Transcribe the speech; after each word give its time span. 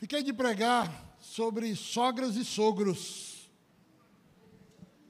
Fiquei 0.00 0.22
de 0.22 0.32
pregar 0.32 1.14
sobre 1.20 1.76
sogras 1.76 2.34
e 2.34 2.42
sogros. 2.42 3.50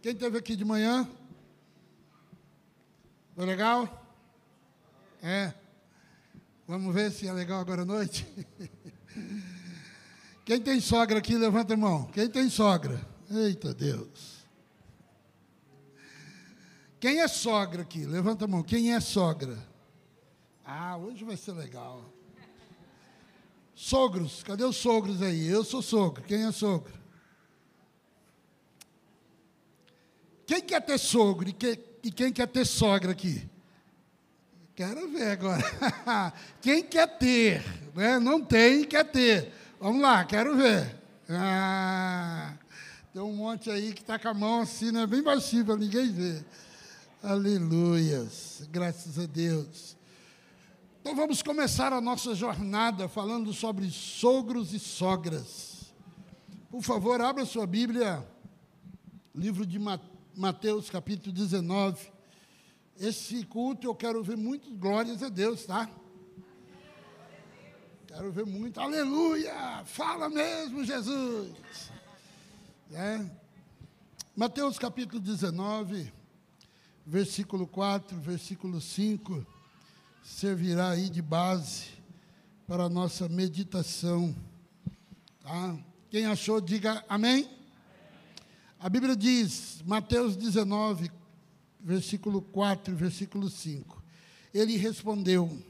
Quem 0.03 0.17
teve 0.17 0.37
aqui 0.37 0.57
de 0.57 0.65
manhã? 0.65 1.09
Foi 3.37 3.47
legal? 3.47 4.05
É. 5.23 5.55
Vamos 6.67 6.93
ver 6.93 7.13
se 7.13 7.29
é 7.29 7.33
legal 7.33 7.61
agora 7.61 7.83
à 7.83 7.85
noite. 7.85 8.27
Quem 10.45 10.61
tem 10.61 10.81
sogra 10.81 11.21
aqui, 11.21 11.37
levanta 11.37 11.75
a 11.75 11.77
mão. 11.77 12.07
Quem 12.07 12.29
tem 12.29 12.51
sogra? 12.51 13.01
Eita 13.31 13.73
Deus. 13.73 14.45
Quem 16.99 17.21
é 17.21 17.29
sogra 17.29 17.83
aqui? 17.83 18.05
Levanta 18.05 18.45
a 18.45 18.49
mão. 18.49 18.65
Quem 18.65 18.93
é 18.93 18.99
sogra? 18.99 19.57
Ah, 20.65 20.97
hoje 20.97 21.23
vai 21.23 21.37
ser 21.37 21.53
legal. 21.53 22.13
Sogros, 23.83 24.43
cadê 24.43 24.63
os 24.63 24.77
sogros 24.77 25.23
aí? 25.23 25.49
Eu 25.49 25.65
sou 25.65 25.81
sogro. 25.81 26.23
Quem 26.25 26.45
é 26.45 26.53
sogro? 26.53 26.93
Quem 30.47 30.61
quer 30.61 30.83
ter 30.83 30.99
sogro 30.99 31.49
e, 31.49 31.53
que, 31.55 31.79
e 32.03 32.13
quem 32.13 32.31
quer 32.31 32.47
ter 32.47 32.67
sogra 32.67 33.13
aqui? 33.13 33.49
Quero 34.75 35.09
ver 35.09 35.31
agora. 35.31 35.63
quem 36.61 36.83
quer 36.85 37.07
ter? 37.17 37.65
Né? 37.95 38.19
Não 38.19 38.45
tem, 38.45 38.85
quer 38.85 39.05
ter. 39.11 39.51
Vamos 39.81 40.03
lá, 40.03 40.27
quero 40.27 40.55
ver. 40.59 40.95
Ah, 41.27 42.59
tem 43.15 43.23
um 43.23 43.33
monte 43.33 43.71
aí 43.71 43.95
que 43.95 44.03
está 44.03 44.19
com 44.19 44.29
a 44.29 44.35
mão 44.35 44.61
assim, 44.61 44.93
né? 44.93 45.07
bem 45.07 45.23
baixinho 45.23 45.65
para 45.65 45.79
ninguém 45.79 46.13
ver. 46.13 46.45
Aleluias, 47.23 48.63
graças 48.71 49.19
a 49.19 49.25
Deus. 49.25 49.97
Então 51.11 51.23
vamos 51.23 51.43
começar 51.43 51.93
a 51.93 52.01
nossa 52.01 52.37
jornada 52.37 53.09
falando 53.09 53.53
sobre 53.53 53.91
sogros 53.91 54.73
e 54.73 54.79
sogras. 54.79 55.93
Por 56.71 56.83
favor, 56.83 57.21
abra 57.21 57.45
sua 57.45 57.67
Bíblia, 57.67 58.25
livro 59.35 59.67
de 59.67 59.77
Mateus, 60.37 60.89
capítulo 60.89 61.35
19. 61.35 62.13
Esse 62.97 63.45
culto 63.45 63.89
eu 63.89 63.95
quero 63.97 64.23
ver 64.23 64.37
muitas 64.37 64.73
glórias 64.75 65.21
a 65.21 65.29
Deus, 65.29 65.67
tá? 65.67 65.91
Quero 68.07 68.31
ver 68.31 68.47
muito, 68.47 68.79
aleluia! 68.79 69.83
Fala 69.87 70.29
mesmo, 70.29 70.85
Jesus! 70.85 71.91
É. 72.93 73.29
Mateus 74.37 74.79
capítulo 74.79 75.21
19, 75.21 76.13
versículo 77.05 77.67
4, 77.67 78.17
versículo 78.17 78.81
5 78.81 79.60
servirá 80.23 80.91
aí 80.91 81.09
de 81.09 81.23
base 81.23 81.87
para 82.67 82.85
a 82.85 82.89
nossa 82.89 83.29
meditação. 83.29 84.35
Tá? 85.41 85.79
Quem 86.09 86.27
achou, 86.27 86.61
diga 86.61 87.05
amém. 87.09 87.49
A 88.79 88.89
Bíblia 88.89 89.15
diz, 89.17 89.83
Mateus 89.85 90.37
19, 90.37 91.11
versículo 91.81 92.41
4, 92.43 92.95
versículo 92.95 93.51
5. 93.51 94.03
Ele 94.53 94.77
respondeu: 94.77 95.63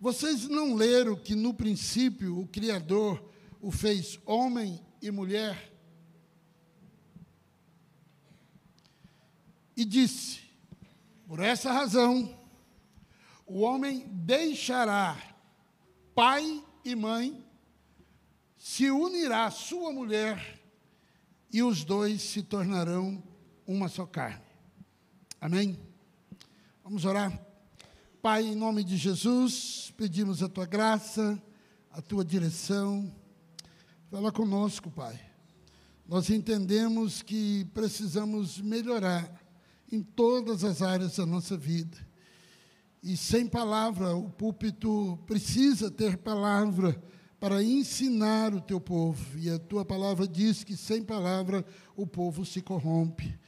Vocês 0.00 0.48
não 0.48 0.74
leram 0.74 1.16
que 1.16 1.34
no 1.34 1.54
princípio 1.54 2.38
o 2.38 2.46
Criador 2.46 3.22
o 3.60 3.70
fez 3.70 4.18
homem 4.26 4.80
e 5.00 5.10
mulher? 5.10 5.72
E 9.76 9.84
disse: 9.84 10.40
Por 11.26 11.40
essa 11.40 11.72
razão, 11.72 12.36
o 13.48 13.60
homem 13.60 14.06
deixará 14.08 15.16
pai 16.14 16.62
e 16.84 16.94
mãe, 16.94 17.44
se 18.56 18.90
unirá 18.90 19.46
à 19.46 19.50
sua 19.50 19.92
mulher 19.92 20.60
e 21.52 21.62
os 21.62 21.84
dois 21.84 22.20
se 22.20 22.42
tornarão 22.42 23.22
uma 23.66 23.88
só 23.88 24.04
carne. 24.04 24.44
Amém? 25.40 25.78
Vamos 26.82 27.04
orar. 27.04 27.40
Pai, 28.20 28.44
em 28.44 28.54
nome 28.54 28.82
de 28.82 28.96
Jesus, 28.96 29.92
pedimos 29.96 30.42
a 30.42 30.48
tua 30.48 30.66
graça, 30.66 31.40
a 31.90 32.02
tua 32.02 32.24
direção. 32.24 33.14
Fala 34.10 34.32
conosco, 34.32 34.90
Pai. 34.90 35.18
Nós 36.06 36.28
entendemos 36.30 37.22
que 37.22 37.64
precisamos 37.66 38.60
melhorar 38.60 39.40
em 39.90 40.02
todas 40.02 40.64
as 40.64 40.82
áreas 40.82 41.16
da 41.16 41.24
nossa 41.24 41.56
vida 41.56 42.07
e 43.08 43.16
sem 43.16 43.46
palavra, 43.46 44.14
o 44.14 44.28
púlpito 44.28 45.18
precisa 45.26 45.90
ter 45.90 46.18
palavra 46.18 47.02
para 47.40 47.62
ensinar 47.62 48.52
o 48.52 48.60
teu 48.60 48.78
povo. 48.78 49.38
E 49.38 49.48
a 49.48 49.58
tua 49.58 49.82
palavra 49.82 50.28
diz 50.28 50.62
que 50.62 50.76
sem 50.76 51.02
palavra 51.02 51.64
o 51.96 52.06
povo 52.06 52.44
se 52.44 52.60
corrompe. 52.60 53.38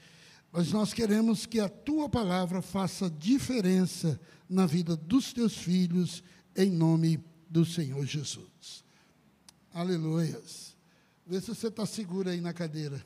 Mas 0.51 0.73
nós 0.73 0.95
queremos 0.95 1.45
que 1.45 1.61
a 1.61 1.69
tua 1.69 2.09
palavra 2.09 2.63
faça 2.63 3.11
diferença 3.11 4.19
na 4.49 4.65
vida 4.65 4.97
dos 4.97 5.31
teus 5.35 5.59
filhos, 5.59 6.25
em 6.57 6.71
nome 6.71 7.23
do 7.47 7.63
Senhor 7.63 8.07
Jesus. 8.07 8.83
Aleluias. 9.75 10.75
Vê 11.27 11.39
se 11.39 11.49
você 11.49 11.67
está 11.67 11.85
seguro 11.85 12.31
aí 12.31 12.41
na 12.41 12.55
cadeira. 12.55 13.05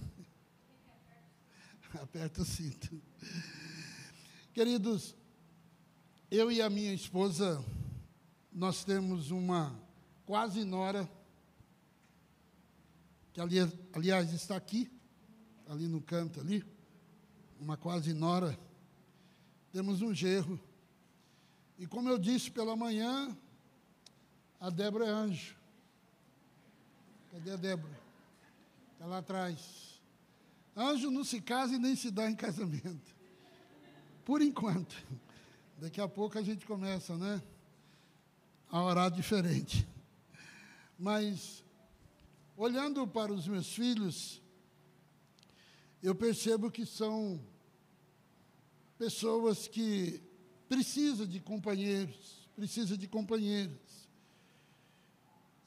Aperta 2.00 2.42
o 2.42 2.44
cinto. 2.44 3.02
Queridos, 4.52 5.16
eu 6.30 6.50
e 6.50 6.60
a 6.60 6.68
minha 6.68 6.92
esposa, 6.92 7.64
nós 8.52 8.84
temos 8.84 9.30
uma 9.30 9.78
quase 10.24 10.64
nora, 10.64 11.08
que 13.32 13.40
ali, 13.40 13.56
aliás 13.92 14.32
está 14.32 14.56
aqui, 14.56 14.90
ali 15.68 15.88
no 15.88 16.00
canto 16.00 16.40
ali, 16.40 16.64
uma 17.60 17.76
quase 17.76 18.12
nora. 18.12 18.58
Temos 19.72 20.02
um 20.02 20.14
gerro. 20.14 20.60
E 21.78 21.86
como 21.86 22.08
eu 22.08 22.18
disse 22.18 22.50
pela 22.50 22.76
manhã, 22.76 23.36
a 24.60 24.70
Débora 24.70 25.06
é 25.06 25.10
anjo. 25.10 25.56
Cadê 27.32 27.50
a 27.50 27.56
Débora? 27.56 28.00
Está 28.92 29.06
lá 29.06 29.18
atrás. 29.18 30.00
Anjo 30.76 31.10
não 31.10 31.24
se 31.24 31.40
casa 31.40 31.74
e 31.74 31.78
nem 31.78 31.96
se 31.96 32.10
dá 32.10 32.30
em 32.30 32.36
casamento. 32.36 33.14
Por 34.24 34.40
enquanto. 34.40 34.96
Daqui 35.78 36.00
a 36.00 36.08
pouco 36.08 36.38
a 36.38 36.42
gente 36.42 36.64
começa, 36.64 37.16
né? 37.16 37.42
A 38.70 38.82
orar 38.82 39.10
diferente. 39.10 39.86
Mas, 40.98 41.64
olhando 42.56 43.06
para 43.06 43.32
os 43.32 43.48
meus 43.48 43.74
filhos, 43.74 44.40
eu 46.02 46.14
percebo 46.14 46.70
que 46.70 46.86
são 46.86 47.40
pessoas 48.96 49.66
que 49.66 50.22
precisam 50.68 51.26
de 51.26 51.40
companheiros, 51.40 52.48
precisam 52.54 52.96
de 52.96 53.08
companheiras. 53.08 54.08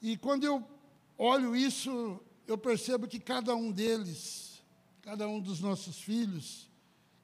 E 0.00 0.16
quando 0.16 0.44
eu 0.44 0.66
olho 1.18 1.54
isso, 1.54 2.20
eu 2.46 2.56
percebo 2.56 3.06
que 3.06 3.20
cada 3.20 3.54
um 3.54 3.70
deles, 3.70 4.62
cada 5.02 5.28
um 5.28 5.40
dos 5.40 5.60
nossos 5.60 6.00
filhos, 6.00 6.70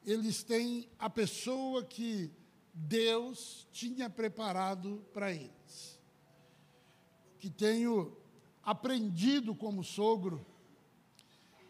eles 0.04 0.42
têm 0.42 0.88
a 0.98 1.08
pessoa 1.08 1.82
que 1.82 2.30
Deus 2.74 3.68
tinha 3.70 4.10
preparado 4.10 5.06
para 5.12 5.32
eles. 5.32 6.00
Que 7.38 7.48
tenho 7.48 8.16
aprendido 8.62 9.54
como 9.54 9.84
sogro 9.84 10.44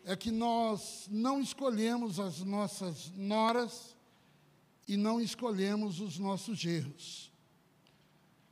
é 0.04 0.16
que 0.16 0.30
nós 0.30 1.06
não 1.10 1.40
escolhemos 1.40 2.18
as 2.18 2.40
nossas 2.40 3.10
noras 3.10 3.94
e 4.88 4.96
não 4.96 5.20
escolhemos 5.20 6.00
os 6.00 6.18
nossos 6.18 6.58
gerros. 6.58 7.30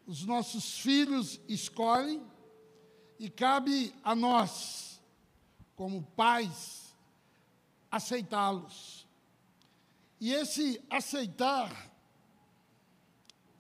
Os 0.07 0.25
nossos 0.25 0.79
filhos 0.79 1.41
escolhem 1.49 2.23
e 3.19 3.31
cabe 3.31 3.95
a 4.03 4.15
nós, 4.15 5.01
como 5.77 6.03
pais, 6.03 6.95
aceitá-los. 7.91 9.07
E 10.21 10.33
esse 10.33 10.83
aceitar 10.91 11.92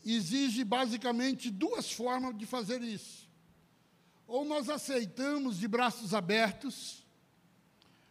exige 0.04 0.64
basicamente 0.64 1.50
duas 1.50 1.92
formas 1.92 2.36
de 2.36 2.46
fazer 2.46 2.82
isso. 2.82 3.28
Ou 4.26 4.44
nós 4.44 4.68
aceitamos 4.68 5.58
de 5.58 5.68
braços 5.68 6.14
abertos, 6.14 7.04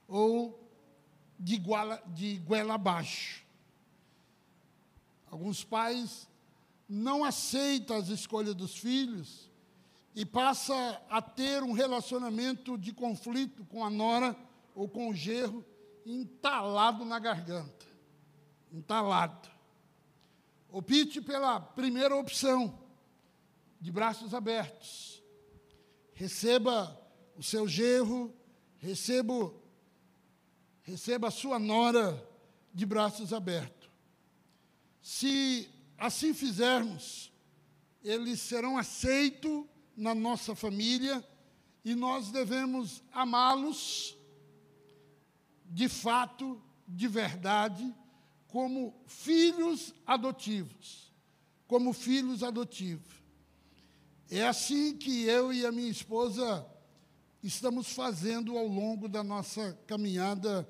ou 0.07 0.61
de, 1.39 1.57
goela, 1.57 2.01
de 2.07 2.37
goela 2.39 2.75
abaixo. 2.75 3.43
Alguns 5.29 5.63
pais 5.63 6.27
não 6.87 7.23
aceitam 7.23 7.95
as 7.95 8.09
escolhas 8.09 8.53
dos 8.53 8.77
filhos 8.77 9.49
e 10.13 10.25
passa 10.25 11.01
a 11.09 11.21
ter 11.21 11.63
um 11.63 11.71
relacionamento 11.71 12.77
de 12.77 12.93
conflito 12.93 13.65
com 13.65 13.83
a 13.83 13.89
nora 13.89 14.35
ou 14.75 14.89
com 14.89 15.09
o 15.09 15.15
gerro 15.15 15.65
entalado 16.05 17.05
na 17.05 17.17
garganta. 17.17 17.85
Entalado. 18.71 19.49
Opte 20.71 21.19
pela 21.19 21.59
primeira 21.59 22.15
opção, 22.15 22.79
de 23.79 23.91
braços 23.91 24.33
abertos. 24.33 25.21
receba 26.13 26.97
o 27.35 27.41
seu 27.41 27.67
gerro, 27.67 28.31
receba, 28.77 29.51
receba 30.83 31.27
a 31.27 31.31
sua 31.31 31.57
nora 31.57 32.23
de 32.73 32.85
braços 32.85 33.33
abertos. 33.33 33.89
Se 35.01 35.67
assim 35.97 36.33
fizermos, 36.33 37.33
eles 38.03 38.39
serão 38.39 38.77
aceitos 38.77 39.65
na 39.97 40.13
nossa 40.13 40.55
família 40.55 41.27
e 41.83 41.95
nós 41.95 42.31
devemos 42.31 43.03
amá-los 43.11 44.15
de 45.65 45.89
fato, 45.89 46.61
de 46.87 47.07
verdade, 47.07 47.95
como 48.51 48.93
filhos 49.07 49.93
adotivos. 50.05 51.11
Como 51.67 51.93
filhos 51.93 52.43
adotivos. 52.43 53.15
É 54.29 54.45
assim 54.45 54.95
que 54.95 55.23
eu 55.23 55.51
e 55.51 55.65
a 55.65 55.71
minha 55.71 55.89
esposa 55.89 56.65
estamos 57.41 57.93
fazendo 57.93 58.57
ao 58.57 58.67
longo 58.67 59.07
da 59.07 59.23
nossa 59.23 59.73
caminhada 59.87 60.67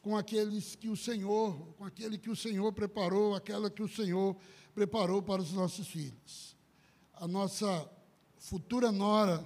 com 0.00 0.16
aqueles 0.16 0.74
que 0.76 0.88
o 0.88 0.96
Senhor, 0.96 1.74
com 1.76 1.84
aquele 1.84 2.16
que 2.16 2.30
o 2.30 2.36
Senhor 2.36 2.72
preparou, 2.72 3.34
aquela 3.34 3.68
que 3.68 3.82
o 3.82 3.88
Senhor 3.88 4.36
preparou 4.72 5.20
para 5.20 5.42
os 5.42 5.52
nossos 5.52 5.88
filhos. 5.88 6.56
A 7.14 7.26
nossa 7.26 7.90
futura 8.38 8.92
nora, 8.92 9.44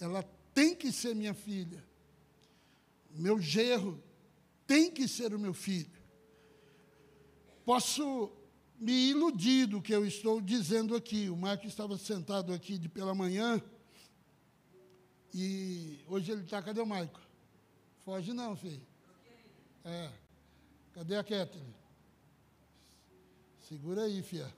ela 0.00 0.22
tem 0.54 0.74
que 0.74 0.92
ser 0.92 1.14
minha 1.14 1.34
filha. 1.34 1.84
Meu 3.10 3.40
gerro 3.40 4.00
tem 4.66 4.90
que 4.90 5.08
ser 5.08 5.34
o 5.34 5.38
meu 5.38 5.52
filho. 5.52 5.97
Posso 7.68 8.32
me 8.80 9.10
iludir 9.10 9.66
do 9.66 9.82
que 9.82 9.94
eu 9.94 10.06
estou 10.06 10.40
dizendo 10.40 10.96
aqui. 10.96 11.28
O 11.28 11.36
Marco 11.36 11.66
estava 11.66 11.98
sentado 11.98 12.50
aqui 12.50 12.78
de 12.78 12.88
pela 12.88 13.14
manhã 13.14 13.62
e 15.34 16.02
hoje 16.08 16.32
ele 16.32 16.44
está. 16.44 16.62
Cadê 16.62 16.80
o 16.80 16.86
Maico? 16.86 17.20
Foge 18.06 18.32
não, 18.32 18.56
filho. 18.56 18.80
É. 19.84 20.10
Cadê 20.94 21.16
a 21.16 21.22
Kathleen? 21.22 21.74
Segura 23.68 24.04
aí, 24.04 24.22
filha. 24.22 24.50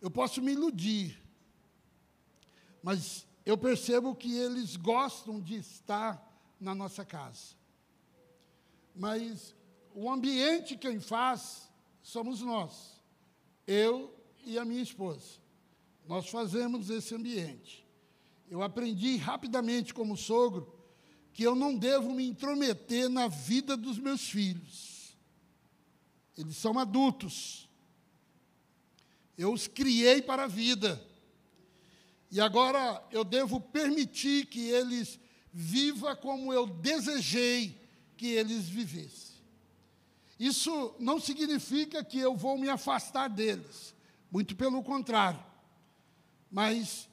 Eu 0.00 0.10
posso 0.10 0.42
me 0.42 0.50
iludir, 0.50 1.22
mas 2.82 3.24
eu 3.46 3.56
percebo 3.56 4.12
que 4.12 4.36
eles 4.36 4.74
gostam 4.74 5.40
de 5.40 5.54
estar 5.54 6.20
na 6.60 6.74
nossa 6.74 7.04
casa. 7.04 7.54
Mas 8.92 9.54
o 10.00 10.08
ambiente 10.08 10.76
quem 10.76 11.00
faz 11.00 11.68
somos 12.04 12.40
nós, 12.40 13.02
eu 13.66 14.14
e 14.44 14.56
a 14.56 14.64
minha 14.64 14.80
esposa. 14.80 15.40
Nós 16.06 16.28
fazemos 16.28 16.88
esse 16.88 17.16
ambiente. 17.16 17.84
Eu 18.48 18.62
aprendi 18.62 19.16
rapidamente 19.16 19.92
como 19.92 20.16
sogro 20.16 20.72
que 21.32 21.42
eu 21.42 21.56
não 21.56 21.76
devo 21.76 22.14
me 22.14 22.24
intrometer 22.24 23.08
na 23.08 23.26
vida 23.26 23.76
dos 23.76 23.98
meus 23.98 24.30
filhos. 24.30 25.16
Eles 26.36 26.56
são 26.56 26.78
adultos. 26.78 27.68
Eu 29.36 29.52
os 29.52 29.66
criei 29.66 30.22
para 30.22 30.44
a 30.44 30.48
vida. 30.48 31.04
E 32.30 32.40
agora 32.40 33.04
eu 33.10 33.24
devo 33.24 33.60
permitir 33.60 34.46
que 34.46 34.60
eles 34.60 35.18
vivam 35.52 36.14
como 36.14 36.52
eu 36.52 36.68
desejei 36.68 37.76
que 38.16 38.28
eles 38.28 38.68
vivessem. 38.68 39.27
Isso 40.38 40.94
não 40.98 41.18
significa 41.18 42.04
que 42.04 42.18
eu 42.18 42.36
vou 42.36 42.56
me 42.56 42.68
afastar 42.68 43.28
deles, 43.28 43.94
muito 44.30 44.54
pelo 44.54 44.82
contrário. 44.82 45.42
Mas 46.50 47.08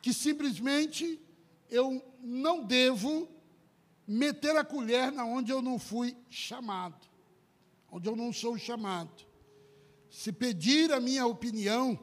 que 0.00 0.14
simplesmente 0.14 1.20
eu 1.68 2.02
não 2.20 2.64
devo 2.64 3.28
meter 4.06 4.56
a 4.56 4.64
colher 4.64 5.12
na 5.12 5.24
onde 5.24 5.52
eu 5.52 5.60
não 5.60 5.78
fui 5.78 6.16
chamado, 6.30 7.06
onde 7.92 8.08
eu 8.08 8.16
não 8.16 8.32
sou 8.32 8.58
chamado. 8.58 9.26
Se 10.10 10.32
pedir 10.32 10.90
a 10.92 10.98
minha 10.98 11.26
opinião, 11.26 11.98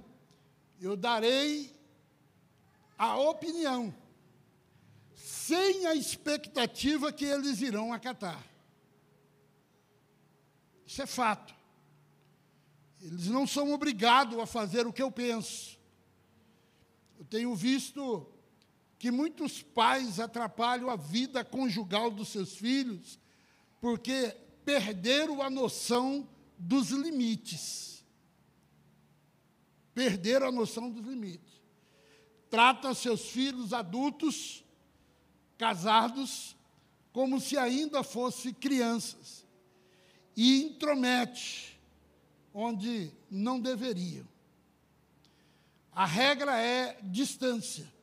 eu 0.80 0.96
darei 0.96 1.76
a 2.98 3.18
opinião, 3.18 3.94
sem 5.16 5.86
a 5.88 5.96
expectativa 5.96 7.12
que 7.12 7.26
eles 7.26 7.62
irão 7.62 7.92
acatar. 7.92 8.42
Isso 10.88 11.02
é 11.02 11.06
fato. 11.06 11.54
Eles 13.02 13.28
não 13.28 13.46
são 13.46 13.74
obrigados 13.74 14.40
a 14.40 14.46
fazer 14.46 14.88
o 14.88 14.94
que 14.94 15.02
eu 15.02 15.12
penso. 15.12 15.78
Eu 17.20 17.26
tenho 17.26 17.54
visto 17.54 18.26
que 18.98 19.12
muitos 19.12 19.62
pais 19.62 20.20
atrapalham 20.20 20.90
a 20.90 20.96
vida 20.96 21.44
conjugal 21.44 22.10
dos 22.10 22.30
seus 22.30 22.56
filhos 22.56 23.20
porque 23.82 24.36
perderam 24.64 25.42
a 25.42 25.50
noção 25.50 26.28
dos 26.58 26.90
limites. 26.90 28.04
Perderam 29.94 30.48
a 30.48 30.52
noção 30.52 30.90
dos 30.90 31.06
limites. 31.06 31.62
Trata 32.50 32.94
seus 32.94 33.28
filhos 33.28 33.74
adultos, 33.74 34.64
casados, 35.58 36.56
como 37.12 37.42
se 37.42 37.58
ainda 37.58 38.04
fossem 38.04 38.54
crianças. 38.54 39.37
E 40.38 40.64
intromete 40.64 41.78
onde 42.54 43.12
não 43.30 43.60
deveriam. 43.60 44.26
A 45.92 46.06
regra 46.06 46.58
é 46.58 46.98
distância 47.02 47.98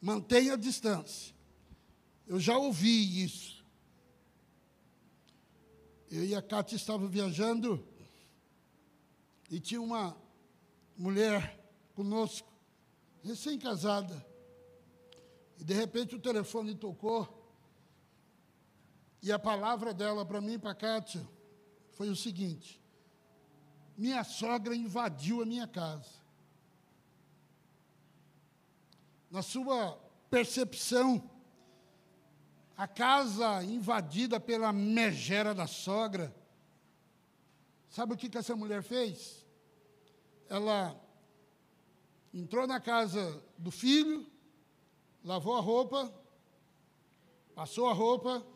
mantenha 0.00 0.54
a 0.54 0.56
distância. 0.56 1.34
Eu 2.26 2.38
já 2.38 2.56
ouvi 2.56 3.22
isso. 3.22 3.64
Eu 6.10 6.24
e 6.24 6.34
a 6.34 6.42
Cátia 6.42 6.76
estávamos 6.76 7.10
viajando 7.10 7.84
e 9.50 9.60
tinha 9.60 9.80
uma 9.80 10.16
mulher 10.96 11.58
conosco, 11.94 12.50
recém-casada. 13.22 14.26
E 15.58 15.64
de 15.64 15.74
repente 15.74 16.14
o 16.14 16.20
telefone 16.20 16.74
tocou 16.74 17.37
e 19.22 19.32
a 19.32 19.38
palavra 19.38 19.92
dela 19.92 20.24
para 20.24 20.40
mim 20.40 20.58
para 20.58 20.70
a 20.70 20.74
Cátia 20.74 21.26
foi 21.92 22.08
o 22.08 22.16
seguinte: 22.16 22.80
minha 23.96 24.22
sogra 24.24 24.74
invadiu 24.74 25.42
a 25.42 25.46
minha 25.46 25.66
casa 25.66 26.18
na 29.30 29.42
sua 29.42 29.92
percepção, 30.30 31.28
a 32.76 32.86
casa 32.86 33.62
invadida 33.64 34.40
pela 34.40 34.72
megera 34.72 35.54
da 35.54 35.66
sogra. 35.66 36.34
Sabe 37.88 38.14
o 38.14 38.16
que, 38.16 38.28
que 38.28 38.38
essa 38.38 38.54
mulher 38.54 38.82
fez? 38.82 39.44
Ela 40.48 40.98
entrou 42.32 42.66
na 42.66 42.80
casa 42.80 43.42
do 43.56 43.70
filho, 43.70 44.26
lavou 45.24 45.56
a 45.56 45.60
roupa, 45.60 46.12
passou 47.54 47.88
a 47.88 47.92
roupa, 47.92 48.46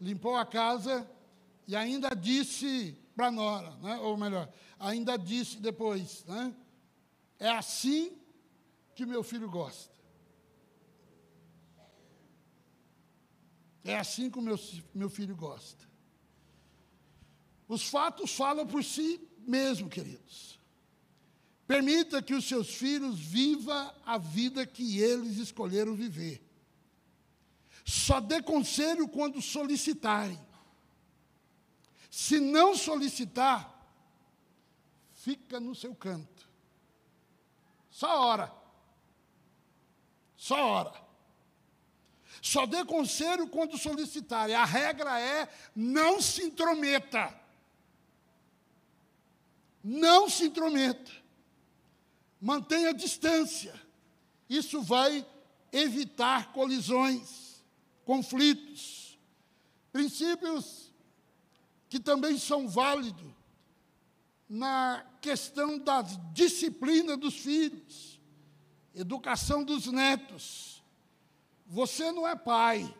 limpou 0.00 0.36
a 0.36 0.46
casa 0.46 1.08
e 1.66 1.76
ainda 1.76 2.10
disse 2.10 2.96
para 3.14 3.26
a 3.26 3.30
nora, 3.30 3.76
né? 3.76 3.98
ou 3.98 4.16
melhor, 4.16 4.50
ainda 4.78 5.16
disse 5.16 5.58
depois, 5.58 6.24
né? 6.24 6.54
é 7.38 7.50
assim 7.50 8.16
que 8.94 9.04
meu 9.04 9.22
filho 9.22 9.48
gosta. 9.48 9.90
É 13.84 13.96
assim 13.96 14.30
que 14.30 14.38
o 14.38 14.42
meu, 14.42 14.58
meu 14.94 15.08
filho 15.08 15.34
gosta. 15.34 15.88
Os 17.66 17.88
fatos 17.88 18.34
falam 18.34 18.66
por 18.66 18.84
si 18.84 19.20
mesmo, 19.46 19.88
queridos. 19.88 20.58
Permita 21.66 22.20
que 22.20 22.34
os 22.34 22.46
seus 22.48 22.74
filhos 22.74 23.18
vivam 23.18 23.94
a 24.04 24.18
vida 24.18 24.66
que 24.66 24.98
eles 24.98 25.36
escolheram 25.36 25.94
viver. 25.94 26.42
Só 27.90 28.20
dê 28.20 28.40
conselho 28.40 29.08
quando 29.08 29.42
solicitarem. 29.42 30.40
Se 32.08 32.38
não 32.38 32.76
solicitar, 32.76 33.68
fica 35.12 35.58
no 35.58 35.74
seu 35.74 35.92
canto. 35.92 36.48
Só 37.90 38.22
hora. 38.22 38.54
Só 40.36 40.54
hora. 40.54 40.94
Só 42.40 42.64
dê 42.64 42.84
conselho 42.84 43.48
quando 43.48 43.76
solicitarem. 43.76 44.54
A 44.54 44.64
regra 44.64 45.18
é 45.18 45.52
não 45.74 46.22
se 46.22 46.44
intrometa. 46.44 47.36
Não 49.82 50.30
se 50.30 50.44
intrometa. 50.44 51.10
Mantenha 52.40 52.94
distância. 52.94 53.74
Isso 54.48 54.80
vai 54.80 55.26
evitar 55.72 56.52
colisões, 56.52 57.49
conflitos. 58.10 59.16
Princípios 59.92 60.92
que 61.88 62.00
também 62.00 62.36
são 62.36 62.66
válidos 62.66 63.32
na 64.48 65.06
questão 65.20 65.78
da 65.78 66.02
disciplina 66.32 67.16
dos 67.16 67.36
filhos. 67.36 68.20
educação 68.92 69.62
dos 69.62 69.86
netos. 69.86 70.82
Você 71.68 72.10
não 72.10 72.26
é 72.26 72.34
pai, 72.34 72.92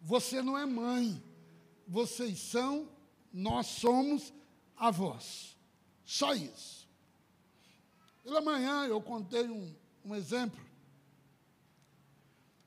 você 0.00 0.40
não 0.40 0.56
é 0.56 0.64
mãe, 0.64 1.22
vocês 1.86 2.38
são, 2.38 2.88
nós 3.30 3.66
somos 3.66 4.32
avós. 4.74 5.54
Só 6.02 6.32
isso. 6.32 6.88
Pela 8.22 8.40
manhã 8.40 8.86
eu 8.86 9.02
contei 9.02 9.46
um, 9.50 9.76
um 10.02 10.14
exemplo. 10.14 10.58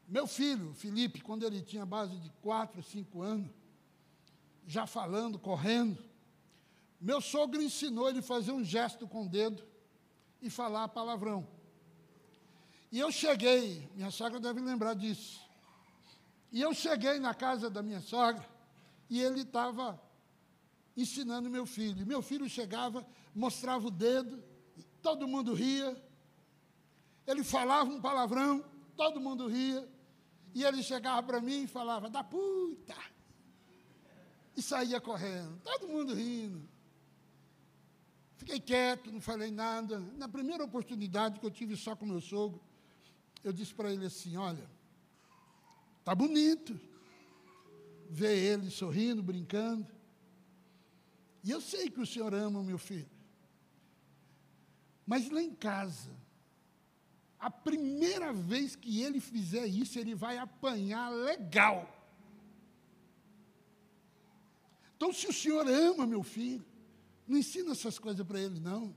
Meu 0.07 0.25
filho, 0.25 0.73
Felipe, 0.73 1.21
quando 1.21 1.45
ele 1.45 1.61
tinha 1.61 1.85
base 1.85 2.17
de 2.17 2.29
4, 2.41 2.81
5 2.81 3.21
anos, 3.21 3.49
já 4.65 4.87
falando, 4.87 5.37
correndo, 5.37 6.01
meu 6.99 7.19
sogro 7.19 7.61
ensinou 7.61 8.09
ele 8.09 8.19
a 8.19 8.23
fazer 8.23 8.51
um 8.51 8.63
gesto 8.63 9.07
com 9.07 9.25
o 9.25 9.29
dedo 9.29 9.63
e 10.41 10.49
falar 10.49 10.87
palavrão. 10.87 11.47
E 12.91 12.99
eu 12.99 13.11
cheguei, 13.11 13.87
minha 13.95 14.09
sogra 14.09 14.39
deve 14.39 14.61
lembrar 14.61 14.93
disso. 14.93 15.41
E 16.51 16.61
eu 16.61 16.73
cheguei 16.73 17.19
na 17.19 17.33
casa 17.33 17.69
da 17.69 17.83
minha 17.83 17.99
sogra 17.99 18.47
e 19.09 19.21
ele 19.21 19.41
estava 19.41 20.01
ensinando 20.95 21.49
meu 21.49 21.65
filho. 21.65 22.07
Meu 22.07 22.21
filho 22.21 22.49
chegava, 22.49 23.05
mostrava 23.35 23.87
o 23.87 23.91
dedo, 23.91 24.41
todo 25.01 25.27
mundo 25.27 25.53
ria. 25.53 26.01
Ele 27.27 27.43
falava 27.43 27.91
um 27.91 27.99
palavrão, 27.99 28.63
todo 28.95 29.19
mundo 29.19 29.47
ria. 29.47 29.87
E 30.53 30.63
ele 30.63 30.81
chegava 30.81 31.21
para 31.23 31.41
mim 31.41 31.63
e 31.63 31.67
falava, 31.67 32.09
da 32.09 32.23
puta! 32.23 32.95
E 34.55 34.61
saía 34.61 34.99
correndo, 34.99 35.59
todo 35.63 35.87
mundo 35.87 36.13
rindo. 36.13 36.67
Fiquei 38.37 38.59
quieto, 38.59 39.11
não 39.11 39.19
falei 39.19 39.51
nada. 39.51 39.99
Na 39.99 40.27
primeira 40.27 40.63
oportunidade 40.63 41.39
que 41.39 41.45
eu 41.45 41.51
tive 41.51 41.75
só 41.75 41.95
com 41.95 42.05
meu 42.05 42.21
sogro, 42.21 42.61
eu 43.43 43.51
disse 43.51 43.73
para 43.73 43.91
ele 43.91 44.05
assim: 44.05 44.37
Olha, 44.37 44.69
tá 46.03 46.15
bonito 46.15 46.79
ver 48.09 48.37
ele 48.37 48.69
sorrindo, 48.69 49.21
brincando. 49.21 49.85
E 51.43 51.51
eu 51.51 51.61
sei 51.61 51.89
que 51.89 51.99
o 51.99 52.05
senhor 52.05 52.33
ama 52.33 52.59
o 52.59 52.63
meu 52.63 52.77
filho. 52.77 53.09
Mas 55.05 55.29
lá 55.29 55.41
em 55.41 55.53
casa, 55.53 56.11
a 57.39 57.51
primeira 57.51 58.33
vez 58.33 58.75
que 58.75 59.01
ele 59.01 59.19
fizer 59.19 59.65
isso, 59.67 59.99
ele 59.99 60.15
vai 60.15 60.37
apanhar 60.37 61.09
legal. 61.09 61.93
Então, 64.95 65.13
se 65.13 65.27
o 65.27 65.33
senhor 65.33 65.67
ama 65.67 66.07
meu 66.07 66.23
filho, 66.23 66.65
não 67.27 67.37
ensina 67.37 67.71
essas 67.71 67.99
coisas 67.99 68.25
para 68.25 68.39
ele, 68.39 68.59
não. 68.59 68.95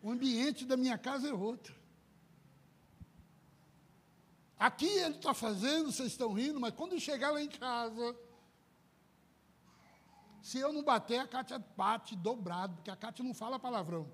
O 0.00 0.10
ambiente 0.10 0.64
da 0.64 0.76
minha 0.76 0.96
casa 0.96 1.28
é 1.28 1.32
outro. 1.32 1.74
Aqui 4.58 4.86
ele 4.86 5.16
está 5.16 5.34
fazendo, 5.34 5.90
vocês 5.90 6.12
estão 6.12 6.32
rindo, 6.32 6.60
mas 6.60 6.72
quando 6.72 6.98
chegar 7.00 7.30
lá 7.30 7.42
em 7.42 7.48
casa, 7.48 8.16
se 10.40 10.58
eu 10.58 10.72
não 10.72 10.84
bater, 10.84 11.18
a 11.18 11.26
Cátia 11.26 11.58
bate 11.76 12.14
dobrado, 12.14 12.76
porque 12.76 12.90
a 12.90 12.96
Cátia 12.96 13.24
não 13.24 13.34
fala 13.34 13.58
palavrão. 13.58 14.08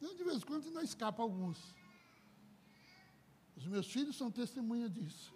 Então, 0.00 0.14
de 0.14 0.22
vez 0.22 0.38
em 0.38 0.46
quando 0.46 0.70
não 0.70 0.82
escapa 0.82 1.22
alguns. 1.22 1.58
Os 3.56 3.66
meus 3.66 3.90
filhos 3.90 4.16
são 4.16 4.30
testemunha 4.30 4.88
disso. 4.88 5.34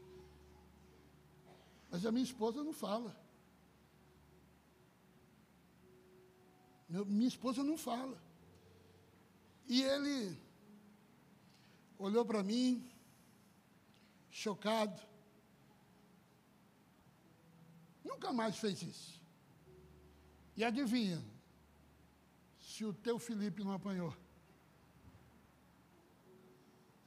Mas 1.91 2.07
a 2.07 2.13
minha 2.13 2.25
esposa 2.25 2.63
não 2.63 2.73
fala. 2.73 3.15
Meu, 6.89 7.05
minha 7.05 7.27
esposa 7.27 7.65
não 7.65 7.77
fala. 7.77 8.17
E 9.67 9.83
ele 9.83 10.39
olhou 11.99 12.25
para 12.25 12.43
mim, 12.45 12.89
chocado. 14.31 15.01
Nunca 18.05 18.33
mais 18.33 18.57
fez 18.57 18.83
isso. 18.83 19.21
E 20.57 20.63
adivinha? 20.63 21.21
Se 22.61 22.85
o 22.85 22.93
teu 22.93 23.19
Felipe 23.19 23.65
não 23.65 23.73
apanhou. 23.73 24.22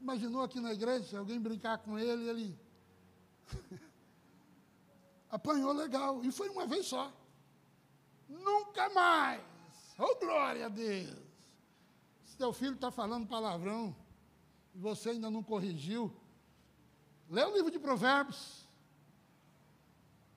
Imaginou 0.05 0.43
aqui 0.43 0.59
na 0.59 0.71
igreja, 0.71 1.17
alguém 1.17 1.39
brincar 1.39 1.79
com 1.79 1.97
ele, 1.97 2.29
ele 2.29 2.59
apanhou 5.31 5.71
legal. 5.71 6.23
E 6.23 6.31
foi 6.31 6.47
uma 6.47 6.67
vez 6.67 6.85
só. 6.85 7.11
Nunca 8.29 8.87
mais. 8.91 9.41
Oh, 9.97 10.15
glória 10.19 10.67
a 10.67 10.69
Deus! 10.69 11.17
Se 12.23 12.37
teu 12.37 12.53
filho 12.53 12.75
está 12.75 12.91
falando 12.91 13.25
palavrão 13.25 13.95
e 14.75 14.77
você 14.77 15.09
ainda 15.09 15.31
não 15.31 15.41
corrigiu, 15.41 16.15
lê 17.27 17.43
o 17.43 17.55
livro 17.55 17.71
de 17.71 17.79
Provérbios. 17.79 18.63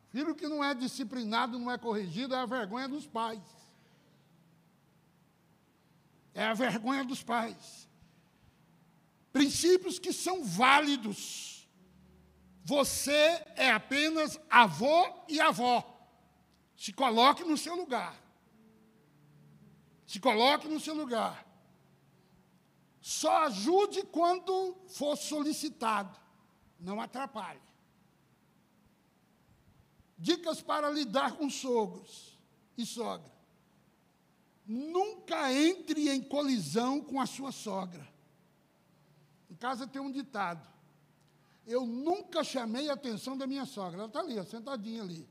Filho 0.09 0.35
que 0.35 0.49
não 0.49 0.65
é 0.65 0.75
disciplinado, 0.75 1.59
não 1.59 1.71
é 1.71 1.77
corrigido, 1.77 2.35
é 2.35 2.39
a 2.39 2.47
vergonha 2.47 2.89
dos 2.89 3.07
pais. 3.07 3.43
É 6.33 6.47
a 6.47 6.55
vergonha 6.55 7.05
dos 7.05 7.23
pais. 7.23 7.88
Princípios 9.38 10.00
que 10.00 10.12
são 10.12 10.42
válidos. 10.42 11.64
Você 12.64 13.40
é 13.54 13.71
apenas 13.71 14.37
avô 14.50 15.09
e 15.28 15.40
avó. 15.40 15.76
Se 16.76 16.92
coloque 16.92 17.45
no 17.45 17.57
seu 17.57 17.76
lugar. 17.76 18.21
Se 20.04 20.18
coloque 20.18 20.66
no 20.66 20.80
seu 20.80 20.92
lugar. 20.92 21.47
Só 23.00 23.45
ajude 23.45 24.02
quando 24.07 24.76
for 24.88 25.16
solicitado. 25.16 26.18
Não 26.80 27.00
atrapalhe. 27.00 27.62
Dicas 30.18 30.61
para 30.61 30.90
lidar 30.90 31.37
com 31.37 31.49
sogros 31.49 32.37
e 32.76 32.85
sogra. 32.85 33.33
Nunca 34.66 35.52
entre 35.52 36.11
em 36.11 36.21
colisão 36.21 37.00
com 37.00 37.21
a 37.21 37.26
sua 37.26 37.52
sogra. 37.52 38.18
Casa 39.59 39.87
tem 39.87 40.00
um 40.00 40.11
ditado. 40.11 40.67
Eu 41.67 41.85
nunca 41.85 42.43
chamei 42.43 42.88
a 42.88 42.95
atenção 42.95 43.37
da 43.37 43.47
minha 43.47 43.67
sogra. 43.67 43.99
Ela 43.99 44.07
está 44.07 44.21
ali, 44.21 44.43
sentadinha 44.47 45.03
ali. 45.03 45.29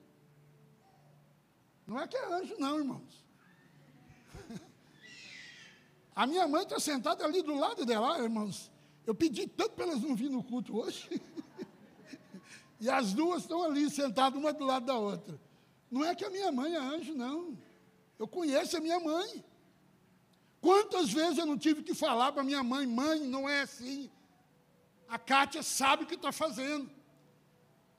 Não 1.88 2.00
é 2.00 2.08
que 2.08 2.18
é 2.18 2.34
anjo, 2.34 2.56
não, 2.60 2.78
irmãos. 2.78 3.26
A 6.14 6.28
minha 6.28 6.48
mãe 6.48 6.64
está 6.64 6.80
sentada 6.80 7.24
ali 7.24 7.42
do 7.42 7.56
lado 7.56 7.86
dela, 7.86 8.20
irmãos. 8.20 8.70
Eu 9.06 9.16
pedi 9.16 9.48
tanto 9.48 9.72
para 9.72 9.86
elas 9.86 10.02
não 10.02 10.16
virem 10.16 10.34
no 10.34 10.44
culto 10.44 10.78
hoje. 10.78 11.10
e 12.82 12.90
as 12.90 13.14
duas 13.14 13.44
estão 13.44 13.64
ali 13.64 13.90
sentadas 13.90 14.38
uma 14.38 14.52
do 14.52 14.66
lado 14.66 14.86
da 14.86 14.98
outra. 14.98 15.40
Não 15.90 16.04
é 16.04 16.14
que 16.14 16.26
a 16.26 16.30
minha 16.30 16.52
mãe 16.52 16.76
é 16.76 16.78
anjo, 16.78 17.16
não. 17.16 17.58
Eu 18.20 18.28
conheço 18.28 18.76
a 18.76 18.82
minha 18.82 19.00
mãe. 19.00 19.46
Quantas 20.60 21.12
vezes 21.12 21.38
eu 21.38 21.46
não 21.46 21.58
tive 21.58 21.84
que 21.84 21.94
falar 21.94 22.34
para 22.34 22.44
minha 22.44 22.64
mãe, 22.64 22.86
mãe, 22.86 23.22
não 23.22 23.48
é 23.48 23.62
assim. 23.62 24.12
A 25.08 25.18
Kátia 25.18 25.64
sabe 25.64 26.04
o 26.04 26.08
que 26.08 26.16
está 26.16 26.32
fazendo. 26.32 26.90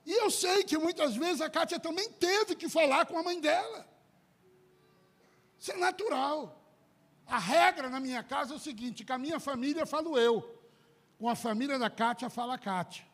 E 0.04 0.12
eu 0.12 0.30
sei 0.30 0.64
que 0.64 0.78
muitas 0.78 1.16
vezes 1.16 1.40
a 1.40 1.50
Kátia 1.50 1.78
também 1.78 2.10
teve 2.10 2.54
que 2.54 2.68
falar 2.68 3.06
com 3.06 3.18
a 3.18 3.22
mãe 3.22 3.40
dela. 3.40 3.86
Isso 5.58 5.72
é 5.72 5.76
natural. 5.76 6.58
A 7.26 7.38
regra 7.38 7.90
na 7.90 8.00
minha 8.00 8.22
casa 8.22 8.54
é 8.54 8.56
o 8.56 8.60
seguinte: 8.60 9.04
com 9.04 9.12
a 9.12 9.18
minha 9.18 9.38
família 9.38 9.84
falo 9.84 10.18
eu, 10.18 10.58
com 11.18 11.28
a 11.28 11.34
família 11.34 11.78
da 11.78 11.90
Kátia 11.90 12.30
fala 12.30 12.54
a 12.54 12.58
Kátia. 12.58 13.04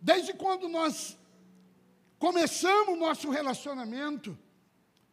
Desde 0.00 0.32
quando 0.32 0.68
nós 0.68 1.16
começamos 2.18 2.94
o 2.94 2.96
nosso 2.96 3.30
relacionamento, 3.30 4.36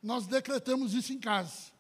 nós 0.02 0.28
decretamos 0.28 0.94
isso 0.94 1.14
em 1.14 1.20
casa. 1.20 1.72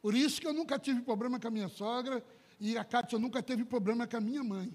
Por 0.00 0.14
isso 0.14 0.40
que 0.40 0.46
eu 0.46 0.52
nunca 0.52 0.78
tive 0.78 1.00
problema 1.02 1.38
com 1.38 1.48
a 1.48 1.50
minha 1.50 1.68
sogra 1.68 2.24
e 2.64 2.78
a 2.78 2.84
Kátia 2.84 3.18
nunca 3.18 3.42
teve 3.42 3.64
problema 3.64 4.06
com 4.06 4.16
a 4.16 4.20
minha 4.20 4.44
mãe. 4.44 4.72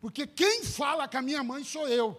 Porque 0.00 0.26
quem 0.26 0.64
fala 0.64 1.06
com 1.06 1.18
a 1.18 1.22
minha 1.22 1.44
mãe 1.44 1.62
sou 1.62 1.86
eu. 1.86 2.18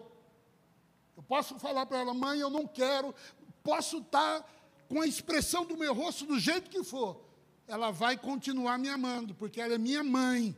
Eu 1.17 1.23
posso 1.23 1.57
falar 1.57 1.87
para 1.87 1.97
ela, 1.97 2.13
mãe, 2.13 2.39
eu 2.39 2.49
não 2.51 2.67
quero, 2.67 3.15
posso 3.63 3.97
estar 3.97 4.41
tá 4.41 4.47
com 4.87 5.01
a 5.01 5.07
expressão 5.07 5.65
do 5.65 5.75
meu 5.75 5.95
rosto 5.95 6.27
do 6.27 6.37
jeito 6.37 6.69
que 6.69 6.83
for, 6.83 7.25
ela 7.67 7.89
vai 7.89 8.17
continuar 8.17 8.77
me 8.77 8.87
amando, 8.87 9.33
porque 9.33 9.59
ela 9.59 9.73
é 9.73 9.79
minha 9.79 10.03
mãe. 10.03 10.55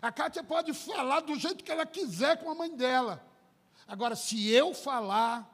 A 0.00 0.10
Kátia 0.10 0.42
pode 0.42 0.74
falar 0.74 1.20
do 1.20 1.38
jeito 1.38 1.62
que 1.62 1.70
ela 1.70 1.86
quiser 1.86 2.38
com 2.42 2.50
a 2.50 2.56
mãe 2.56 2.74
dela. 2.74 3.24
Agora, 3.86 4.16
se 4.16 4.48
eu 4.50 4.74
falar, 4.74 5.48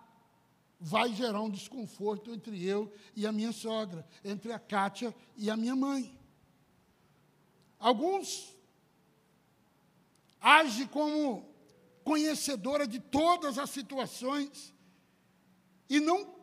vai 0.80 1.12
gerar 1.12 1.42
um 1.42 1.50
desconforto 1.50 2.32
entre 2.32 2.64
eu 2.64 2.92
e 3.16 3.26
a 3.26 3.32
minha 3.32 3.52
sogra, 3.52 4.06
entre 4.24 4.52
a 4.52 4.58
Kátia 4.58 5.14
e 5.36 5.50
a 5.50 5.56
minha 5.56 5.74
mãe. 5.74 6.16
Alguns 7.78 8.56
agem 10.40 10.86
como 10.86 11.48
conhecedora 12.04 12.86
de 12.86 13.00
todas 13.00 13.58
as 13.58 13.70
situações 13.70 14.72
e 15.88 16.00
não 16.00 16.34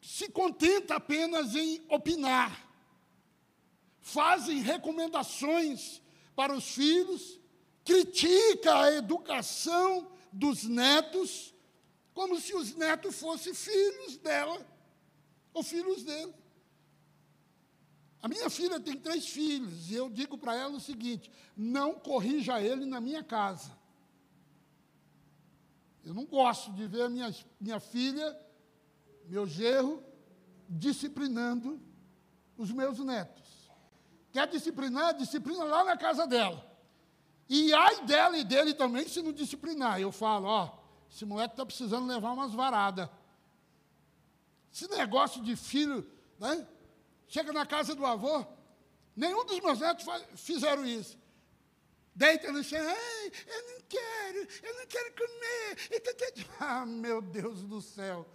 se 0.00 0.28
contenta 0.30 0.96
apenas 0.96 1.54
em 1.54 1.84
opinar. 1.88 2.68
Fazem 4.00 4.60
recomendações 4.60 6.00
para 6.34 6.54
os 6.54 6.70
filhos, 6.70 7.38
critica 7.84 8.80
a 8.80 8.92
educação 8.94 10.10
dos 10.32 10.64
netos, 10.64 11.54
como 12.20 12.38
se 12.38 12.54
os 12.54 12.74
netos 12.74 13.18
fossem 13.18 13.54
filhos 13.54 14.18
dela 14.18 14.60
ou 15.54 15.62
filhos 15.62 16.02
dele. 16.02 16.34
A 18.20 18.28
minha 18.28 18.50
filha 18.50 18.78
tem 18.78 18.94
três 18.94 19.26
filhos 19.26 19.90
e 19.90 19.94
eu 19.94 20.10
digo 20.10 20.36
para 20.36 20.54
ela 20.54 20.76
o 20.76 20.80
seguinte: 20.80 21.30
não 21.56 21.94
corrija 21.94 22.60
ele 22.60 22.84
na 22.84 23.00
minha 23.00 23.24
casa. 23.24 23.72
Eu 26.04 26.12
não 26.12 26.26
gosto 26.26 26.70
de 26.74 26.86
ver 26.86 27.08
minha, 27.08 27.34
minha 27.58 27.80
filha, 27.80 28.38
meu 29.24 29.46
gerro, 29.46 30.04
disciplinando 30.68 31.80
os 32.54 32.70
meus 32.70 32.98
netos. 32.98 33.48
Quer 34.30 34.46
disciplinar? 34.46 35.14
Disciplina 35.14 35.64
lá 35.64 35.84
na 35.84 35.96
casa 35.96 36.26
dela. 36.26 36.70
E 37.48 37.72
ai 37.72 38.04
dela 38.04 38.36
e 38.36 38.44
dele 38.44 38.74
também 38.74 39.08
se 39.08 39.22
não 39.22 39.32
disciplinar. 39.32 39.98
Eu 39.98 40.12
falo, 40.12 40.46
ó, 40.48 40.79
esse 41.10 41.24
moleque 41.24 41.54
está 41.54 41.66
precisando 41.66 42.06
levar 42.06 42.32
umas 42.32 42.52
varadas. 42.52 43.08
Esse 44.72 44.88
negócio 44.88 45.42
de 45.42 45.56
filho, 45.56 46.08
né? 46.38 46.66
Chega 47.28 47.52
na 47.52 47.66
casa 47.66 47.94
do 47.94 48.06
avô, 48.06 48.46
nenhum 49.16 49.44
dos 49.44 49.60
meus 49.60 49.80
netos 49.80 50.06
fizeram 50.36 50.86
isso. 50.86 51.18
Deita 52.14 52.52
no 52.52 52.62
chão, 52.62 52.78
Ai, 52.80 53.32
eu 53.46 53.72
não 53.72 53.80
quero, 53.88 54.48
eu 54.62 54.78
não 54.78 54.86
quero 54.86 55.14
comer. 55.14 56.46
Ah, 56.60 56.84
meu 56.84 57.22
Deus 57.22 57.62
do 57.62 57.80
céu. 57.80 58.26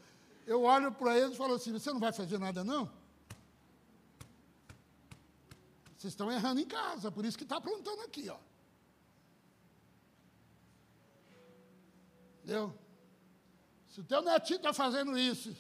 Eu 0.46 0.63
olho 0.63 0.91
para 0.91 1.17
eles 1.17 1.34
e 1.34 1.38
falo 1.38 1.53
assim: 1.55 1.72
você 1.72 1.91
não 1.91 2.00
vai 2.00 2.12
fazer 2.12 2.38
nada, 2.38 2.63
não? 2.63 2.91
Vocês 5.98 6.13
estão 6.13 6.32
errando 6.32 6.62
em 6.62 6.65
casa, 6.65 7.12
por 7.12 7.25
isso 7.25 7.38
que 7.38 7.44
está 7.44 7.58
aprontando 7.58 8.01
aqui, 8.01 8.29
ó. 8.29 8.38
Entendeu? 12.46 12.78
Se 13.88 14.02
o 14.02 14.04
teu 14.04 14.22
netinho 14.22 14.58
está 14.58 14.72
fazendo 14.72 15.18
isso, 15.18 15.56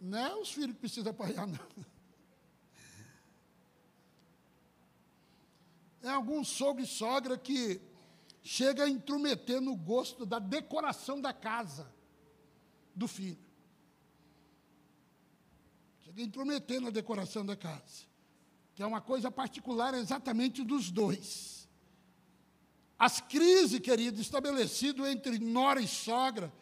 não 0.00 0.18
é 0.18 0.34
os 0.36 0.50
filhos 0.50 0.72
que 0.72 0.80
precisam 0.80 1.10
apanhar, 1.10 1.46
não. 1.46 1.58
É 6.00 6.08
algum 6.08 6.42
sogro 6.42 6.82
e 6.82 6.86
sogra 6.86 7.36
que 7.36 7.78
chega 8.42 8.84
a 8.84 8.88
intrometer 8.88 9.60
no 9.60 9.76
gosto 9.76 10.24
da 10.24 10.38
decoração 10.38 11.20
da 11.20 11.34
casa 11.34 11.94
do 12.94 13.06
filho. 13.06 13.38
Chega 16.00 16.22
a 16.22 16.24
intrometer 16.24 16.80
na 16.80 16.88
decoração 16.88 17.44
da 17.44 17.54
casa, 17.54 18.06
que 18.74 18.82
é 18.82 18.86
uma 18.86 19.02
coisa 19.02 19.30
particular 19.30 19.92
exatamente 19.92 20.64
dos 20.64 20.90
dois. 20.90 21.61
As 23.02 23.20
crises, 23.20 23.80
querido, 23.80 24.20
estabelecidas 24.20 25.08
entre 25.08 25.36
nora 25.40 25.80
e 25.80 25.88
sogra, 25.88 26.52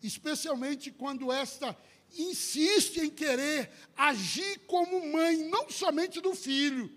especialmente 0.00 0.92
quando 0.92 1.32
esta 1.32 1.76
insiste 2.16 2.98
em 2.98 3.10
querer 3.10 3.68
agir 3.96 4.60
como 4.68 5.12
mãe, 5.12 5.38
não 5.48 5.68
somente 5.68 6.20
do 6.20 6.36
filho, 6.36 6.88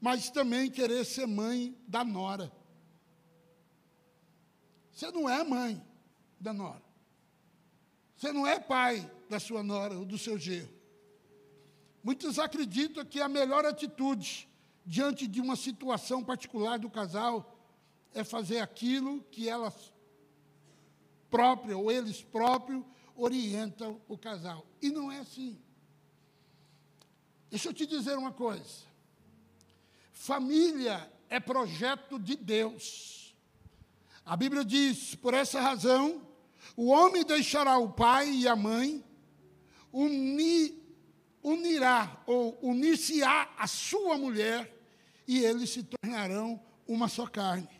mas 0.00 0.30
também 0.30 0.70
querer 0.70 1.04
ser 1.04 1.26
mãe 1.26 1.76
da 1.88 2.04
nora. 2.04 2.52
Você 4.92 5.10
não 5.10 5.28
é 5.28 5.42
mãe 5.42 5.84
da 6.38 6.52
nora. 6.52 6.84
Você 8.14 8.32
não 8.32 8.46
é 8.46 8.60
pai 8.60 9.10
da 9.28 9.40
sua 9.40 9.64
nora 9.64 9.98
ou 9.98 10.04
do 10.04 10.16
seu 10.16 10.38
genro. 10.38 10.72
Muitos 12.04 12.38
acreditam 12.38 13.04
que 13.04 13.20
a 13.20 13.28
melhor 13.28 13.66
atitude 13.66 14.48
diante 14.86 15.26
de 15.26 15.40
uma 15.40 15.56
situação 15.56 16.22
particular 16.22 16.78
do 16.78 16.88
casal 16.88 17.57
é 18.14 18.24
fazer 18.24 18.60
aquilo 18.60 19.22
que 19.30 19.48
elas 19.48 19.92
próprias 21.30 21.76
ou 21.76 21.90
eles 21.90 22.22
próprios 22.22 22.82
orientam 23.14 24.00
o 24.08 24.16
casal. 24.16 24.66
E 24.80 24.90
não 24.90 25.10
é 25.10 25.18
assim. 25.18 25.60
Deixa 27.50 27.68
eu 27.68 27.74
te 27.74 27.86
dizer 27.86 28.16
uma 28.16 28.32
coisa. 28.32 28.86
Família 30.12 31.10
é 31.28 31.40
projeto 31.40 32.18
de 32.18 32.36
Deus. 32.36 33.34
A 34.24 34.36
Bíblia 34.36 34.64
diz: 34.64 35.14
por 35.14 35.32
essa 35.32 35.60
razão, 35.60 36.22
o 36.76 36.88
homem 36.88 37.24
deixará 37.24 37.78
o 37.78 37.90
pai 37.90 38.30
e 38.30 38.48
a 38.48 38.54
mãe, 38.54 39.04
uni, 39.92 40.82
unirá 41.42 42.22
ou 42.26 42.58
unir-se-á 42.62 43.54
a 43.56 43.66
sua 43.66 44.18
mulher, 44.18 44.76
e 45.26 45.38
eles 45.38 45.70
se 45.70 45.82
tornarão 45.82 46.60
uma 46.86 47.08
só 47.08 47.26
carne. 47.26 47.77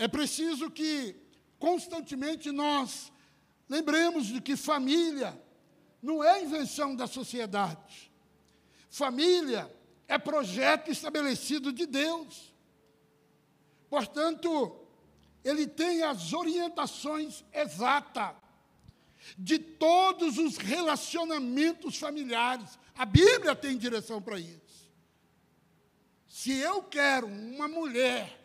É 0.00 0.08
preciso 0.08 0.70
que 0.70 1.14
constantemente 1.58 2.50
nós 2.50 3.12
lembremos 3.68 4.28
de 4.28 4.40
que 4.40 4.56
família 4.56 5.38
não 6.00 6.24
é 6.24 6.42
invenção 6.42 6.96
da 6.96 7.06
sociedade. 7.06 8.10
Família 8.88 9.70
é 10.08 10.16
projeto 10.16 10.90
estabelecido 10.90 11.70
de 11.70 11.84
Deus. 11.84 12.50
Portanto, 13.90 14.74
ele 15.44 15.66
tem 15.66 16.02
as 16.02 16.32
orientações 16.32 17.44
exatas 17.52 18.34
de 19.36 19.58
todos 19.58 20.38
os 20.38 20.56
relacionamentos 20.56 21.98
familiares. 21.98 22.78
A 22.96 23.04
Bíblia 23.04 23.54
tem 23.54 23.76
direção 23.76 24.22
para 24.22 24.38
isso. 24.40 24.90
Se 26.26 26.52
eu 26.52 26.82
quero 26.84 27.26
uma 27.26 27.68
mulher 27.68 28.39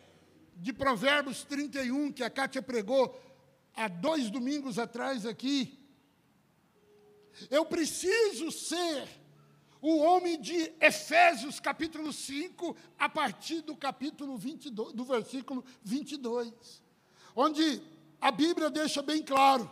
de 0.56 0.72
Provérbios 0.72 1.44
31, 1.44 2.12
que 2.12 2.24
a 2.24 2.30
Kátia 2.30 2.62
pregou 2.62 3.20
há 3.74 3.88
dois 3.88 4.30
domingos 4.30 4.78
atrás 4.78 5.26
aqui, 5.26 5.78
eu 7.50 7.66
preciso 7.66 8.50
ser 8.50 9.06
o 9.82 9.98
homem 9.98 10.40
de 10.40 10.72
Efésios 10.80 11.60
capítulo 11.60 12.12
5, 12.12 12.74
a 12.98 13.08
partir 13.08 13.60
do 13.60 13.76
capítulo 13.76 14.38
22, 14.38 14.92
do 14.94 15.04
versículo 15.04 15.64
22, 15.84 16.82
onde 17.34 17.82
a 18.18 18.30
Bíblia 18.30 18.70
deixa 18.70 19.02
bem 19.02 19.22
claro 19.22 19.70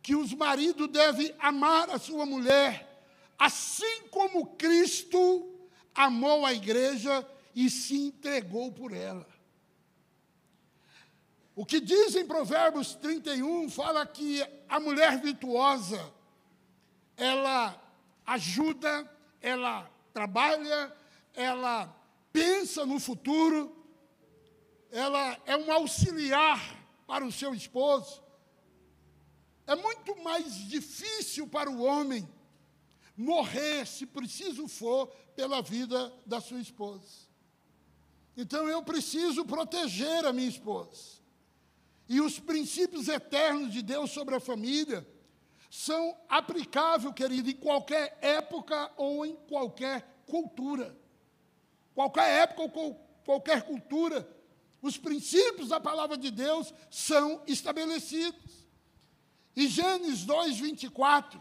que 0.00 0.14
os 0.14 0.32
maridos 0.32 0.88
devem 0.88 1.34
amar 1.40 1.90
a 1.90 1.98
sua 1.98 2.24
mulher, 2.24 3.04
assim 3.36 4.02
como 4.10 4.54
Cristo 4.54 5.52
amou 5.92 6.46
a 6.46 6.54
igreja 6.54 7.28
e 7.54 7.68
se 7.68 7.96
entregou 7.96 8.70
por 8.70 8.92
ela. 8.92 9.26
O 11.56 11.66
que 11.66 11.80
diz 11.80 12.14
em 12.14 12.24
Provérbios 12.24 12.94
31 12.94 13.68
fala 13.70 14.06
que 14.06 14.46
a 14.68 14.78
mulher 14.78 15.20
virtuosa, 15.20 16.14
ela 17.16 17.82
ajuda 18.24 19.10
ela 19.46 19.88
trabalha, 20.12 20.92
ela 21.32 21.86
pensa 22.32 22.84
no 22.84 22.98
futuro, 22.98 23.74
ela 24.90 25.40
é 25.46 25.56
um 25.56 25.70
auxiliar 25.70 26.60
para 27.06 27.24
o 27.24 27.30
seu 27.30 27.54
esposo. 27.54 28.22
É 29.66 29.76
muito 29.76 30.16
mais 30.22 30.52
difícil 30.68 31.46
para 31.46 31.70
o 31.70 31.82
homem 31.82 32.28
morrer, 33.16 33.86
se 33.86 34.04
preciso 34.04 34.66
for, 34.66 35.06
pela 35.36 35.62
vida 35.62 36.12
da 36.24 36.40
sua 36.40 36.60
esposa. 36.60 37.26
Então 38.36 38.68
eu 38.68 38.82
preciso 38.82 39.44
proteger 39.44 40.24
a 40.24 40.32
minha 40.32 40.48
esposa. 40.48 41.15
E 42.08 42.20
os 42.20 42.38
princípios 42.38 43.08
eternos 43.08 43.72
de 43.72 43.82
Deus 43.82 44.10
sobre 44.10 44.34
a 44.34 44.40
família 44.40 45.06
são 45.70 46.16
aplicáveis, 46.28 47.12
querido, 47.14 47.50
em 47.50 47.56
qualquer 47.56 48.16
época 48.20 48.90
ou 48.96 49.26
em 49.26 49.34
qualquer 49.48 50.22
cultura. 50.26 50.96
Qualquer 51.94 52.42
época 52.42 52.78
ou 52.78 52.94
qualquer 53.24 53.62
cultura, 53.62 54.28
os 54.80 54.96
princípios 54.96 55.68
da 55.68 55.80
palavra 55.80 56.16
de 56.16 56.30
Deus 56.30 56.72
são 56.90 57.42
estabelecidos. 57.46 58.66
E 59.56 59.66
Gênesis 59.66 60.24
2, 60.24 60.58
24, 60.58 61.40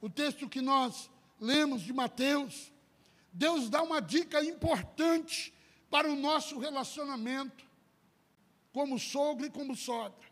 o 0.00 0.10
texto 0.10 0.48
que 0.48 0.60
nós 0.60 1.08
lemos 1.40 1.82
de 1.82 1.92
Mateus, 1.92 2.72
Deus 3.32 3.70
dá 3.70 3.82
uma 3.82 4.00
dica 4.00 4.44
importante 4.44 5.54
para 5.88 6.10
o 6.10 6.16
nosso 6.16 6.58
relacionamento 6.58 7.65
como 8.76 8.98
sogro 8.98 9.46
e 9.46 9.50
como 9.50 9.74
sogra. 9.74 10.28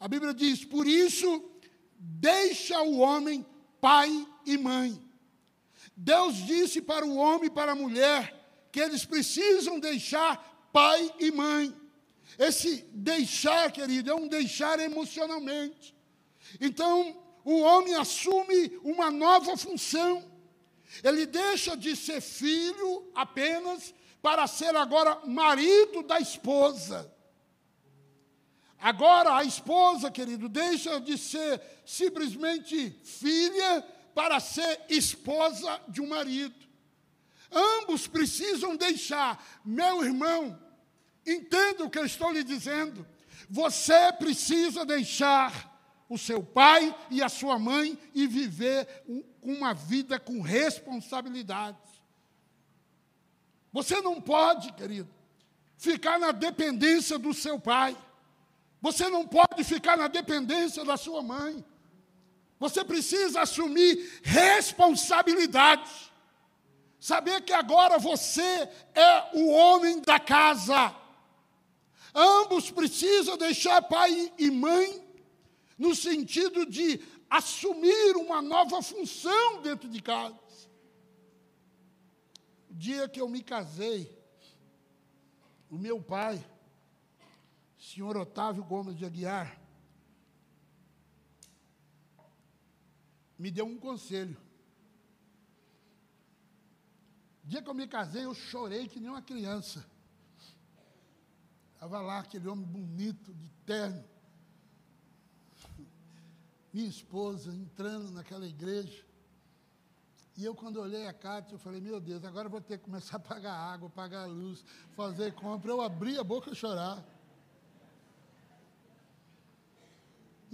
A 0.00 0.08
Bíblia 0.08 0.34
diz: 0.34 0.64
Por 0.64 0.88
isso 0.88 1.40
deixa 1.96 2.82
o 2.82 2.98
homem 2.98 3.46
pai 3.80 4.26
e 4.44 4.58
mãe. 4.58 5.00
Deus 5.96 6.34
disse 6.34 6.82
para 6.82 7.06
o 7.06 7.14
homem 7.14 7.46
e 7.46 7.50
para 7.50 7.70
a 7.70 7.76
mulher 7.76 8.34
que 8.72 8.80
eles 8.80 9.04
precisam 9.04 9.78
deixar 9.78 10.68
pai 10.72 11.14
e 11.20 11.30
mãe, 11.30 11.72
Esse 12.36 12.84
deixar, 12.92 13.70
querido, 13.70 14.10
é 14.10 14.14
um 14.16 14.26
deixar 14.26 14.80
emocionalmente. 14.80 15.94
Então, 16.60 17.16
o 17.44 17.60
homem 17.60 17.94
assume 17.94 18.76
uma 18.82 19.12
nova 19.12 19.56
função. 19.56 20.28
Ele 21.04 21.24
deixa 21.24 21.76
de 21.76 21.94
ser 21.94 22.20
filho 22.20 23.08
apenas 23.14 23.94
para 24.20 24.44
ser 24.48 24.74
agora 24.74 25.24
marido 25.24 26.02
da 26.02 26.18
esposa. 26.18 27.13
Agora 28.84 29.36
a 29.36 29.42
esposa, 29.42 30.10
querido, 30.10 30.46
deixa 30.46 31.00
de 31.00 31.16
ser 31.16 31.58
simplesmente 31.86 32.90
filha 33.02 33.82
para 34.14 34.38
ser 34.38 34.78
esposa 34.90 35.80
de 35.88 36.02
um 36.02 36.08
marido. 36.08 36.54
Ambos 37.50 38.06
precisam 38.06 38.76
deixar, 38.76 39.42
meu 39.64 40.04
irmão, 40.04 40.60
entenda 41.26 41.82
o 41.82 41.88
que 41.88 41.98
eu 41.98 42.04
estou 42.04 42.30
lhe 42.30 42.44
dizendo. 42.44 43.06
Você 43.48 44.12
precisa 44.18 44.84
deixar 44.84 46.04
o 46.06 46.18
seu 46.18 46.42
pai 46.42 46.94
e 47.10 47.22
a 47.22 47.30
sua 47.30 47.58
mãe 47.58 47.98
e 48.14 48.26
viver 48.26 48.86
uma 49.40 49.72
vida 49.72 50.20
com 50.20 50.42
responsabilidades. 50.42 51.80
Você 53.72 54.02
não 54.02 54.20
pode, 54.20 54.74
querido, 54.74 55.08
ficar 55.78 56.18
na 56.18 56.32
dependência 56.32 57.18
do 57.18 57.32
seu 57.32 57.58
pai. 57.58 57.96
Você 58.84 59.08
não 59.08 59.26
pode 59.26 59.64
ficar 59.64 59.96
na 59.96 60.08
dependência 60.08 60.84
da 60.84 60.98
sua 60.98 61.22
mãe. 61.22 61.64
Você 62.60 62.84
precisa 62.84 63.40
assumir 63.40 64.20
responsabilidade. 64.22 65.90
Saber 67.00 67.40
que 67.40 67.54
agora 67.54 67.98
você 67.98 68.68
é 68.94 69.30
o 69.32 69.48
homem 69.48 70.02
da 70.02 70.20
casa. 70.20 70.94
Ambos 72.14 72.70
precisam 72.70 73.38
deixar 73.38 73.80
pai 73.80 74.30
e 74.38 74.50
mãe 74.50 75.02
no 75.78 75.94
sentido 75.94 76.66
de 76.66 77.00
assumir 77.30 78.16
uma 78.16 78.42
nova 78.42 78.82
função 78.82 79.62
dentro 79.62 79.88
de 79.88 80.02
casa. 80.02 80.38
O 82.68 82.74
dia 82.74 83.08
que 83.08 83.22
eu 83.22 83.30
me 83.30 83.42
casei, 83.42 84.14
o 85.70 85.78
meu 85.78 86.02
pai, 86.02 86.44
senhor 87.94 88.16
Otávio 88.16 88.64
Gomes 88.64 88.96
de 88.96 89.04
Aguiar, 89.04 89.56
me 93.38 93.52
deu 93.52 93.64
um 93.64 93.78
conselho. 93.78 94.36
Dia 97.44 97.62
que 97.62 97.68
eu 97.68 97.74
me 97.74 97.86
casei, 97.86 98.24
eu 98.24 98.34
chorei 98.34 98.88
que 98.88 98.98
nem 98.98 99.10
uma 99.10 99.22
criança. 99.22 99.86
Estava 101.74 102.00
lá 102.00 102.18
aquele 102.18 102.48
homem 102.48 102.66
bonito, 102.66 103.32
de 103.32 103.48
terno. 103.64 104.04
Minha 106.72 106.88
esposa 106.88 107.54
entrando 107.54 108.10
naquela 108.10 108.46
igreja. 108.46 109.04
E 110.36 110.44
eu, 110.44 110.52
quando 110.52 110.80
olhei 110.80 111.06
a 111.06 111.12
Cátia, 111.12 111.54
eu 111.54 111.58
falei, 111.60 111.80
meu 111.80 112.00
Deus, 112.00 112.24
agora 112.24 112.48
vou 112.48 112.60
ter 112.60 112.78
que 112.78 112.84
começar 112.84 113.18
a 113.18 113.20
pagar 113.20 113.54
água, 113.54 113.88
pagar 113.88 114.24
luz, 114.26 114.64
fazer 114.96 115.32
compra. 115.34 115.70
Eu 115.70 115.80
abri 115.80 116.18
a 116.18 116.24
boca 116.24 116.50
e 116.50 116.56
chorar. 116.56 117.13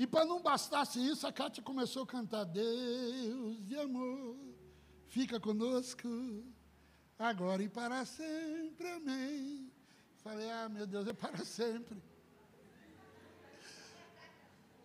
E 0.00 0.06
para 0.06 0.24
não 0.24 0.40
bastasse 0.40 0.98
isso, 0.98 1.26
a 1.26 1.32
Cátia 1.32 1.62
começou 1.62 2.04
a 2.04 2.06
cantar: 2.06 2.44
Deus 2.44 3.62
de 3.66 3.76
amor, 3.76 4.34
fica 5.08 5.38
conosco, 5.38 6.08
agora 7.18 7.62
e 7.62 7.68
para 7.68 8.06
sempre, 8.06 8.88
amém. 8.92 9.70
Falei: 10.24 10.50
Ah, 10.50 10.70
meu 10.70 10.86
Deus, 10.86 11.06
é 11.06 11.12
para 11.12 11.44
sempre. 11.44 12.02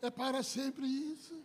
É 0.02 0.10
para 0.10 0.44
sempre 0.44 0.86
isso. 0.86 1.42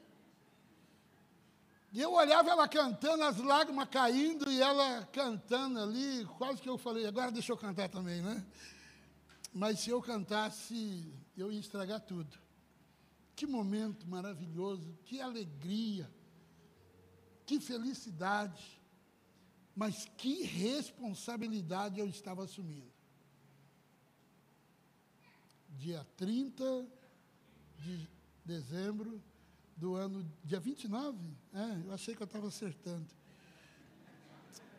E 1.93 2.01
eu 2.01 2.13
olhava 2.13 2.51
ela 2.51 2.67
cantando, 2.67 3.23
as 3.23 3.37
lágrimas 3.37 3.89
caindo, 3.89 4.51
e 4.51 4.61
ela 4.61 5.09
cantando 5.13 5.79
ali, 5.79 6.25
quase 6.39 6.61
que 6.61 6.69
eu 6.69 6.77
falei, 6.77 7.07
agora 7.07 7.31
deixa 7.31 7.53
eu 7.53 7.57
cantar 7.57 7.89
também, 7.89 8.21
né? 8.21 8.45
Mas 9.55 9.79
se 9.79 9.91
eu 9.91 10.03
cantasse, 10.03 11.15
eu 11.37 11.53
ia 11.53 11.61
estragar 11.61 12.01
tudo. 12.01 12.50
Que 13.41 13.47
momento 13.47 14.07
maravilhoso, 14.07 14.95
que 15.07 15.19
alegria, 15.19 16.13
que 17.47 17.59
felicidade, 17.59 18.79
mas 19.75 20.05
que 20.19 20.43
responsabilidade 20.43 21.99
eu 21.99 22.07
estava 22.07 22.45
assumindo. 22.45 22.93
Dia 25.71 26.07
30 26.19 26.87
de 27.79 28.07
dezembro 28.45 29.23
do 29.75 29.95
ano, 29.95 30.31
dia 30.45 30.61
29, 30.61 31.19
é, 31.55 31.87
eu 31.87 31.95
achei 31.95 32.15
que 32.15 32.23
eu 32.23 32.27
estava 32.27 32.49
acertando. 32.49 33.09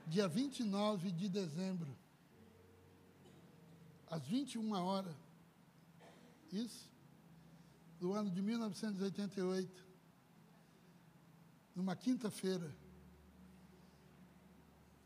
Dia 0.06 0.28
29 0.28 1.12
de 1.12 1.28
dezembro, 1.28 1.98
às 4.08 4.24
21 4.28 4.72
horas, 4.74 5.16
isso? 6.52 6.91
Do 8.02 8.14
ano 8.14 8.32
de 8.32 8.42
1988, 8.42 9.88
numa 11.76 11.96
quinta-feira, 11.96 12.76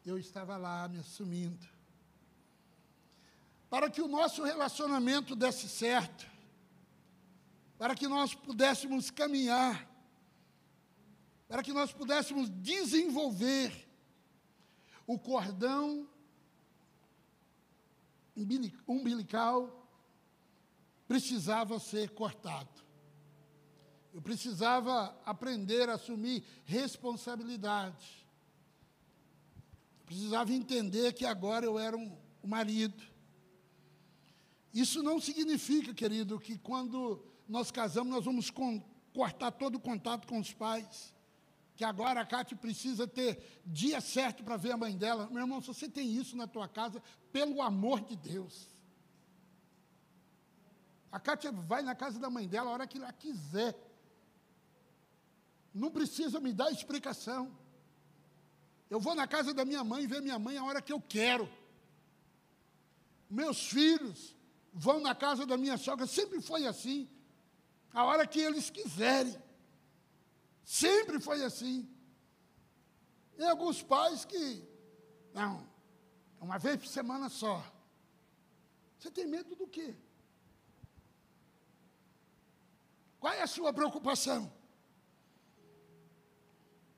eu 0.06 0.18
estava 0.18 0.56
lá 0.56 0.88
me 0.88 0.98
assumindo. 1.00 1.68
Para 3.70 3.90
que 3.90 4.02
o 4.02 4.08
nosso 4.08 4.46
relacionamento 4.46 5.36
desse 5.36 5.68
certo, 5.68 6.26
para 7.78 7.96
que 7.96 8.08
nós 8.08 8.34
pudéssemos 8.34 9.12
caminhar, 9.12 9.92
para 11.50 11.62
que 11.62 11.74
nós 11.74 11.92
pudéssemos 11.92 12.50
desenvolver 12.50 13.74
o 15.06 15.20
cordão 15.20 16.08
umbilical 18.88 19.86
precisava 21.06 21.78
ser 21.78 22.12
cortado. 22.12 22.85
Eu 24.16 24.22
precisava 24.22 25.14
aprender 25.26 25.90
a 25.90 25.96
assumir 25.96 26.42
responsabilidade. 26.64 28.26
Eu 30.00 30.06
precisava 30.06 30.54
entender 30.54 31.12
que 31.12 31.26
agora 31.26 31.66
eu 31.66 31.78
era 31.78 31.98
um, 31.98 32.18
um 32.42 32.48
marido. 32.48 33.04
Isso 34.74 35.04
não 35.04 35.20
significa, 35.20 35.94
querido, 35.94 36.40
que 36.40 36.58
quando 36.58 37.26
nós 37.46 37.72
casamos 37.72 38.14
nós 38.14 38.24
vamos 38.24 38.50
com, 38.50 38.82
cortar 39.14 39.52
todo 39.52 39.76
o 39.76 39.82
contato 39.82 40.26
com 40.30 40.40
os 40.40 40.54
pais. 40.54 41.14
Que 41.76 41.84
agora 41.84 42.22
a 42.22 42.26
Cátia 42.26 42.56
precisa 42.56 43.06
ter 43.06 43.62
dia 43.66 44.00
certo 44.00 44.46
para 44.46 44.56
ver 44.56 44.72
a 44.72 44.78
mãe 44.78 44.96
dela. 44.96 45.28
Meu 45.30 45.42
irmão, 45.42 45.60
se 45.60 45.68
você 45.68 45.90
tem 45.90 46.10
isso 46.16 46.38
na 46.38 46.48
tua 46.48 46.70
casa, 46.70 47.04
pelo 47.34 47.62
amor 47.62 48.00
de 48.00 48.16
Deus. 48.16 48.70
A 51.12 51.20
Cátia 51.20 51.52
vai 51.52 51.82
na 51.82 51.94
casa 51.94 52.18
da 52.18 52.30
mãe 52.30 52.48
dela 52.48 52.70
a 52.70 52.74
hora 52.74 52.88
que 52.88 52.98
ela 52.98 53.12
quiser. 53.12 53.85
Não 55.76 55.92
precisa 55.92 56.40
me 56.40 56.54
dar 56.54 56.72
explicação. 56.72 57.54
Eu 58.90 58.98
vou 58.98 59.14
na 59.14 59.28
casa 59.28 59.54
da 59.54 59.66
minha 59.66 59.84
mãe 59.84 60.08
ver 60.08 60.22
minha 60.22 60.40
mãe 60.40 60.58
a 60.58 60.64
hora 60.64 60.82
que 60.82 60.94
eu 60.94 61.02
quero. 61.02 61.52
Meus 63.30 63.68
filhos 63.68 64.34
vão 64.74 65.02
na 65.02 65.14
casa 65.14 65.46
da 65.46 65.58
minha 65.58 65.78
sogra, 65.78 66.08
sempre 66.08 66.42
foi 66.42 66.66
assim. 66.66 67.10
A 67.94 68.06
hora 68.06 68.26
que 68.26 68.40
eles 68.40 68.70
quiserem. 68.70 69.36
Sempre 70.64 71.20
foi 71.20 71.44
assim. 71.44 71.90
Tem 73.36 73.46
alguns 73.50 73.84
pais 73.84 74.24
que, 74.24 74.64
não, 75.34 75.68
uma 76.40 76.58
vez 76.58 76.78
por 76.78 76.88
semana 76.88 77.28
só. 77.28 77.62
Você 78.98 79.12
tem 79.12 79.28
medo 79.28 79.54
do 79.58 79.68
quê? 79.68 79.94
Qual 83.20 83.34
é 83.34 83.42
a 83.42 83.48
sua 83.48 83.74
preocupação? 83.74 84.50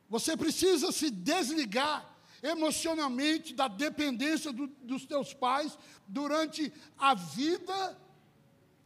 Você 0.10 0.38
precisa 0.38 0.92
se 0.92 1.10
desligar 1.10 2.18
emocionalmente 2.42 3.54
da 3.54 3.68
dependência 3.68 4.54
do, 4.54 4.68
dos 4.68 5.06
teus 5.06 5.34
pais 5.34 5.78
durante 6.08 6.72
a 6.98 7.14
vida 7.14 8.00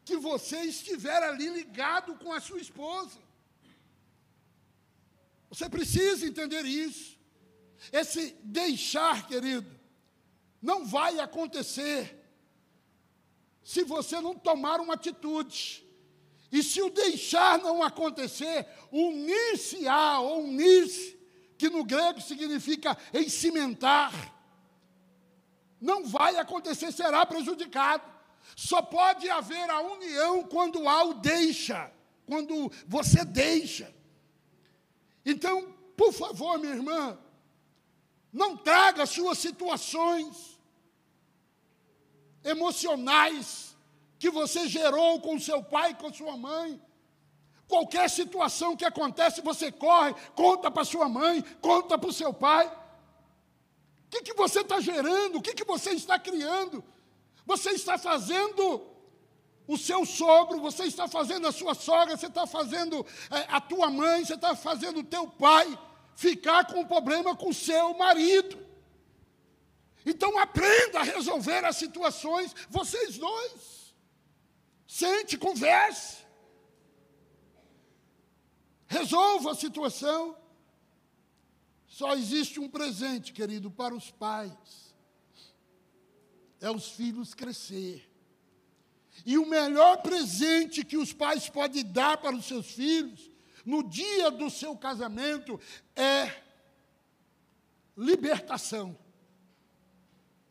que 0.03 0.17
você 0.17 0.61
estiver 0.63 1.21
ali 1.23 1.49
ligado 1.49 2.15
com 2.15 2.33
a 2.33 2.39
sua 2.39 2.59
esposa. 2.59 3.19
Você 5.49 5.69
precisa 5.69 6.25
entender 6.25 6.65
isso. 6.65 7.19
Esse 7.91 8.35
deixar, 8.43 9.27
querido, 9.27 9.69
não 10.61 10.85
vai 10.85 11.19
acontecer 11.19 12.17
se 13.63 13.83
você 13.83 14.19
não 14.21 14.35
tomar 14.35 14.79
uma 14.79 14.93
atitude. 14.93 15.85
E 16.51 16.61
se 16.61 16.81
o 16.81 16.89
deixar 16.89 17.59
não 17.59 17.81
acontecer, 17.81 18.67
unir-se-á, 18.91 20.19
ou 20.19 20.43
unir-se, 20.43 21.17
que 21.57 21.69
no 21.69 21.83
grego 21.83 22.19
significa 22.19 22.97
encimentar, 23.13 24.11
não 25.79 26.05
vai 26.05 26.35
acontecer, 26.37 26.91
será 26.91 27.25
prejudicado. 27.25 28.03
Só 28.55 28.81
pode 28.81 29.29
haver 29.29 29.69
a 29.69 29.79
união 29.79 30.43
quando 30.43 30.87
há 30.89 31.03
o 31.03 31.13
deixa, 31.13 31.91
quando 32.25 32.71
você 32.85 33.23
deixa. 33.23 33.93
Então, 35.25 35.73
por 35.95 36.11
favor, 36.11 36.59
minha 36.59 36.73
irmã, 36.73 37.17
não 38.33 38.57
traga 38.57 39.05
suas 39.05 39.37
situações 39.37 40.59
emocionais 42.43 43.70
que 44.21 44.29
você 44.29 44.67
gerou 44.67 45.19
com 45.19 45.39
seu 45.39 45.63
pai, 45.63 45.95
com 45.95 46.13
sua 46.13 46.37
mãe. 46.37 46.79
Qualquer 47.67 48.07
situação 48.07 48.75
que 48.75 48.85
acontece, 48.85 49.41
você 49.41 49.71
corre, 49.71 50.13
conta 50.35 50.69
para 50.69 50.85
sua 50.85 51.09
mãe, 51.09 51.43
conta 51.59 51.97
para 51.97 52.07
o 52.07 52.13
seu 52.13 52.31
pai. 52.31 52.67
O 52.67 54.09
que, 54.11 54.21
que 54.21 54.35
você 54.35 54.59
está 54.59 54.79
gerando? 54.79 55.39
O 55.39 55.41
que, 55.41 55.55
que 55.55 55.63
você 55.63 55.89
está 55.93 56.19
criando? 56.19 56.83
Você 57.47 57.71
está 57.71 57.97
fazendo 57.97 58.85
o 59.67 59.75
seu 59.75 60.05
sogro, 60.05 60.61
você 60.61 60.83
está 60.83 61.07
fazendo 61.07 61.47
a 61.47 61.51
sua 61.51 61.73
sogra, 61.73 62.15
você 62.15 62.27
está 62.27 62.45
fazendo 62.45 63.03
é, 63.31 63.47
a 63.49 63.59
tua 63.59 63.89
mãe, 63.89 64.23
você 64.23 64.35
está 64.35 64.55
fazendo 64.55 64.99
o 64.99 65.03
teu 65.03 65.27
pai 65.27 65.79
ficar 66.15 66.67
com 66.67 66.81
um 66.81 66.85
problema 66.85 67.35
com 67.35 67.49
o 67.49 67.53
seu 67.55 67.97
marido. 67.97 68.55
Então 70.05 70.37
aprenda 70.37 70.99
a 70.99 71.03
resolver 71.03 71.65
as 71.65 71.77
situações, 71.77 72.55
vocês 72.69 73.17
dois. 73.17 73.80
Sente, 74.91 75.37
converse. 75.37 76.17
Resolva 78.87 79.51
a 79.51 79.55
situação. 79.55 80.35
Só 81.87 82.13
existe 82.13 82.59
um 82.59 82.67
presente, 82.67 83.31
querido, 83.31 83.71
para 83.71 83.95
os 83.95 84.11
pais. 84.11 84.93
É 86.59 86.69
os 86.69 86.89
filhos 86.89 87.33
crescer. 87.33 88.05
E 89.25 89.37
o 89.37 89.45
melhor 89.45 90.01
presente 90.01 90.83
que 90.83 90.97
os 90.97 91.13
pais 91.13 91.47
podem 91.47 91.85
dar 91.85 92.17
para 92.17 92.35
os 92.35 92.45
seus 92.45 92.71
filhos, 92.71 93.31
no 93.65 93.81
dia 93.83 94.29
do 94.29 94.49
seu 94.49 94.75
casamento, 94.75 95.57
é 95.95 96.43
libertação. 97.95 98.99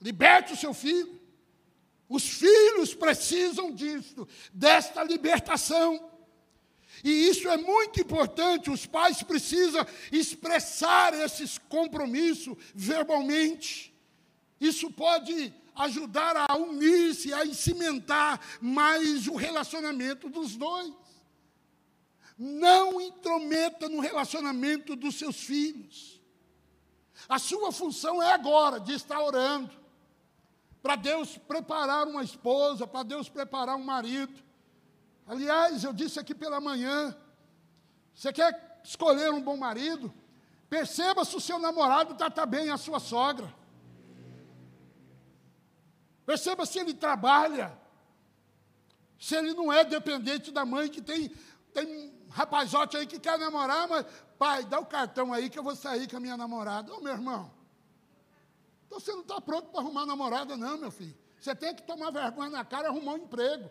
Liberte 0.01 0.55
o 0.55 0.57
seu 0.57 0.73
filho. 0.73 1.20
Os 2.11 2.25
filhos 2.25 2.93
precisam 2.93 3.71
disso, 3.71 4.27
desta 4.53 5.05
libertação. 5.05 6.11
E 7.05 7.09
isso 7.29 7.49
é 7.49 7.57
muito 7.57 8.01
importante, 8.01 8.69
os 8.69 8.85
pais 8.85 9.23
precisam 9.23 9.87
expressar 10.11 11.15
esses 11.15 11.57
compromissos 11.57 12.59
verbalmente. 12.75 13.95
Isso 14.61 14.91
pode 14.91 15.55
ajudar 15.77 16.37
a 16.37 16.57
unir-se, 16.57 17.33
a 17.33 17.47
cimentar 17.55 18.41
mais 18.61 19.29
o 19.29 19.37
relacionamento 19.37 20.29
dos 20.29 20.57
dois. 20.57 20.93
Não 22.37 23.01
intrometa 23.01 23.89
no 23.89 24.01
relacionamento 24.01 24.97
dos 24.97 25.15
seus 25.15 25.37
filhos. 25.37 26.21
A 27.29 27.39
sua 27.39 27.71
função 27.71 28.21
é 28.21 28.33
agora 28.33 28.81
de 28.81 28.95
estar 28.95 29.23
orando, 29.23 29.80
para 30.83 30.97
Deus 30.97 31.37
preparar 31.37 32.07
uma 32.07 32.23
esposa, 32.23 32.87
para 32.87 33.03
Deus 33.03 33.29
preparar 33.29 33.77
um 33.77 33.85
marido. 33.85 34.43
Aliás, 35.27 35.85
eu 35.85 35.93
disse 35.93 36.19
aqui 36.19 36.35
pela 36.35 36.61
manhã: 36.61 37.15
você 38.15 38.33
quer 38.33 38.81
escolher 38.85 39.33
um 39.33 39.41
bom 39.41 39.57
marido? 39.57 40.13
Perceba 40.69 41.25
se 41.25 41.37
o 41.37 41.41
seu 41.41 41.59
namorado 41.59 42.15
trata 42.15 42.47
bem 42.47 42.71
a 42.71 42.77
sua 42.77 43.01
sogra. 43.01 43.53
Perceba 46.25 46.65
se 46.65 46.79
ele 46.79 46.95
trabalha. 46.95 47.77
Se 49.19 49.35
ele 49.35 49.53
não 49.53 49.73
é 49.73 49.85
dependente 49.85 50.51
da 50.51 50.65
mãe, 50.65 50.89
que 50.89 51.03
tem, 51.03 51.29
tem 51.75 52.13
rapazote 52.31 52.97
aí 52.97 53.07
que 53.07 53.19
quer 53.19 53.39
namorar, 53.39 53.87
mas, 53.89 54.07
pai, 54.39 54.65
dá 54.65 54.79
o 54.79 54.87
cartão 54.87 55.33
aí 55.33 55.51
que 55.51 55.59
eu 55.59 55.63
vou 55.63 55.77
sair 55.77 56.09
com 56.09 56.17
a 56.17 56.21
minha 56.21 56.37
namorada. 56.37 56.95
Ô, 56.95 57.01
meu 57.01 57.13
irmão, 57.13 57.51
então 58.91 58.99
você 58.99 59.13
não 59.13 59.21
está 59.21 59.41
pronto 59.41 59.69
para 59.69 59.81
arrumar 59.81 60.05
namorada, 60.05 60.57
não, 60.57 60.77
meu 60.77 60.91
filho. 60.91 61.17
Você 61.41 61.55
tem 61.55 61.73
que 61.73 61.83
tomar 61.85 62.11
vergonha 62.11 62.51
na 62.51 62.65
cara 62.65 62.89
e 62.89 62.91
arrumar 62.91 63.13
um 63.13 63.19
emprego. 63.19 63.71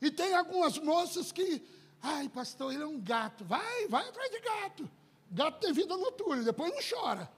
E 0.00 0.08
tem 0.08 0.32
algumas 0.34 0.78
moças 0.78 1.32
que, 1.32 1.66
ai, 2.00 2.28
pastor, 2.28 2.72
ele 2.72 2.84
é 2.84 2.86
um 2.86 3.00
gato. 3.00 3.44
Vai, 3.44 3.88
vai 3.88 4.08
atrás 4.08 4.30
de 4.30 4.38
gato. 4.38 4.88
Gato 5.32 5.58
tem 5.58 5.72
vida 5.72 5.96
noturna, 5.96 6.44
depois 6.44 6.72
não 6.72 6.80
chora. 6.80 7.28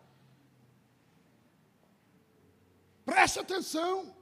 Preste 3.06 3.38
atenção. 3.38 4.14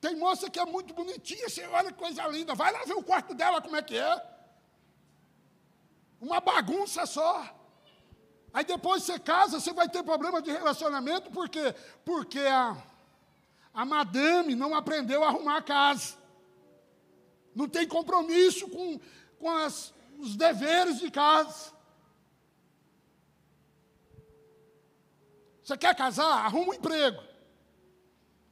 Tem 0.00 0.14
moça 0.14 0.48
que 0.48 0.60
é 0.60 0.64
muito 0.64 0.94
bonitinha, 0.94 1.48
você 1.48 1.66
olha 1.66 1.90
que 1.90 1.98
coisa 1.98 2.28
linda. 2.28 2.54
Vai 2.54 2.72
lá 2.72 2.84
ver 2.84 2.94
o 2.94 3.02
quarto 3.02 3.34
dela, 3.34 3.60
como 3.60 3.74
é 3.74 3.82
que 3.82 3.98
é. 3.98 4.38
Uma 6.20 6.40
bagunça 6.40 7.04
só. 7.06 7.57
Aí 8.52 8.64
depois 8.64 9.02
você 9.02 9.18
casa, 9.18 9.60
você 9.60 9.72
vai 9.72 9.88
ter 9.88 10.02
problema 10.02 10.40
de 10.40 10.50
relacionamento, 10.50 11.30
por 11.30 11.48
quê? 11.48 11.74
Porque 12.04 12.40
a, 12.40 12.76
a 13.74 13.84
madame 13.84 14.54
não 14.54 14.74
aprendeu 14.74 15.22
a 15.22 15.28
arrumar 15.28 15.58
a 15.58 15.62
casa. 15.62 16.16
Não 17.54 17.68
tem 17.68 17.86
compromisso 17.86 18.68
com, 18.68 18.98
com 19.38 19.50
as, 19.50 19.92
os 20.18 20.36
deveres 20.36 20.98
de 20.98 21.10
casa. 21.10 21.72
Você 25.62 25.76
quer 25.76 25.94
casar? 25.94 26.46
Arruma 26.46 26.70
um 26.70 26.74
emprego. 26.74 27.22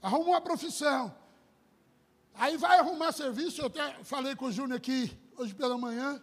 Arruma 0.03 0.31
uma 0.31 0.41
profissão. 0.41 1.15
Aí 2.35 2.59
vai 2.59 2.79
arrumar 2.79 3.13
serviço. 3.13 3.63
Eu 3.63 3.67
até 3.67 4.05
falei 4.05 4.37
com 4.37 4.47
o 4.47 4.53
Júnior 4.53 4.77
aqui 4.77 5.17
hoje 5.39 5.55
pela 5.55 5.79
manhã. 5.79 6.23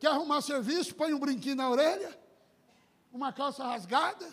Quer 0.00 0.08
arrumar 0.08 0.40
serviço? 0.40 0.96
Põe 0.96 1.14
um 1.14 1.20
brinquinho 1.20 1.54
na 1.54 1.70
orelha 1.70 2.21
uma 3.12 3.32
calça 3.32 3.64
rasgada. 3.64 4.26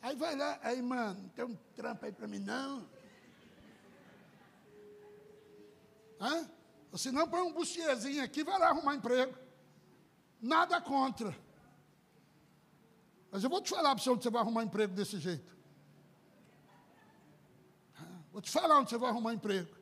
Aí 0.00 0.16
vai 0.16 0.34
lá, 0.34 0.58
aí, 0.62 0.80
mano, 0.80 1.22
não 1.22 1.28
tem 1.30 1.44
um 1.44 1.56
trampo 1.74 2.04
aí 2.04 2.12
para 2.12 2.26
mim, 2.26 2.38
não. 2.38 2.88
Hã? 6.20 6.48
Se 6.94 7.12
não, 7.12 7.28
põe 7.28 7.42
um 7.42 7.52
buciezinho 7.52 8.22
aqui, 8.24 8.42
vai 8.42 8.58
lá 8.58 8.68
arrumar 8.68 8.94
emprego. 8.94 9.36
Nada 10.40 10.80
contra. 10.80 11.36
Mas 13.30 13.44
eu 13.44 13.50
vou 13.50 13.60
te 13.60 13.70
falar 13.70 13.94
para 13.94 14.02
você 14.02 14.10
onde 14.10 14.22
você 14.22 14.30
vai 14.30 14.40
arrumar 14.40 14.62
emprego 14.62 14.94
desse 14.94 15.18
jeito. 15.18 15.56
Vou 18.32 18.40
te 18.40 18.50
falar 18.50 18.78
onde 18.78 18.90
você 18.90 18.96
vai 18.96 19.10
arrumar 19.10 19.34
emprego. 19.34 19.76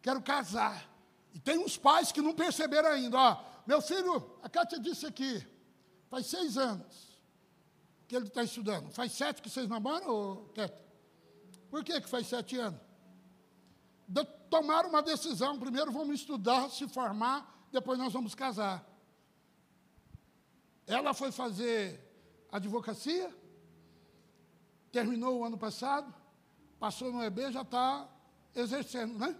Quero 0.00 0.22
casar. 0.22 0.88
E 1.34 1.38
tem 1.38 1.58
uns 1.58 1.76
pais 1.76 2.10
que 2.10 2.22
não 2.22 2.34
perceberam 2.34 2.88
ainda. 2.88 3.18
Ó, 3.18 3.44
meu 3.66 3.82
filho, 3.82 4.38
a 4.42 4.48
Cátia 4.48 4.78
disse 4.78 5.06
aqui, 5.06 5.46
Faz 6.10 6.26
seis 6.26 6.58
anos 6.58 7.08
que 8.08 8.16
ele 8.16 8.26
está 8.26 8.42
estudando. 8.42 8.90
Faz 8.90 9.12
sete 9.12 9.40
que 9.40 9.48
vocês 9.48 9.68
namoram, 9.68 10.48
Keto? 10.52 10.82
Por 11.70 11.84
que, 11.84 12.00
que 12.00 12.08
faz 12.08 12.26
sete 12.26 12.58
anos? 12.58 12.80
De 14.08 14.24
tomar 14.50 14.84
uma 14.84 15.00
decisão. 15.00 15.56
Primeiro 15.60 15.92
vamos 15.92 16.20
estudar, 16.20 16.68
se 16.68 16.88
formar, 16.88 17.68
depois 17.70 17.96
nós 17.96 18.12
vamos 18.12 18.34
casar. 18.34 18.84
Ela 20.84 21.14
foi 21.14 21.30
fazer 21.30 22.04
advocacia, 22.50 23.32
terminou 24.90 25.38
o 25.38 25.44
ano 25.44 25.56
passado, 25.56 26.12
passou 26.80 27.12
no 27.12 27.22
EB, 27.22 27.52
já 27.52 27.62
está 27.62 28.08
exercendo, 28.56 29.16
né? 29.16 29.38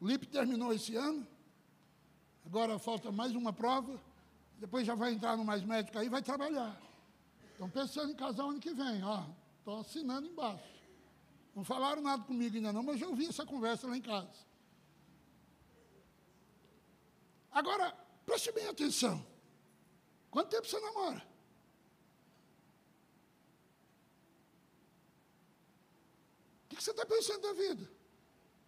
O 0.00 0.06
LIP 0.08 0.26
terminou 0.26 0.72
esse 0.72 0.96
ano, 0.96 1.24
Agora 2.52 2.78
falta 2.78 3.10
mais 3.10 3.34
uma 3.34 3.50
prova, 3.50 3.98
depois 4.58 4.86
já 4.86 4.94
vai 4.94 5.14
entrar 5.14 5.38
no 5.38 5.42
mais 5.42 5.62
médico 5.62 5.98
aí 5.98 6.10
vai 6.10 6.20
trabalhar. 6.20 6.78
Estão 7.50 7.70
pensando 7.70 8.12
em 8.12 8.14
casar 8.14 8.42
ano 8.42 8.60
que 8.60 8.74
vem, 8.74 9.02
ó. 9.02 9.24
Estou 9.58 9.80
assinando 9.80 10.26
embaixo. 10.26 10.62
Não 11.54 11.64
falaram 11.64 12.02
nada 12.02 12.22
comigo 12.24 12.54
ainda 12.54 12.70
não, 12.70 12.82
mas 12.82 13.00
já 13.00 13.08
ouvi 13.08 13.24
essa 13.24 13.46
conversa 13.46 13.88
lá 13.88 13.96
em 13.96 14.02
casa. 14.02 14.28
Agora, 17.50 17.90
preste 18.26 18.52
bem 18.52 18.68
atenção. 18.68 19.26
Quanto 20.30 20.50
tempo 20.50 20.68
você 20.68 20.78
namora? 20.78 21.26
O 26.66 26.68
que 26.68 26.82
você 26.82 26.90
está 26.90 27.06
pensando 27.06 27.40
da 27.40 27.54
vida? 27.54 27.90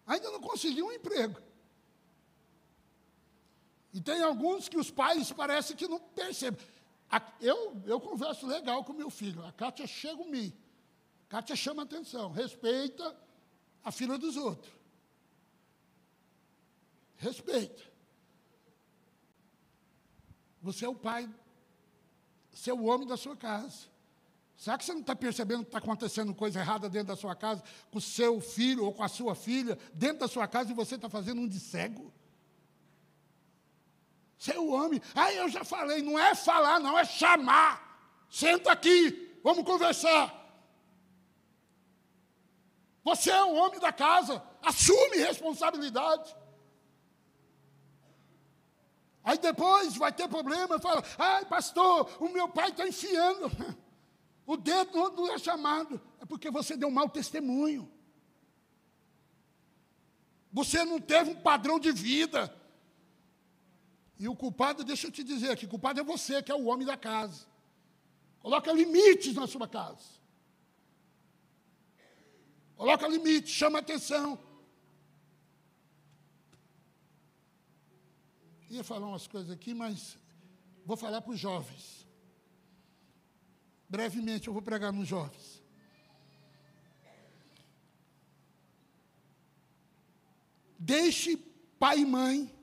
Ainda 0.07 0.31
não 0.31 0.41
conseguiu 0.41 0.87
um 0.87 0.91
emprego. 0.91 1.44
E 3.95 4.01
tem 4.01 4.21
alguns 4.21 4.67
que 4.67 4.77
os 4.77 4.91
pais 4.91 5.31
parecem 5.31 5.73
que 5.73 5.87
não 5.87 5.97
percebem. 5.97 6.59
Eu, 7.39 7.81
eu 7.85 7.97
converso 7.97 8.45
legal 8.45 8.83
com 8.83 8.91
meu 8.91 9.09
filho. 9.09 9.41
A 9.45 9.53
Kátia 9.53 9.87
chega 9.87 10.21
em 10.21 10.29
mim. 10.29 10.53
A 11.25 11.31
Kátia 11.31 11.55
chama 11.55 11.83
atenção. 11.83 12.29
Respeita 12.29 13.15
a 13.81 13.93
filha 13.93 14.17
dos 14.17 14.35
outros. 14.35 14.69
Respeita. 17.15 17.81
Você 20.61 20.83
é 20.83 20.89
o 20.89 20.95
pai, 20.95 21.33
você 22.51 22.71
é 22.71 22.73
o 22.73 22.83
homem 22.83 23.07
da 23.07 23.15
sua 23.15 23.37
casa. 23.37 23.87
Será 24.57 24.77
que 24.77 24.83
você 24.83 24.91
não 24.91 25.01
está 25.01 25.15
percebendo 25.15 25.61
que 25.61 25.69
está 25.69 25.77
acontecendo 25.77 26.35
coisa 26.35 26.59
errada 26.59 26.89
dentro 26.89 27.07
da 27.07 27.15
sua 27.15 27.33
casa, 27.33 27.63
com 27.89 27.99
o 27.99 28.01
seu 28.01 28.41
filho 28.41 28.83
ou 28.83 28.93
com 28.93 29.03
a 29.03 29.07
sua 29.07 29.35
filha, 29.35 29.79
dentro 29.93 30.19
da 30.19 30.27
sua 30.27 30.49
casa, 30.49 30.69
e 30.71 30.73
você 30.73 30.95
está 30.95 31.07
fazendo 31.07 31.39
um 31.39 31.47
de 31.47 31.61
cego? 31.61 32.11
O 34.57 34.71
homem. 34.71 35.01
Ah, 35.15 35.33
eu 35.33 35.49
já 35.49 35.63
falei, 35.63 36.01
não 36.01 36.19
é 36.19 36.35
falar, 36.35 36.79
não, 36.79 36.97
é 36.97 37.05
chamar. 37.05 38.25
Senta 38.29 38.71
aqui, 38.71 39.39
vamos 39.43 39.63
conversar. 39.63 40.33
Você 43.03 43.31
é 43.31 43.43
o 43.43 43.53
homem 43.53 43.79
da 43.79 43.93
casa, 43.93 44.43
assume 44.61 45.17
responsabilidade. 45.17 46.35
Aí 49.23 49.37
depois 49.37 49.95
vai 49.95 50.11
ter 50.11 50.27
problema, 50.27 50.79
fala, 50.79 51.03
ai 51.17 51.45
pastor, 51.45 52.11
o 52.19 52.29
meu 52.29 52.47
pai 52.49 52.69
está 52.69 52.87
enfiando. 52.87 53.51
O 54.47 54.55
dedo 54.55 55.09
não 55.09 55.33
é 55.33 55.39
chamado, 55.39 55.99
é 56.21 56.25
porque 56.25 56.51
você 56.51 56.77
deu 56.77 56.87
um 56.87 56.91
mau 56.91 57.09
testemunho. 57.09 57.91
Você 60.53 60.85
não 60.85 61.01
teve 61.01 61.31
um 61.31 61.41
padrão 61.41 61.79
de 61.79 61.91
vida. 61.91 62.55
E 64.17 64.27
o 64.27 64.35
culpado, 64.35 64.83
deixa 64.83 65.07
eu 65.07 65.11
te 65.11 65.23
dizer 65.23 65.51
aqui, 65.51 65.65
o 65.65 65.69
culpado 65.69 65.99
é 65.99 66.03
você, 66.03 66.41
que 66.41 66.51
é 66.51 66.55
o 66.55 66.65
homem 66.65 66.87
da 66.87 66.97
casa. 66.97 67.45
Coloca 68.39 68.71
limites 68.71 69.33
na 69.33 69.47
sua 69.47 69.67
casa. 69.67 70.07
Coloca 72.75 73.07
limites, 73.07 73.51
chama 73.51 73.79
atenção. 73.79 74.39
Ia 78.69 78.83
falar 78.83 79.07
umas 79.07 79.27
coisas 79.27 79.51
aqui, 79.51 79.73
mas 79.73 80.17
vou 80.85 80.97
falar 80.97 81.21
para 81.21 81.31
os 81.31 81.39
jovens. 81.39 82.07
Brevemente 83.87 84.47
eu 84.47 84.53
vou 84.53 84.61
pregar 84.61 84.91
nos 84.91 85.07
jovens. 85.07 85.63
Deixe 90.77 91.37
pai 91.79 91.99
e 91.99 92.05
mãe, 92.05 92.54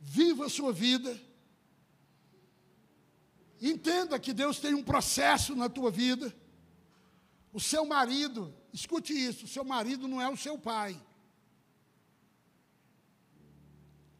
viva 0.00 0.46
a 0.46 0.48
sua 0.48 0.72
vida. 0.72 1.20
Entenda 3.60 4.18
que 4.18 4.32
Deus 4.32 4.58
tem 4.58 4.74
um 4.74 4.82
processo 4.82 5.54
na 5.54 5.68
tua 5.68 5.90
vida. 5.90 6.34
O 7.52 7.60
seu 7.60 7.84
marido, 7.84 8.54
escute 8.72 9.12
isso: 9.12 9.44
o 9.44 9.48
seu 9.48 9.64
marido 9.64 10.08
não 10.08 10.20
é 10.20 10.28
o 10.28 10.36
seu 10.36 10.58
pai. 10.58 11.00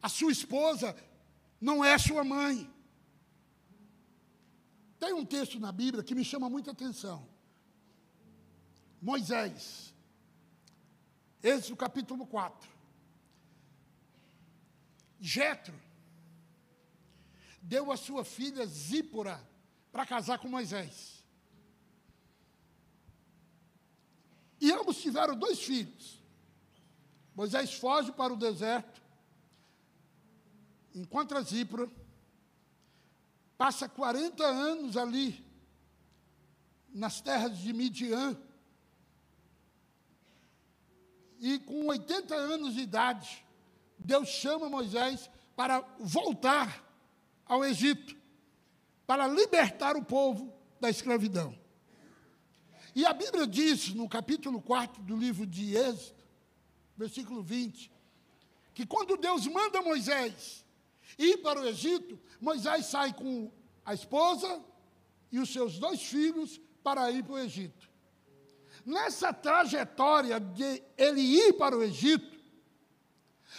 A 0.01 0.07
sua 0.07 0.31
esposa 0.31 0.95
não 1.59 1.83
é 1.83 1.97
sua 1.97 2.23
mãe. 2.23 2.71
Tem 4.99 5.13
um 5.13 5.25
texto 5.25 5.59
na 5.59 5.71
Bíblia 5.71 6.03
que 6.03 6.13
me 6.13 6.23
chama 6.23 6.49
muita 6.49 6.71
atenção. 6.71 7.27
Moisés. 9.01 9.91
Êxodo 11.41 11.75
capítulo 11.75 12.27
4. 12.27 12.69
Jetro 15.21 15.79
deu 17.61 17.91
a 17.91 17.95
sua 17.95 18.25
filha 18.25 18.65
Zípora 18.65 19.39
para 19.91 20.05
casar 20.05 20.39
com 20.39 20.49
Moisés. 20.49 21.23
E 24.59 24.71
ambos 24.71 25.01
tiveram 25.01 25.37
dois 25.37 25.61
filhos. 25.61 26.21
Moisés 27.33 27.73
foge 27.73 28.11
para 28.11 28.33
o 28.33 28.37
deserto 28.37 29.01
encontra 30.93 31.41
Zípora, 31.41 31.89
passa 33.57 33.87
40 33.87 34.43
anos 34.43 34.97
ali, 34.97 35.45
nas 36.89 37.21
terras 37.21 37.57
de 37.57 37.71
Midian, 37.71 38.37
e 41.39 41.59
com 41.59 41.87
80 41.87 42.35
anos 42.35 42.73
de 42.73 42.81
idade, 42.81 43.45
Deus 44.03 44.29
chama 44.29 44.69
Moisés 44.69 45.29
para 45.55 45.81
voltar 45.99 46.83
ao 47.45 47.63
Egito, 47.63 48.15
para 49.05 49.27
libertar 49.27 49.95
o 49.95 50.03
povo 50.03 50.53
da 50.79 50.89
escravidão. 50.89 51.57
E 52.95 53.05
a 53.05 53.13
Bíblia 53.13 53.47
diz, 53.47 53.93
no 53.93 54.09
capítulo 54.09 54.61
4 54.61 55.03
do 55.03 55.15
livro 55.15 55.45
de 55.45 55.75
Êxodo, 55.75 56.21
versículo 56.97 57.41
20, 57.41 57.91
que 58.73 58.85
quando 58.85 59.17
Deus 59.17 59.47
manda 59.47 59.81
Moisés 59.81 60.65
ir 61.17 61.37
para 61.37 61.61
o 61.61 61.67
Egito, 61.67 62.19
Moisés 62.39 62.87
sai 62.87 63.13
com 63.13 63.51
a 63.85 63.93
esposa 63.93 64.63
e 65.31 65.39
os 65.39 65.51
seus 65.51 65.79
dois 65.79 66.01
filhos 66.01 66.59
para 66.83 67.09
ir 67.11 67.23
para 67.23 67.33
o 67.33 67.39
Egito. 67.39 67.89
Nessa 68.85 69.31
trajetória 69.31 70.39
de 70.39 70.81
ele 70.97 71.21
ir 71.21 71.53
para 71.53 71.77
o 71.77 71.83
Egito, 71.83 72.30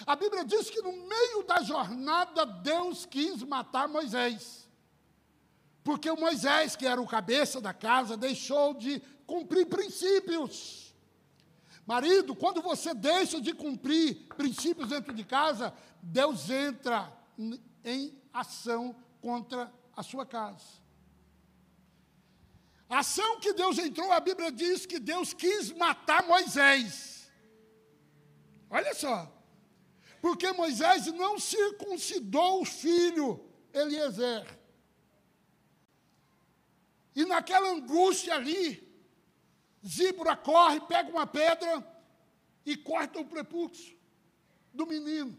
a 0.06 0.16
Bíblia 0.16 0.44
diz 0.44 0.70
que 0.70 0.80
no 0.82 0.92
meio 0.92 1.42
da 1.44 1.62
jornada 1.62 2.44
Deus 2.44 3.04
quis 3.04 3.42
matar 3.42 3.88
Moisés. 3.88 4.68
Porque 5.84 6.10
o 6.10 6.16
Moisés, 6.16 6.76
que 6.76 6.86
era 6.86 7.00
o 7.00 7.06
cabeça 7.06 7.60
da 7.60 7.74
casa, 7.74 8.16
deixou 8.16 8.74
de 8.74 9.00
cumprir 9.26 9.66
princípios. 9.66 10.94
Marido, 11.84 12.34
quando 12.34 12.62
você 12.62 12.94
deixa 12.94 13.40
de 13.40 13.52
cumprir 13.52 14.28
princípios 14.36 14.88
dentro 14.88 15.12
de 15.12 15.24
casa, 15.24 15.74
Deus 16.00 16.48
entra 16.48 17.12
em 17.84 18.16
ação 18.32 18.94
contra 19.20 19.72
a 19.96 20.02
sua 20.02 20.24
casa. 20.24 20.80
A 22.88 23.00
ação 23.00 23.40
que 23.40 23.52
Deus 23.52 23.78
entrou, 23.78 24.12
a 24.12 24.20
Bíblia 24.20 24.52
diz 24.52 24.86
que 24.86 25.00
Deus 25.00 25.32
quis 25.32 25.72
matar 25.72 26.22
Moisés. 26.24 27.30
Olha 28.70 28.94
só. 28.94 29.41
Porque 30.22 30.52
Moisés 30.52 31.06
não 31.08 31.36
circuncidou 31.36 32.62
o 32.62 32.64
filho 32.64 33.44
Eliezer. 33.74 34.46
E 37.12 37.24
naquela 37.24 37.68
angústia 37.70 38.36
ali, 38.36 38.88
Zíbora 39.84 40.36
corre, 40.36 40.80
pega 40.82 41.10
uma 41.10 41.26
pedra 41.26 41.84
e 42.64 42.76
corta 42.76 43.18
o 43.18 43.24
prepúcio 43.24 43.98
do 44.72 44.86
menino. 44.86 45.36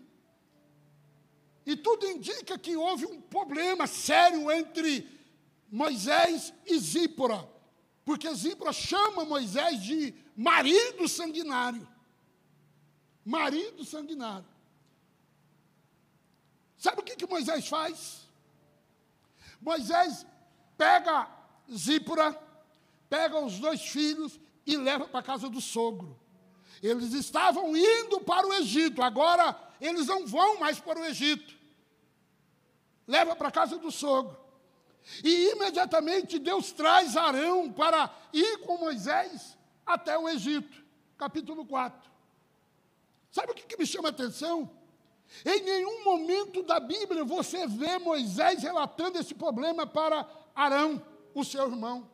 E 1.65 1.77
tudo 1.77 2.05
indica 2.05 2.59
que 2.59 2.75
houve 2.75 3.05
um 3.05 3.21
problema 3.21 3.87
sério 3.87 4.51
entre 4.51 5.09
Moisés 5.71 6.53
e 6.65 6.77
Zípora, 6.77 7.49
porque 8.03 8.31
Zípora 8.35 8.73
chama 8.73 9.23
Moisés 9.23 9.81
de 9.81 10.13
marido 10.35 11.07
sanguinário. 11.07 11.87
Marido 13.23 13.85
sanguinário. 13.85 14.52
Sabe 16.83 16.99
o 16.99 17.03
que, 17.05 17.15
que 17.15 17.25
Moisés 17.25 17.65
faz? 17.69 18.27
Moisés 19.61 20.25
pega 20.77 21.29
Zípora, 21.73 22.37
pega 23.09 23.39
os 23.39 23.57
dois 23.57 23.81
filhos 23.87 24.37
e 24.65 24.75
leva 24.75 25.07
para 25.07 25.21
a 25.21 25.23
casa 25.23 25.49
do 25.49 25.61
sogro. 25.61 26.19
Eles 26.81 27.13
estavam 27.13 27.73
indo 27.73 28.19
para 28.19 28.45
o 28.45 28.53
Egito, 28.55 29.01
agora 29.01 29.57
eles 29.79 30.07
não 30.07 30.27
vão 30.27 30.59
mais 30.59 30.77
para 30.77 30.99
o 30.99 31.05
Egito. 31.05 31.55
Leva 33.07 33.33
para 33.33 33.47
a 33.47 33.51
casa 33.51 33.77
do 33.77 33.89
sogro. 33.89 34.37
E 35.23 35.51
imediatamente 35.51 36.37
Deus 36.37 36.73
traz 36.73 37.15
Arão 37.15 37.71
para 37.71 38.13
ir 38.33 38.57
com 38.57 38.77
Moisés 38.77 39.57
até 39.85 40.17
o 40.17 40.27
Egito. 40.27 40.83
Capítulo 41.17 41.65
4. 41.65 42.11
Sabe 43.31 43.53
o 43.53 43.55
que, 43.55 43.63
que 43.63 43.77
me 43.77 43.85
chama 43.85 44.09
a 44.09 44.11
atenção? 44.11 44.82
Em 45.45 45.61
nenhum 45.61 46.03
momento 46.03 46.63
da 46.63 46.79
Bíblia 46.79 47.23
você 47.23 47.67
vê 47.67 47.97
Moisés 47.97 48.61
relatando 48.63 49.17
esse 49.17 49.33
problema 49.33 49.85
para 49.85 50.27
Arão, 50.55 51.03
o 51.33 51.43
seu 51.43 51.63
irmão. 51.69 52.09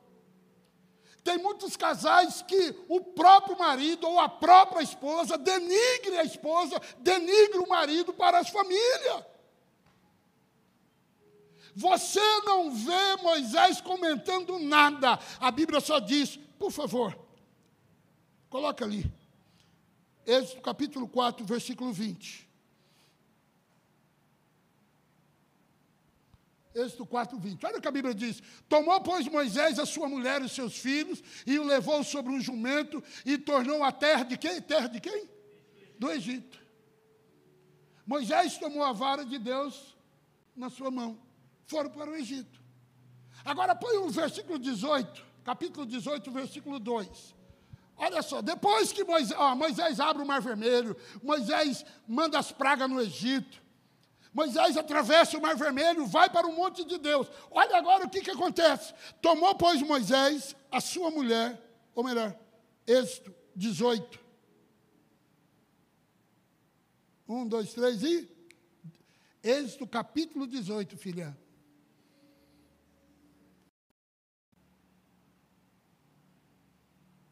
Tem 1.23 1.37
muitos 1.37 1.75
casais 1.75 2.41
que 2.41 2.75
o 2.87 3.01
próprio 3.01 3.57
marido 3.57 4.07
ou 4.07 4.19
a 4.19 4.29
própria 4.29 4.81
esposa 4.81 5.37
denigre 5.37 6.17
a 6.17 6.23
esposa, 6.23 6.81
denigre 6.97 7.59
o 7.59 7.67
marido 7.67 8.13
para 8.13 8.39
as 8.39 8.49
famílias. 8.49 9.25
Você 11.75 12.19
não 12.45 12.71
vê 12.71 13.15
Moisés 13.21 13.79
comentando 13.79 14.57
nada. 14.59 15.19
A 15.39 15.51
Bíblia 15.51 15.79
só 15.79 15.99
diz, 15.99 16.37
por 16.57 16.71
favor, 16.71 17.17
coloca 18.49 18.83
ali. 18.83 19.05
Êxodo 20.25 20.61
capítulo 20.61 21.07
4, 21.07 21.45
versículo 21.45 21.93
20. 21.93 22.48
Êxodo 26.73 27.05
4, 27.05 27.37
20. 27.37 27.65
Olha 27.65 27.77
o 27.77 27.81
que 27.81 27.87
a 27.87 27.91
Bíblia 27.91 28.13
diz. 28.13 28.41
Tomou, 28.67 29.01
pois, 29.01 29.27
Moisés 29.27 29.79
a 29.79 29.85
sua 29.85 30.07
mulher 30.07 30.41
e 30.41 30.45
os 30.45 30.51
seus 30.51 30.77
filhos, 30.77 31.21
e 31.45 31.57
o 31.57 31.63
levou 31.63 32.03
sobre 32.03 32.31
um 32.31 32.39
jumento, 32.39 33.03
e 33.25 33.37
tornou 33.37 33.83
a 33.83 33.91
terra 33.91 34.23
de 34.23 34.37
quem? 34.37 34.61
Terra 34.61 34.87
de 34.87 34.99
quem? 34.99 35.27
Do 35.97 36.11
Egito. 36.11 36.59
Moisés 38.05 38.57
tomou 38.57 38.83
a 38.83 38.91
vara 38.91 39.25
de 39.25 39.37
Deus 39.37 39.95
na 40.55 40.69
sua 40.69 40.91
mão. 40.91 41.19
Foram 41.65 41.89
para 41.89 42.09
o 42.09 42.15
Egito. 42.15 42.59
Agora 43.43 43.75
põe 43.75 43.97
o 43.97 44.09
versículo 44.09 44.59
18, 44.59 45.25
capítulo 45.43 45.85
18, 45.85 46.31
versículo 46.31 46.79
2. 46.79 47.35
Olha 47.95 48.21
só, 48.21 48.41
depois 48.41 48.93
que 48.93 49.03
Moisés, 49.03 49.37
ó, 49.37 49.55
Moisés 49.55 49.99
abre 49.99 50.23
o 50.23 50.25
mar 50.25 50.41
vermelho, 50.41 50.95
Moisés 51.21 51.85
manda 52.07 52.39
as 52.39 52.51
pragas 52.51 52.89
no 52.89 53.01
Egito, 53.01 53.61
Moisés 54.33 54.77
atravessa 54.77 55.37
o 55.37 55.41
mar 55.41 55.55
vermelho, 55.55 56.05
vai 56.05 56.29
para 56.29 56.47
o 56.47 56.55
monte 56.55 56.83
de 56.85 56.97
Deus. 56.97 57.27
Olha 57.49 57.77
agora 57.77 58.05
o 58.05 58.09
que, 58.09 58.21
que 58.21 58.31
acontece. 58.31 58.93
Tomou, 59.21 59.55
pois, 59.55 59.81
Moisés 59.81 60.55
a 60.71 60.79
sua 60.79 61.09
mulher, 61.09 61.59
ou 61.95 62.03
melhor, 62.03 62.37
Êxodo 62.85 63.35
18. 63.55 64.19
Um, 67.27 67.47
dois, 67.47 67.73
três 67.73 68.03
e. 68.03 68.29
Êxodo 69.43 69.87
capítulo 69.87 70.45
18, 70.45 70.97
filha. 70.97 71.37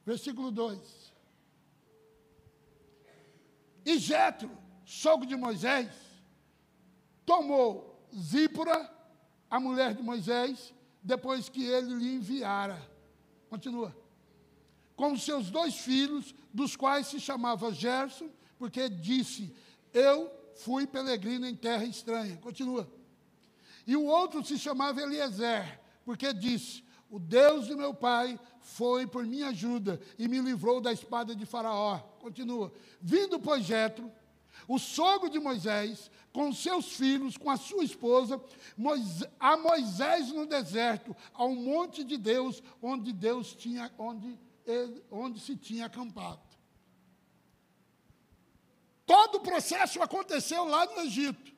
Versículo 0.05 0.51
2. 0.51 1.13
E 3.85 3.97
Jetro, 3.99 4.49
sogro 4.85 5.27
de 5.27 5.35
Moisés, 5.35 5.89
tomou 7.27 8.07
Zípora, 8.17 8.89
a 9.49 9.59
mulher 9.59 9.93
de 9.93 10.01
Moisés, 10.01 10.73
depois 11.03 11.49
que 11.49 11.63
ele 11.63 11.93
lhe 11.93 12.15
enviara. 12.15 12.81
Continua. 13.49 13.95
Com 14.95 15.15
seus 15.17 15.51
dois 15.51 15.75
filhos, 15.75 16.33
dos 16.53 16.75
quais 16.75 17.07
se 17.07 17.19
chamava 17.19 17.71
Gerson, 17.71 18.29
porque 18.57 18.89
disse: 18.89 19.53
Eu 19.93 20.31
fui 20.55 20.87
peregrino 20.87 21.45
em 21.45 21.55
terra 21.55 21.83
estranha. 21.83 22.37
Continua. 22.37 22.89
E 23.85 23.95
o 23.95 24.05
outro 24.05 24.43
se 24.43 24.57
chamava 24.57 25.01
Eliezer, 25.01 25.79
porque 26.03 26.33
disse: 26.33 26.83
O 27.09 27.19
Deus 27.19 27.67
de 27.67 27.75
meu 27.75 27.93
pai 27.93 28.39
foi 28.61 29.05
por 29.05 29.25
minha 29.25 29.49
ajuda 29.49 29.99
e 30.17 30.27
me 30.27 30.39
livrou 30.39 30.79
da 30.81 30.93
espada 30.93 31.35
de 31.35 31.45
Faraó. 31.45 31.99
Continua. 32.19 32.71
Vindo, 33.01 33.39
pois, 33.39 33.63
Jetro, 33.65 34.11
o 34.67 34.77
sogro 34.77 35.29
de 35.29 35.39
Moisés, 35.39 36.11
com 36.33 36.51
seus 36.51 36.93
filhos, 36.93 37.37
com 37.37 37.49
a 37.49 37.57
sua 37.57 37.83
esposa, 37.83 38.41
Moisés, 38.75 39.29
a 39.39 39.55
Moisés 39.55 40.31
no 40.31 40.45
deserto, 40.45 41.15
ao 41.33 41.55
monte 41.55 42.03
de 42.03 42.17
Deus, 42.17 42.61
onde 42.81 43.13
Deus 43.13 43.55
tinha, 43.55 43.91
onde, 43.97 44.37
ele, 44.65 45.03
onde 45.09 45.39
se 45.39 45.55
tinha 45.55 45.85
acampado. 45.85 46.41
Todo 49.05 49.35
o 49.35 49.41
processo 49.41 50.01
aconteceu 50.01 50.65
lá 50.65 50.85
no 50.85 51.01
Egito. 51.01 51.55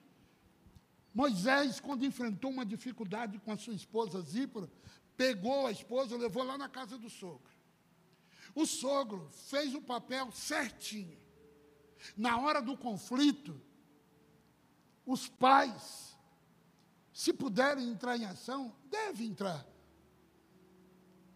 Moisés, 1.12 1.80
quando 1.80 2.06
enfrentou 2.06 2.52
uma 2.52 2.66
dificuldade 2.66 3.40
com 3.40 3.52
a 3.52 3.58
sua 3.58 3.74
esposa 3.74 4.22
Zípora, 4.22 4.72
pegou 5.18 5.68
a 5.68 5.72
esposa, 5.72 6.16
levou 6.16 6.44
lá 6.44 6.58
na 6.58 6.70
casa 6.70 6.98
do 6.98 7.10
sogro. 7.10 7.52
O 8.56 8.66
sogro 8.66 9.30
fez 9.32 9.76
o 9.76 9.82
papel 9.82 10.32
certinho. 10.32 11.19
Na 12.16 12.40
hora 12.40 12.62
do 12.62 12.78
conflito, 12.78 13.60
os 15.06 15.28
pais, 15.28 16.18
se 17.12 17.34
puderem 17.34 17.90
entrar 17.90 18.18
em 18.18 18.26
ação, 18.26 18.76
devem 18.90 19.28
entrar. 19.28 19.66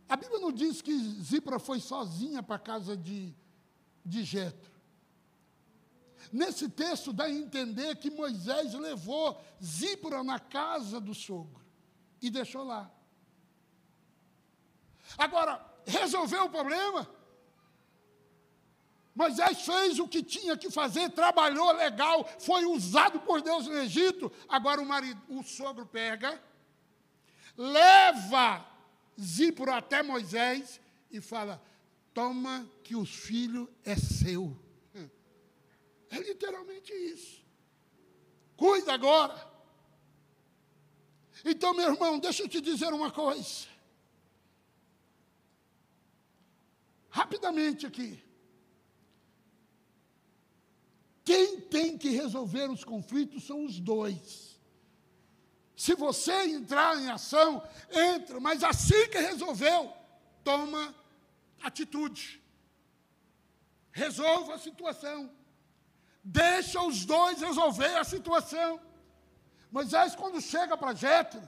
A 0.07 0.15
Bíblia 0.15 0.39
não 0.39 0.51
diz 0.51 0.81
que 0.81 0.95
Zipra 1.21 1.57
foi 1.59 1.79
sozinha 1.79 2.43
para 2.43 2.57
a 2.57 2.59
casa 2.59 2.95
de, 2.95 3.33
de 4.05 4.23
Jetro. 4.23 4.71
Nesse 6.31 6.69
texto 6.69 7.11
dá 7.11 7.25
a 7.25 7.31
entender 7.31 7.95
que 7.97 8.09
Moisés 8.09 8.73
levou 8.73 9.41
Zípora 9.63 10.23
na 10.23 10.39
casa 10.39 10.99
do 10.99 11.13
sogro 11.13 11.63
e 12.21 12.29
deixou 12.29 12.63
lá. 12.63 12.91
Agora, 15.17 15.63
resolveu 15.85 16.45
o 16.45 16.49
problema? 16.49 17.09
Moisés 19.15 19.61
fez 19.61 19.99
o 19.99 20.07
que 20.07 20.23
tinha 20.23 20.57
que 20.57 20.71
fazer, 20.71 21.09
trabalhou 21.11 21.71
legal, 21.73 22.27
foi 22.39 22.65
usado 22.65 23.19
por 23.19 23.41
Deus 23.41 23.67
no 23.67 23.77
Egito. 23.77 24.31
Agora 24.49 24.81
o 24.81 24.85
marido, 24.85 25.21
o 25.29 25.43
sogro 25.43 25.85
pega, 25.85 26.41
leva 27.55 28.65
Zíporo 29.19 29.71
até 29.71 30.01
Moisés 30.01 30.81
e 31.11 31.21
fala: 31.21 31.61
Toma 32.13 32.67
que 32.83 32.95
o 32.95 33.05
filho 33.05 33.69
é 33.83 33.95
seu. 33.95 34.57
É 36.09 36.19
literalmente 36.19 36.93
isso. 36.93 37.43
Cuida 38.55 38.93
agora. 38.93 39.51
Então, 41.43 41.73
meu 41.73 41.91
irmão, 41.91 42.19
deixa 42.19 42.43
eu 42.43 42.47
te 42.47 42.61
dizer 42.61 42.93
uma 42.93 43.11
coisa. 43.11 43.67
Rapidamente 47.09 47.85
aqui. 47.87 48.22
Quem 51.23 51.59
tem 51.59 51.97
que 51.97 52.09
resolver 52.09 52.69
os 52.69 52.83
conflitos 52.83 53.45
são 53.45 53.65
os 53.65 53.79
dois. 53.79 54.59
Se 55.75 55.95
você 55.95 56.33
entrar 56.49 56.97
em 57.01 57.09
ação, 57.09 57.63
entra, 57.89 58.39
mas 58.39 58.63
assim 58.63 59.07
que 59.09 59.17
resolveu, 59.17 59.91
toma 60.43 60.93
atitude. 61.61 62.41
Resolva 63.91 64.55
a 64.55 64.59
situação. 64.59 65.31
Deixa 66.23 66.81
os 66.81 67.05
dois 67.05 67.41
resolver 67.41 67.97
a 67.97 68.03
situação. 68.03 68.79
Moisés, 69.71 70.15
quando 70.15 70.39
chega 70.41 70.77
para 70.77 70.93
Jetro, 70.93 71.41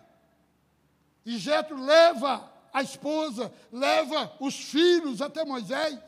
e 1.25 1.37
Jetro 1.37 1.77
leva 1.81 2.51
a 2.73 2.81
esposa, 2.81 3.53
leva 3.71 4.35
os 4.39 4.55
filhos 4.55 5.21
até 5.21 5.45
Moisés. 5.45 5.99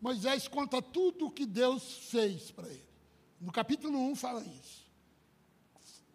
Moisés 0.00 0.46
conta 0.46 0.80
tudo 0.80 1.26
o 1.26 1.30
que 1.30 1.44
Deus 1.44 2.08
fez 2.10 2.50
para 2.50 2.68
ele. 2.68 2.88
No 3.40 3.52
capítulo 3.52 3.98
1 3.98 4.16
fala 4.16 4.42
isso. 4.44 4.86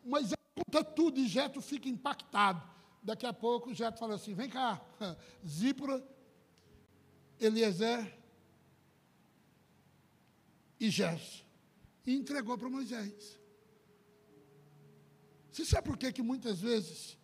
Moisés 0.04 0.38
conta 0.56 0.84
tudo 0.84 1.20
e 1.20 1.28
Jetro 1.28 1.62
fica 1.62 1.90
impactado. 1.90 2.62
Daqui 3.02 3.26
a 3.26 3.34
pouco 3.34 3.74
Jetro 3.74 4.00
fala 4.00 4.16
assim: 4.16 4.34
vem 4.34 4.50
cá, 4.50 4.82
Zípora, 5.46 6.06
Eliezer 7.40 8.18
e 10.80 10.90
Gerson. 10.90 11.44
E 12.06 12.14
entregou 12.14 12.58
para 12.58 12.70
Moisés. 12.70 13.40
Você 15.52 15.66
sabe 15.66 15.88
por 15.88 15.98
que, 15.98 16.12
que 16.12 16.22
muitas 16.22 16.60
vezes 16.60 17.18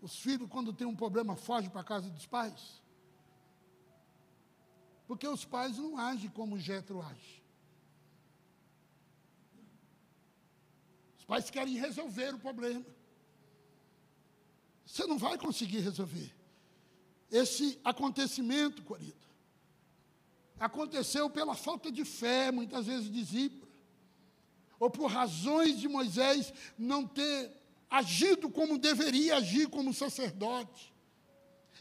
os 0.00 0.16
filhos, 0.16 0.48
quando 0.48 0.72
tem 0.72 0.86
um 0.86 0.96
problema, 0.96 1.36
fogem 1.36 1.68
para 1.68 1.82
a 1.82 1.84
casa 1.84 2.08
dos 2.08 2.26
pais? 2.26 2.80
Porque 5.08 5.26
os 5.26 5.42
pais 5.42 5.78
não 5.78 5.96
agem 5.96 6.28
como 6.28 6.58
Jetro 6.58 7.00
age. 7.00 7.42
Os 11.18 11.24
pais 11.24 11.48
querem 11.48 11.76
resolver 11.76 12.34
o 12.34 12.38
problema. 12.38 12.84
Você 14.84 15.06
não 15.06 15.16
vai 15.16 15.38
conseguir 15.38 15.78
resolver. 15.78 16.30
Esse 17.30 17.80
acontecimento, 17.82 18.82
querido, 18.82 19.16
aconteceu 20.60 21.30
pela 21.30 21.54
falta 21.54 21.90
de 21.90 22.04
fé, 22.04 22.52
muitas 22.52 22.84
vezes 22.84 23.10
de 23.10 23.24
Zípora, 23.24 23.72
ou 24.78 24.90
por 24.90 25.10
razões 25.10 25.80
de 25.80 25.88
Moisés 25.88 26.52
não 26.76 27.06
ter 27.06 27.50
agido 27.88 28.50
como 28.50 28.78
deveria 28.78 29.36
agir 29.36 29.68
como 29.70 29.94
sacerdote. 29.94 30.92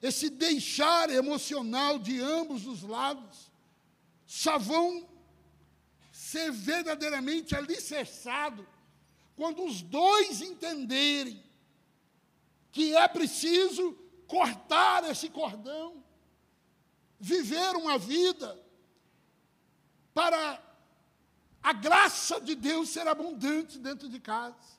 Esse 0.02 0.30
deixar 0.30 1.10
emocional 1.10 1.98
de 1.98 2.20
ambos 2.20 2.66
os 2.68 2.84
lados 2.84 3.52
só 4.26 4.58
vão 4.58 5.08
ser 6.12 6.52
verdadeiramente 6.52 7.56
alicerçado 7.56 8.68
quando 9.36 9.64
os 9.64 9.82
dois 9.82 10.42
entenderem 10.42 11.44
que 12.72 12.96
é 12.96 13.08
preciso 13.08 13.94
cortar 14.28 15.10
esse 15.10 15.30
cordão, 15.30 16.04
viver 17.20 17.76
uma 17.76 17.98
vida 17.98 18.60
para 20.14 20.62
a 21.64 21.74
graça 21.74 22.40
de 22.40 22.56
Deus 22.56 22.90
ser 22.90 23.08
abundante 23.08 23.80
dentro 23.80 24.10
de 24.10 24.20
casa. 24.20 24.78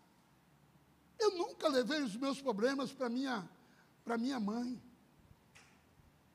Eu 1.19 1.37
nunca 1.37 1.69
levei 1.69 2.03
os 2.03 2.17
meus 2.17 2.41
problemas 2.41 2.93
para 2.93 3.09
minha, 3.09 3.49
para 4.05 4.17
minha 4.17 4.39
mãe. 4.39 4.81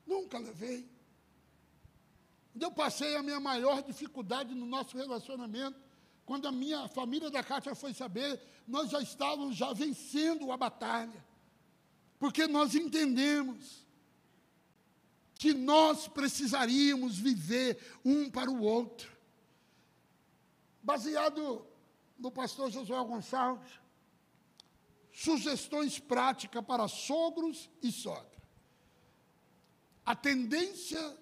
Nunca 0.06 0.38
levei. 0.38 0.88
Eu 2.58 2.70
passei 2.70 3.16
a 3.16 3.22
minha 3.22 3.40
maior 3.40 3.82
dificuldade 3.82 4.54
no 4.54 4.66
nosso 4.66 4.96
relacionamento. 4.96 5.78
Quando 6.24 6.46
a 6.46 6.52
minha 6.52 6.88
família 6.88 7.30
da 7.30 7.42
Cátia 7.42 7.74
foi 7.74 7.92
saber, 7.92 8.40
nós 8.66 8.90
já 8.90 9.00
estávamos 9.00 9.56
já 9.56 9.72
vencendo 9.72 10.50
a 10.52 10.56
batalha. 10.56 11.24
Porque 12.18 12.46
nós 12.46 12.74
entendemos 12.74 13.84
que 15.34 15.52
nós 15.52 16.08
precisaríamos 16.08 17.18
viver 17.18 17.78
um 18.04 18.30
para 18.30 18.50
o 18.50 18.62
outro. 18.62 19.12
Baseado 20.82 21.66
no 22.18 22.30
pastor 22.30 22.70
Josué 22.70 22.96
Gonçalves, 23.04 23.72
sugestões 25.12 25.98
práticas 25.98 26.64
para 26.64 26.88
sogros 26.88 27.68
e 27.82 27.90
sogra. 27.90 28.33
A 30.04 30.14
tendência 30.14 31.16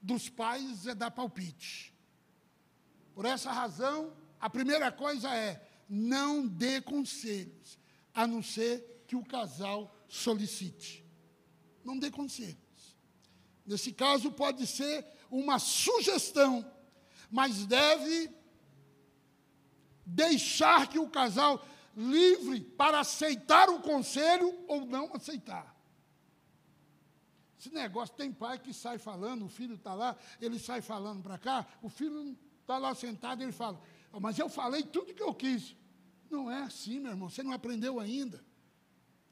dos 0.00 0.28
pais 0.28 0.86
é 0.86 0.94
dar 0.94 1.10
palpite. 1.10 1.94
Por 3.14 3.24
essa 3.24 3.52
razão, 3.52 4.16
a 4.40 4.50
primeira 4.50 4.90
coisa 4.90 5.34
é 5.34 5.66
não 5.88 6.46
dê 6.46 6.80
conselhos, 6.80 7.78
a 8.12 8.26
não 8.26 8.42
ser 8.42 9.04
que 9.06 9.16
o 9.16 9.24
casal 9.24 9.94
solicite. 10.08 11.04
Não 11.84 11.98
dê 11.98 12.10
conselhos. 12.10 12.58
Nesse 13.64 13.92
caso, 13.92 14.32
pode 14.32 14.66
ser 14.66 15.06
uma 15.30 15.58
sugestão, 15.58 16.70
mas 17.30 17.66
deve 17.66 18.30
deixar 20.04 20.88
que 20.88 20.98
o 20.98 21.08
casal 21.08 21.64
livre 21.96 22.60
para 22.60 23.00
aceitar 23.00 23.70
o 23.70 23.80
conselho 23.80 24.52
ou 24.68 24.84
não 24.84 25.14
aceitar. 25.14 25.73
Esse 27.64 27.72
negócio 27.72 28.14
tem 28.14 28.30
pai 28.30 28.58
que 28.58 28.74
sai 28.74 28.98
falando, 28.98 29.46
o 29.46 29.48
filho 29.48 29.76
está 29.76 29.94
lá, 29.94 30.14
ele 30.38 30.58
sai 30.58 30.82
falando 30.82 31.22
para 31.22 31.38
cá, 31.38 31.66
o 31.80 31.88
filho 31.88 32.36
está 32.60 32.76
lá 32.76 32.94
sentado 32.94 33.42
ele 33.42 33.52
fala, 33.52 33.80
mas 34.20 34.38
eu 34.38 34.50
falei 34.50 34.82
tudo 34.82 35.14
que 35.14 35.22
eu 35.22 35.32
quis. 35.32 35.74
Não 36.28 36.50
é 36.50 36.64
assim, 36.64 37.00
meu 37.00 37.12
irmão, 37.12 37.30
você 37.30 37.42
não 37.42 37.52
aprendeu 37.52 37.98
ainda. 37.98 38.44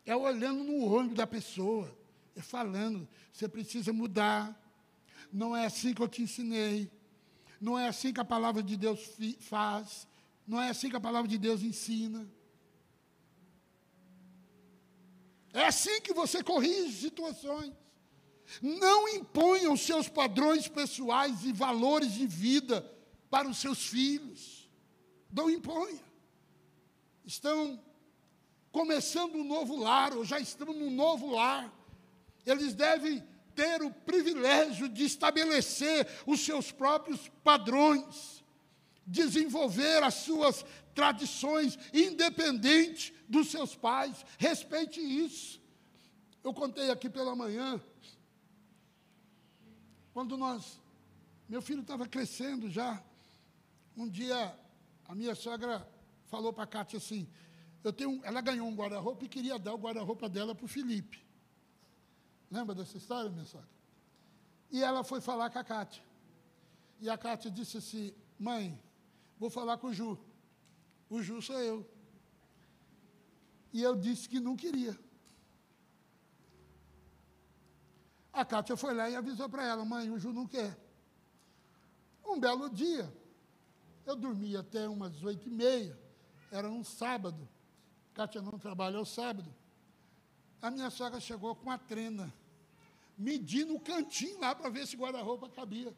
É 0.06 0.16
olhando 0.16 0.64
no 0.64 0.82
olho 0.82 1.14
da 1.14 1.26
pessoa, 1.26 1.94
é 2.34 2.40
falando, 2.40 3.06
você 3.30 3.46
precisa 3.46 3.92
mudar. 3.92 4.58
Não 5.30 5.54
é 5.54 5.66
assim 5.66 5.92
que 5.92 6.00
eu 6.00 6.08
te 6.08 6.22
ensinei. 6.22 6.90
Não 7.60 7.78
é 7.78 7.86
assim 7.88 8.14
que 8.14 8.20
a 8.20 8.24
palavra 8.24 8.62
de 8.62 8.78
Deus 8.78 9.14
faz. 9.40 10.08
Não 10.46 10.58
é 10.58 10.70
assim 10.70 10.88
que 10.88 10.96
a 10.96 11.00
palavra 11.00 11.28
de 11.28 11.36
Deus 11.36 11.60
ensina. 11.62 12.26
É 15.52 15.66
assim 15.66 16.00
que 16.00 16.14
você 16.14 16.42
corrige 16.42 16.92
situações. 16.92 17.81
Não 18.60 19.08
imponha 19.08 19.70
os 19.70 19.80
seus 19.80 20.08
padrões 20.08 20.68
pessoais 20.68 21.44
e 21.44 21.52
valores 21.52 22.12
de 22.12 22.26
vida 22.26 22.84
para 23.30 23.48
os 23.48 23.58
seus 23.58 23.86
filhos. 23.86 24.68
Não 25.32 25.48
imponha. 25.48 26.02
Estão 27.24 27.80
começando 28.70 29.36
um 29.36 29.44
novo 29.44 29.76
lar, 29.76 30.14
ou 30.14 30.24
já 30.24 30.40
estão 30.40 30.72
num 30.72 30.90
novo 30.90 31.30
lar. 31.30 31.72
Eles 32.44 32.74
devem 32.74 33.22
ter 33.54 33.82
o 33.82 33.90
privilégio 33.90 34.88
de 34.88 35.04
estabelecer 35.04 36.08
os 36.26 36.40
seus 36.40 36.72
próprios 36.72 37.30
padrões, 37.44 38.42
desenvolver 39.06 40.02
as 40.02 40.14
suas 40.14 40.64
tradições, 40.94 41.78
independente 41.92 43.14
dos 43.28 43.50
seus 43.50 43.74
pais. 43.74 44.24
Respeite 44.38 45.00
isso. 45.00 45.60
Eu 46.42 46.52
contei 46.52 46.90
aqui 46.90 47.08
pela 47.08 47.36
manhã, 47.36 47.80
quando 50.12 50.36
nós, 50.36 50.80
meu 51.48 51.62
filho 51.62 51.82
estava 51.82 52.06
crescendo 52.06 52.70
já, 52.70 53.02
um 53.96 54.08
dia 54.08 54.58
a 55.06 55.14
minha 55.14 55.34
sogra 55.34 55.86
falou 56.26 56.52
para 56.52 56.64
a 56.64 56.66
Cátia 56.66 56.96
assim, 56.96 57.28
eu 57.84 57.92
tenho, 57.92 58.20
ela 58.24 58.40
ganhou 58.40 58.66
um 58.66 58.74
guarda-roupa 58.74 59.24
e 59.24 59.28
queria 59.28 59.58
dar 59.58 59.74
o 59.74 59.78
guarda-roupa 59.78 60.28
dela 60.28 60.54
para 60.54 60.64
o 60.64 60.68
Felipe. 60.68 61.24
Lembra 62.50 62.74
dessa 62.74 62.96
história, 62.96 63.30
minha 63.30 63.44
sogra? 63.44 63.68
E 64.70 64.82
ela 64.82 65.02
foi 65.02 65.20
falar 65.20 65.50
com 65.50 65.58
a 65.58 65.64
Cátia. 65.64 66.02
E 67.00 67.10
a 67.10 67.18
Cátia 67.18 67.50
disse 67.50 67.76
assim, 67.76 68.14
mãe, 68.38 68.78
vou 69.38 69.50
falar 69.50 69.76
com 69.78 69.88
o 69.88 69.94
Ju. 69.94 70.18
O 71.10 71.22
Ju 71.22 71.42
sou 71.42 71.58
eu. 71.58 71.86
E 73.72 73.82
eu 73.82 73.96
disse 73.96 74.28
que 74.28 74.38
não 74.38 74.54
queria. 74.54 74.98
A 78.32 78.44
Cátia 78.44 78.76
foi 78.76 78.94
lá 78.94 79.10
e 79.10 79.14
avisou 79.14 79.48
para 79.48 79.64
ela, 79.66 79.84
mãe, 79.84 80.10
o 80.10 80.18
Ju 80.18 80.32
não 80.32 80.46
quer. 80.46 80.76
Um 82.24 82.40
belo 82.40 82.70
dia, 82.70 83.12
eu 84.06 84.16
dormi 84.16 84.56
até 84.56 84.88
umas 84.88 85.22
oito 85.22 85.48
e 85.48 85.50
meia, 85.50 85.98
era 86.50 86.68
um 86.70 86.82
sábado. 86.82 87.46
Cátia 88.14 88.40
não 88.40 88.58
trabalha 88.58 88.98
ao 88.98 89.04
sábado. 89.04 89.52
A 90.62 90.70
minha 90.70 90.90
sogra 90.90 91.20
chegou 91.20 91.54
com 91.54 91.70
a 91.70 91.76
trena, 91.76 92.32
medindo 93.18 93.74
o 93.74 93.80
cantinho 93.80 94.40
lá 94.40 94.54
para 94.54 94.70
ver 94.70 94.86
se 94.86 94.96
guarda-roupa 94.96 95.50
cabia. 95.50 95.94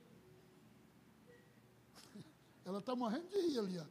Ela 2.65 2.79
está 2.79 2.97
morrendo 2.97 3.29
de 3.29 3.41
rir 3.41 3.59
ali, 3.59 3.79
ó. 3.79 3.85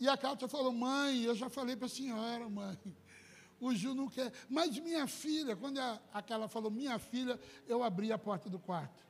E 0.00 0.08
a 0.08 0.16
Cátia 0.16 0.48
falou, 0.48 0.72
mãe, 0.72 1.22
eu 1.22 1.34
já 1.34 1.48
falei 1.48 1.76
para 1.76 1.86
a 1.86 1.88
senhora, 1.88 2.48
mãe, 2.48 2.78
o 3.66 3.74
Ju 3.74 3.94
não 3.94 4.08
quer. 4.08 4.32
Mas 4.48 4.78
minha 4.78 5.06
filha, 5.06 5.56
quando 5.56 5.78
a, 5.78 6.00
aquela 6.12 6.48
falou, 6.48 6.70
minha 6.70 6.98
filha, 6.98 7.38
eu 7.66 7.82
abri 7.82 8.12
a 8.12 8.18
porta 8.18 8.48
do 8.48 8.58
quarto. 8.58 9.04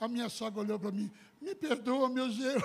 A 0.00 0.06
minha 0.06 0.28
sogra 0.28 0.60
olhou 0.60 0.78
para 0.78 0.92
mim, 0.92 1.10
me 1.40 1.54
perdoa, 1.54 2.08
meu 2.08 2.30
gelo. 2.30 2.62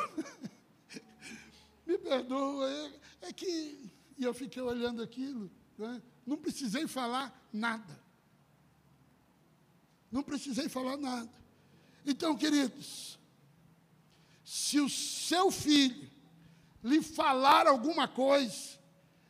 me 1.86 1.98
perdoa. 1.98 2.70
É, 2.70 3.28
é, 3.30 3.34
que. 3.34 3.92
E 4.18 4.24
eu 4.24 4.34
fiquei 4.34 4.62
olhando 4.62 5.02
aquilo, 5.02 5.50
né? 5.78 6.02
não 6.26 6.38
precisei 6.38 6.88
falar 6.88 7.48
nada. 7.52 8.00
Não 10.12 10.22
precisei 10.22 10.70
falar 10.70 10.98
nada. 10.98 11.34
Então, 12.06 12.38
queridos, 12.38 13.18
se 14.46 14.80
o 14.80 14.88
seu 14.88 15.50
filho 15.50 16.08
lhe 16.84 17.02
falar 17.02 17.66
alguma 17.66 18.08
coisa 18.08 18.78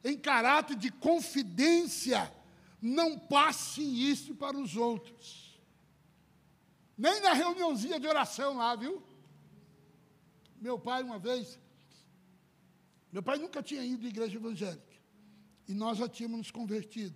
em 0.03 0.17
caráter 0.17 0.75
de 0.75 0.91
confidência, 0.91 2.31
não 2.81 3.17
passe 3.17 3.81
isso 3.81 4.35
para 4.35 4.57
os 4.57 4.75
outros. 4.75 5.57
Nem 6.97 7.21
na 7.21 7.33
reuniãozinha 7.33 7.99
de 7.99 8.07
oração 8.07 8.57
lá, 8.57 8.75
viu? 8.75 9.01
Meu 10.59 10.77
pai, 10.77 11.01
uma 11.03 11.17
vez, 11.17 11.59
meu 13.11 13.23
pai 13.23 13.37
nunca 13.37 13.63
tinha 13.63 13.83
ido 13.83 14.05
à 14.05 14.09
igreja 14.09 14.35
evangélica. 14.35 14.93
E 15.67 15.73
nós 15.73 15.97
já 15.97 16.09
tínhamos 16.09 16.37
nos 16.39 16.51
convertido. 16.51 17.15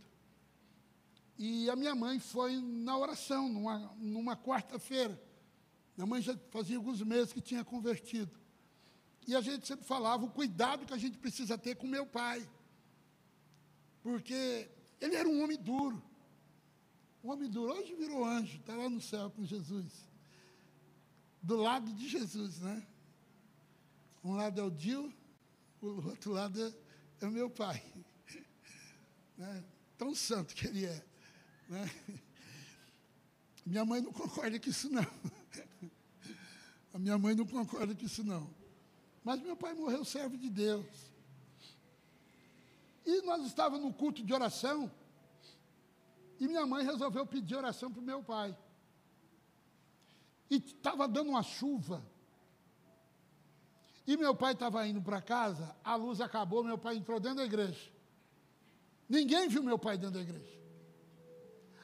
E 1.38 1.70
a 1.70 1.76
minha 1.76 1.94
mãe 1.94 2.20
foi 2.20 2.60
na 2.62 2.98
oração, 2.98 3.48
numa, 3.50 3.80
numa 3.98 4.36
quarta-feira. 4.36 5.22
Minha 5.96 6.08
mãe 6.08 6.22
já 6.22 6.38
fazia 6.50 6.78
alguns 6.78 7.02
meses 7.02 7.34
que 7.34 7.42
tinha 7.42 7.64
convertido. 7.64 8.32
E 9.28 9.36
a 9.36 9.42
gente 9.42 9.68
sempre 9.68 9.86
falava 9.86 10.26
o 10.26 10.30
cuidado 10.30 10.86
que 10.86 10.94
a 10.94 10.98
gente 10.98 11.18
precisa 11.18 11.58
ter 11.58 11.76
com 11.76 11.86
meu 11.86 12.06
pai. 12.06 12.48
Porque 14.08 14.70
ele 15.02 15.18
era 15.18 15.28
um 15.28 15.44
homem 15.44 15.58
duro. 15.58 16.02
Um 17.22 17.30
homem 17.30 17.50
duro. 17.50 17.74
Hoje 17.74 17.94
virou 17.94 18.24
anjo, 18.24 18.56
está 18.56 18.74
lá 18.74 18.90
no 18.90 19.02
céu 19.02 19.30
com 19.32 19.44
Jesus. 19.44 19.92
Do 21.44 21.58
lado 21.58 21.92
de 21.92 22.08
Jesus, 22.08 22.62
né? 22.62 22.88
Um 24.24 24.38
lado 24.38 24.62
é 24.62 24.64
o 24.64 24.72
Dio, 24.72 25.14
o 25.82 25.88
outro 26.08 26.32
lado 26.32 26.58
é, 26.58 26.74
é 27.20 27.28
o 27.28 27.32
meu 27.32 27.50
pai. 27.50 27.84
Né? 29.38 29.64
Tão 29.98 30.16
santo 30.16 30.56
que 30.56 30.66
ele 30.66 30.86
é. 30.86 31.06
Né? 31.68 31.92
Minha 33.66 33.84
mãe 33.84 34.02
não 34.02 34.14
concorda 34.14 34.58
com 34.58 34.70
isso, 34.70 34.90
não. 34.90 35.06
A 36.94 36.98
minha 36.98 37.18
mãe 37.18 37.36
não 37.36 37.46
concorda 37.46 37.94
com 37.94 38.06
isso, 38.06 38.24
não. 38.24 38.50
Mas 39.24 39.42
meu 39.42 39.56
pai 39.56 39.76
morreu 39.76 40.04
servo 40.04 40.38
de 40.38 40.50
Deus. 40.50 40.88
E 43.08 43.22
nós 43.22 43.46
estávamos 43.46 43.86
no 43.86 43.94
culto 43.94 44.22
de 44.22 44.34
oração. 44.34 44.92
E 46.38 46.46
minha 46.46 46.66
mãe 46.68 46.86
resolveu 46.86 47.26
pedir 47.26 47.56
oração 47.56 47.90
para 47.90 48.02
o 48.02 48.04
meu 48.04 48.22
pai. 48.22 48.56
E 50.50 50.58
estava 50.58 51.08
dando 51.08 51.30
uma 51.30 51.42
chuva. 51.42 52.06
E 54.06 54.18
meu 54.18 54.36
pai 54.36 54.52
estava 54.52 54.86
indo 54.86 55.02
para 55.02 55.22
casa, 55.22 55.74
a 55.84 55.96
luz 55.96 56.20
acabou, 56.20 56.64
meu 56.66 56.78
pai 56.78 56.98
entrou 56.98 57.18
dentro 57.18 57.38
da 57.38 57.46
igreja. 57.46 57.90
Ninguém 59.08 59.48
viu 59.48 59.64
meu 59.64 59.80
pai 59.80 59.98
dentro 59.98 60.16
da 60.16 60.22
igreja. 60.22 60.58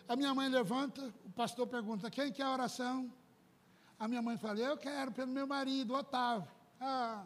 A 0.07 0.17
minha 0.17 0.35
mãe 0.35 0.49
levanta, 0.49 1.13
o 1.25 1.29
pastor 1.31 1.67
pergunta: 1.67 2.11
quem 2.11 2.33
quer 2.33 2.47
oração? 2.47 3.11
A 3.97 4.09
minha 4.09 4.21
mãe 4.21 4.37
fala: 4.37 4.59
eu 4.59 4.77
quero 4.77 5.13
pelo 5.13 5.31
meu 5.31 5.47
marido, 5.47 5.93
Otávio. 5.93 6.51
Ah, 6.81 7.25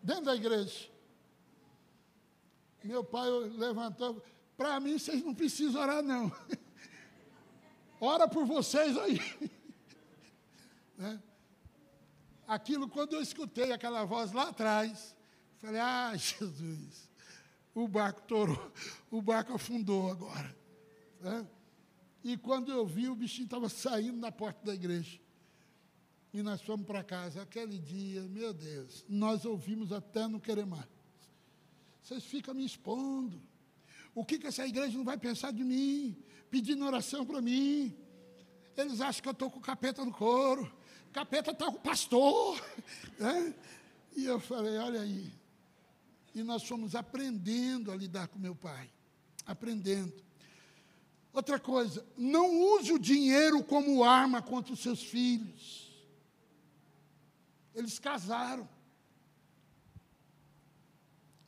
dentro 0.00 0.26
da 0.26 0.36
igreja. 0.36 0.95
Meu 2.84 3.02
pai 3.04 3.28
levantou. 3.30 4.22
Para 4.56 4.80
mim, 4.80 4.98
vocês 4.98 5.22
não 5.22 5.34
precisam 5.34 5.80
orar, 5.80 6.02
não. 6.02 6.32
Ora 8.00 8.28
por 8.28 8.44
vocês 8.46 8.96
aí. 8.96 9.18
né? 10.96 11.22
Aquilo, 12.46 12.88
quando 12.88 13.14
eu 13.14 13.20
escutei 13.20 13.72
aquela 13.72 14.04
voz 14.04 14.32
lá 14.32 14.48
atrás, 14.48 15.14
falei: 15.58 15.80
ah, 15.80 16.12
Jesus, 16.16 17.10
o 17.74 17.88
barco 17.88 18.22
torou, 18.22 18.72
o 19.10 19.20
barco 19.20 19.54
afundou 19.54 20.10
agora. 20.10 20.56
Né? 21.20 21.46
E 22.22 22.36
quando 22.36 22.72
eu 22.72 22.86
vi, 22.86 23.08
o 23.08 23.14
bichinho 23.14 23.44
estava 23.44 23.68
saindo 23.68 24.18
na 24.18 24.32
porta 24.32 24.64
da 24.64 24.74
igreja. 24.74 25.20
E 26.32 26.42
nós 26.42 26.60
fomos 26.60 26.86
para 26.86 27.02
casa. 27.02 27.40
Aquele 27.42 27.78
dia, 27.78 28.22
meu 28.22 28.52
Deus, 28.52 29.04
nós 29.08 29.44
ouvimos 29.44 29.92
até 29.92 30.26
não 30.28 30.38
querer 30.38 30.66
mais. 30.66 30.95
Vocês 32.06 32.22
ficam 32.22 32.54
me 32.54 32.64
expondo. 32.64 33.42
O 34.14 34.24
que, 34.24 34.38
que 34.38 34.46
essa 34.46 34.64
igreja 34.64 34.96
não 34.96 35.04
vai 35.04 35.18
pensar 35.18 35.52
de 35.52 35.64
mim? 35.64 36.16
Pedindo 36.48 36.84
oração 36.84 37.26
para 37.26 37.42
mim. 37.42 37.92
Eles 38.76 39.00
acham 39.00 39.20
que 39.20 39.28
eu 39.28 39.32
estou 39.32 39.50
com 39.50 39.58
o 39.58 39.60
capeta 39.60 40.04
no 40.04 40.12
couro. 40.12 40.72
O 41.08 41.12
capeta 41.12 41.50
está 41.50 41.66
com 41.66 41.78
o 41.78 41.80
pastor. 41.80 42.62
Né? 43.18 43.52
E 44.14 44.24
eu 44.24 44.38
falei, 44.38 44.78
olha 44.78 45.00
aí. 45.00 45.32
E 46.32 46.44
nós 46.44 46.62
fomos 46.62 46.94
aprendendo 46.94 47.90
a 47.90 47.96
lidar 47.96 48.28
com 48.28 48.38
meu 48.38 48.54
pai. 48.54 48.88
Aprendendo. 49.44 50.14
Outra 51.32 51.58
coisa, 51.58 52.06
não 52.16 52.76
use 52.76 52.92
o 52.92 53.00
dinheiro 53.00 53.64
como 53.64 54.04
arma 54.04 54.40
contra 54.40 54.72
os 54.72 54.78
seus 54.80 55.02
filhos. 55.02 55.90
Eles 57.74 57.98
casaram. 57.98 58.75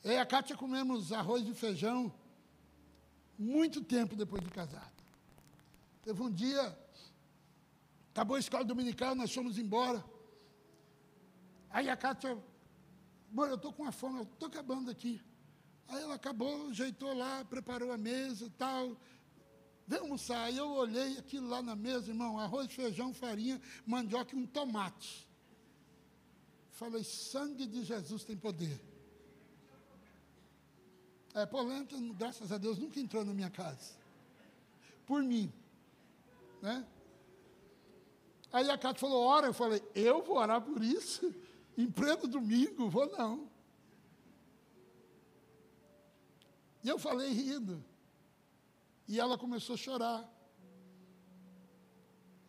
Eu 0.03 0.11
e 0.13 0.17
a 0.17 0.25
Kátia 0.25 0.55
comemos 0.55 1.11
arroz 1.11 1.45
e 1.47 1.53
feijão 1.53 2.13
muito 3.37 3.83
tempo 3.83 4.15
depois 4.15 4.41
de 4.41 4.49
casado. 4.49 4.93
Teve 6.01 6.21
um 6.21 6.31
dia, 6.31 6.77
acabou 8.11 8.37
a 8.37 8.39
escola 8.39 8.63
dominical, 8.63 9.13
nós 9.13 9.33
fomos 9.33 9.57
embora. 9.57 10.03
Aí 11.69 11.89
a 11.89 11.97
Kátia, 11.97 12.37
mãe, 13.31 13.49
eu 13.49 13.55
estou 13.55 13.73
com 13.73 13.83
uma 13.83 13.91
fome, 13.91 14.19
eu 14.19 14.23
estou 14.23 14.47
acabando 14.47 14.89
aqui. 14.89 15.21
Aí 15.89 16.01
ela 16.01 16.15
acabou, 16.15 16.69
ajeitou 16.69 17.13
lá, 17.13 17.43
preparou 17.43 17.91
a 17.91 17.97
mesa 17.97 18.45
e 18.45 18.49
tal. 18.51 18.95
Vem 19.85 19.99
almoçar. 19.99 20.43
Aí 20.45 20.55
eu 20.55 20.69
olhei 20.69 21.17
aquilo 21.17 21.49
lá 21.49 21.61
na 21.61 21.75
mesa, 21.75 22.11
irmão, 22.11 22.39
arroz, 22.39 22.71
feijão, 22.71 23.13
farinha, 23.13 23.59
mandioca 23.85 24.33
e 24.33 24.39
um 24.39 24.45
tomate. 24.45 25.27
Falei, 26.71 27.03
sangue 27.03 27.65
de 27.67 27.83
Jesus 27.83 28.23
tem 28.23 28.37
poder. 28.37 28.88
É, 31.33 31.45
polenta, 31.45 31.95
graças 32.17 32.51
a 32.51 32.57
Deus, 32.57 32.77
nunca 32.77 32.99
entrou 32.99 33.23
na 33.23 33.33
minha 33.33 33.49
casa. 33.49 33.93
Por 35.05 35.21
mim. 35.21 35.51
Né? 36.61 36.85
Aí 38.51 38.69
a 38.69 38.77
Cátia 38.77 38.99
falou, 38.99 39.23
ora, 39.23 39.47
eu 39.47 39.53
falei, 39.53 39.81
eu 39.93 40.23
vou 40.23 40.37
orar 40.37 40.61
por 40.61 40.83
isso? 40.83 41.33
Em 41.77 41.89
pleno 41.89 42.27
domingo? 42.27 42.89
Vou 42.89 43.05
não. 43.17 43.49
E 46.83 46.89
eu 46.89 46.97
falei 46.97 47.31
rindo. 47.31 47.83
E 49.07 49.19
ela 49.19 49.37
começou 49.37 49.75
a 49.75 49.77
chorar. 49.77 50.29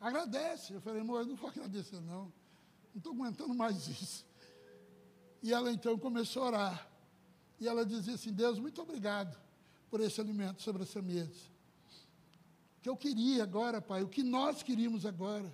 Agradece. 0.00 0.72
Eu 0.72 0.80
falei, 0.80 1.00
amor, 1.02 1.20
eu 1.20 1.26
não 1.26 1.36
vou 1.36 1.50
agradecer, 1.50 2.00
não. 2.00 2.32
Não 2.92 2.96
estou 2.96 3.12
aguentando 3.12 3.54
mais 3.54 3.86
isso. 3.88 4.26
E 5.42 5.52
ela 5.52 5.70
então 5.70 5.98
começou 5.98 6.42
a 6.42 6.46
orar. 6.46 6.89
E 7.60 7.68
ela 7.68 7.84
dizia 7.84 8.14
assim: 8.14 8.32
Deus, 8.32 8.58
muito 8.58 8.80
obrigado 8.80 9.38
por 9.90 10.00
esse 10.00 10.20
alimento 10.20 10.62
sobre 10.62 10.82
essa 10.82 11.02
mesa. 11.02 11.50
O 12.78 12.82
que 12.82 12.88
eu 12.88 12.96
queria 12.96 13.42
agora, 13.42 13.80
Pai, 13.80 14.02
o 14.02 14.08
que 14.08 14.22
nós 14.22 14.62
queríamos 14.62 15.04
agora, 15.04 15.52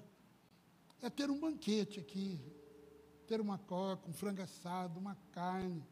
é 1.03 1.11
ter 1.11 1.29
um 1.29 1.41
banquete 1.41 1.99
aqui, 1.99 2.41
ter 3.27 3.41
uma 3.41 3.59
coca, 3.59 4.09
um 4.09 4.13
frango 4.13 4.43
assado, 4.43 5.01
uma 5.01 5.17
carne, 5.33 5.83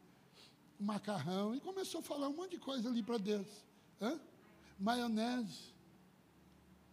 um 0.79 0.85
macarrão. 0.85 1.53
E 1.53 1.59
começou 1.59 1.99
a 1.99 2.03
falar 2.03 2.29
um 2.29 2.33
monte 2.33 2.51
de 2.51 2.59
coisa 2.59 2.87
ali 2.87 3.03
para 3.03 3.17
Deus. 3.17 3.47
Hã? 4.01 4.17
Maionese. 4.79 5.73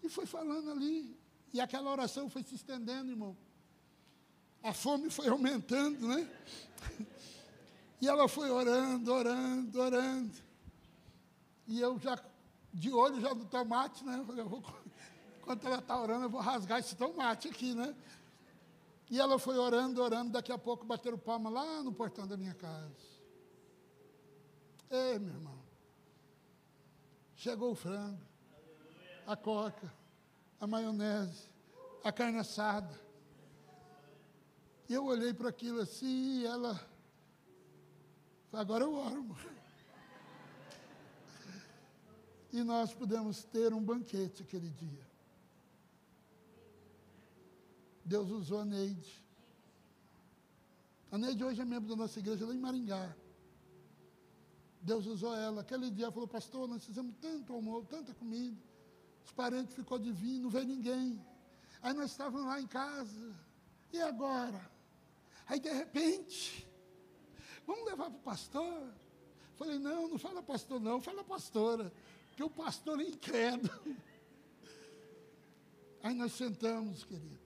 E 0.03 0.09
foi 0.09 0.27
falando 0.27 0.71
ali. 0.73 1.17
E 1.53 1.61
aquela 1.61 1.91
oração 1.91 2.29
foi 2.29 2.43
se 2.43 2.57
estendendo, 2.57 3.11
irmão. 3.11 3.37
A 4.63 4.73
fome 4.73 5.11
foi 5.11 5.29
aumentando, 5.29 6.09
né? 6.09 6.29
E 8.03 8.09
ela 8.09 8.27
foi 8.27 8.51
orando, 8.51 9.13
orando, 9.13 9.81
orando. 9.81 10.37
E 11.69 11.81
eu 11.81 11.97
já, 12.01 12.19
de 12.75 12.93
olho 12.93 13.21
já 13.21 13.33
no 13.33 13.45
tomate, 13.45 14.05
né? 14.05 14.27
Eu 14.37 14.49
vou, 14.49 14.61
enquanto 15.39 15.65
ela 15.69 15.79
está 15.79 16.01
orando, 16.01 16.25
eu 16.25 16.29
vou 16.29 16.41
rasgar 16.41 16.81
esse 16.81 16.97
tomate 16.97 17.47
aqui, 17.47 17.77
né? 17.77 17.95
E 19.09 19.21
ela 19.21 19.39
foi 19.39 19.57
orando, 19.57 20.03
orando, 20.03 20.33
daqui 20.33 20.51
a 20.51 20.59
pouco 20.59 20.85
bateram 20.85 21.17
palma 21.17 21.49
lá 21.49 21.81
no 21.85 21.93
portão 21.93 22.27
da 22.27 22.37
minha 22.37 22.55
casa. 22.55 22.91
Ei, 24.91 25.21
meu 25.21 25.35
irmão. 25.35 25.63
Chegou 27.37 27.71
o 27.71 27.77
frango, 27.77 28.21
a 29.29 29.37
coca, 29.37 29.95
a 30.59 30.67
maionese, 30.67 31.49
a 32.03 32.11
carne 32.11 32.39
assada. 32.39 33.01
E 34.89 34.93
eu 34.93 35.05
olhei 35.05 35.33
para 35.33 35.51
aquilo 35.51 35.83
assim 35.83 36.41
e 36.41 36.47
ela 36.47 36.91
Agora 38.53 38.85
eu 38.85 38.95
oro. 38.95 39.37
E 42.53 42.63
nós 42.63 42.93
pudemos 42.93 43.45
ter 43.45 43.73
um 43.73 43.83
banquete 43.83 44.43
aquele 44.43 44.69
dia. 44.69 45.07
Deus 48.05 48.29
usou 48.31 48.61
a 48.61 48.65
Neide. 48.65 49.23
A 51.11 51.17
Neide 51.17 51.43
hoje 51.43 51.63
é 51.63 51.65
membro 51.65 51.89
da 51.89 51.97
nossa 51.97 52.19
igreja 52.19 52.47
lá 52.47 52.55
em 52.55 52.59
Maringá. 52.59 53.17
Deus 54.83 55.07
usou 55.07 55.35
ela. 55.35 55.63
Aquele 55.63 55.91
dia 55.91 56.07
ela 56.07 56.13
falou, 56.13 56.29
pastor, 56.29 56.69
nós 56.69 56.85
fizemos 56.85 57.15
tanto 57.21 57.55
almoço, 57.55 57.87
tanta 57.87 58.13
comida. 58.13 58.61
Os 59.25 59.33
parentes 59.33 59.75
ficou 59.75 59.99
de 59.99 60.13
vir, 60.13 60.41
não 60.41 60.51
veio 60.51 60.67
ninguém. 60.67 61.25
Aí 61.81 61.95
nós 61.95 62.11
estávamos 62.11 62.47
lá 62.47 62.61
em 62.61 62.67
casa. 62.67 63.35
E 63.93 64.01
agora? 64.01 64.71
Aí 65.47 65.61
de 65.61 65.71
repente, 65.71 66.67
Vamos 67.67 67.85
levar 67.87 68.11
para 68.11 68.19
o 68.19 68.23
pastor? 68.23 68.93
Falei, 69.57 69.79
não, 69.79 70.09
não 70.09 70.19
fala 70.19 70.43
pastor, 70.43 70.81
não, 70.81 71.01
fala 71.01 71.23
pastora, 71.23 71.93
porque 72.29 72.43
o 72.43 72.51
pastor 72.51 73.01
é 73.01 73.05
incrédulo. 73.05 73.97
Aí 76.03 76.15
nós 76.15 76.33
sentamos, 76.33 77.05
queridos. 77.05 77.41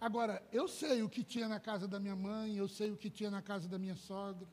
Agora, 0.00 0.42
eu 0.52 0.66
sei 0.66 1.02
o 1.02 1.08
que 1.08 1.22
tinha 1.22 1.46
na 1.46 1.60
casa 1.60 1.86
da 1.86 2.00
minha 2.00 2.16
mãe, 2.16 2.56
eu 2.56 2.68
sei 2.68 2.90
o 2.90 2.96
que 2.96 3.10
tinha 3.10 3.30
na 3.30 3.42
casa 3.42 3.68
da 3.68 3.78
minha 3.78 3.96
sogra. 3.96 4.48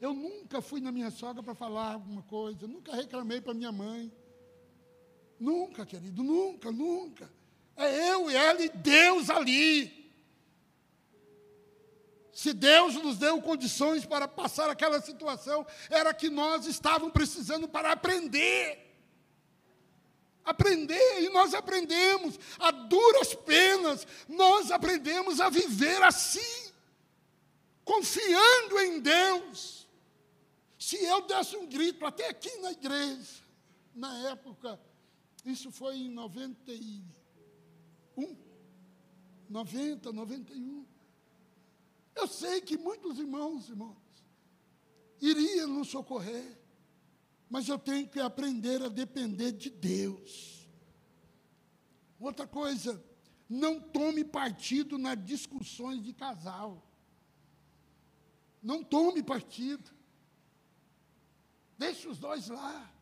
Eu 0.00 0.12
nunca 0.12 0.60
fui 0.60 0.80
na 0.80 0.92
minha 0.92 1.10
sogra 1.10 1.42
para 1.42 1.54
falar 1.54 1.94
alguma 1.94 2.22
coisa, 2.22 2.66
nunca 2.66 2.94
reclamei 2.94 3.40
para 3.40 3.54
minha 3.54 3.72
mãe. 3.72 4.12
Nunca, 5.40 5.86
querido, 5.86 6.22
nunca, 6.22 6.70
nunca. 6.70 7.30
É 7.76 8.10
eu 8.10 8.30
e 8.30 8.34
ela 8.34 8.62
e 8.62 8.68
Deus 8.68 9.30
ali. 9.30 9.97
Se 12.38 12.52
Deus 12.52 12.94
nos 12.94 13.18
deu 13.18 13.42
condições 13.42 14.06
para 14.06 14.28
passar 14.28 14.70
aquela 14.70 15.00
situação, 15.00 15.66
era 15.90 16.14
que 16.14 16.30
nós 16.30 16.66
estávamos 16.66 17.12
precisando 17.12 17.66
para 17.66 17.90
aprender. 17.90 18.78
Aprender, 20.44 21.24
e 21.24 21.30
nós 21.30 21.52
aprendemos, 21.52 22.38
a 22.60 22.70
duras 22.70 23.34
penas, 23.34 24.06
nós 24.28 24.70
aprendemos 24.70 25.40
a 25.40 25.50
viver 25.50 26.00
assim, 26.04 26.72
confiando 27.84 28.78
em 28.82 29.00
Deus. 29.00 29.88
Se 30.78 30.94
eu 30.94 31.22
desse 31.22 31.56
um 31.56 31.66
grito, 31.66 32.06
até 32.06 32.28
aqui 32.28 32.56
na 32.58 32.70
igreja, 32.70 33.42
na 33.92 34.16
época, 34.28 34.78
isso 35.44 35.72
foi 35.72 35.96
em 35.96 36.08
91, 36.08 38.36
90, 39.50 40.12
91. 40.12 40.97
Eu 42.18 42.26
sei 42.26 42.60
que 42.60 42.76
muitos 42.76 43.16
irmãos, 43.18 43.68
irmãos, 43.68 43.96
iriam 45.20 45.68
nos 45.68 45.88
socorrer, 45.88 46.58
mas 47.48 47.68
eu 47.68 47.78
tenho 47.78 48.08
que 48.08 48.18
aprender 48.18 48.82
a 48.82 48.88
depender 48.88 49.52
de 49.52 49.70
Deus. 49.70 50.68
Outra 52.18 52.44
coisa, 52.44 53.00
não 53.48 53.80
tome 53.80 54.24
partido 54.24 54.98
nas 54.98 55.24
discussões 55.24 56.02
de 56.02 56.12
casal. 56.12 56.84
Não 58.60 58.82
tome 58.82 59.22
partido. 59.22 59.88
Deixe 61.78 62.08
os 62.08 62.18
dois 62.18 62.48
lá. 62.48 62.92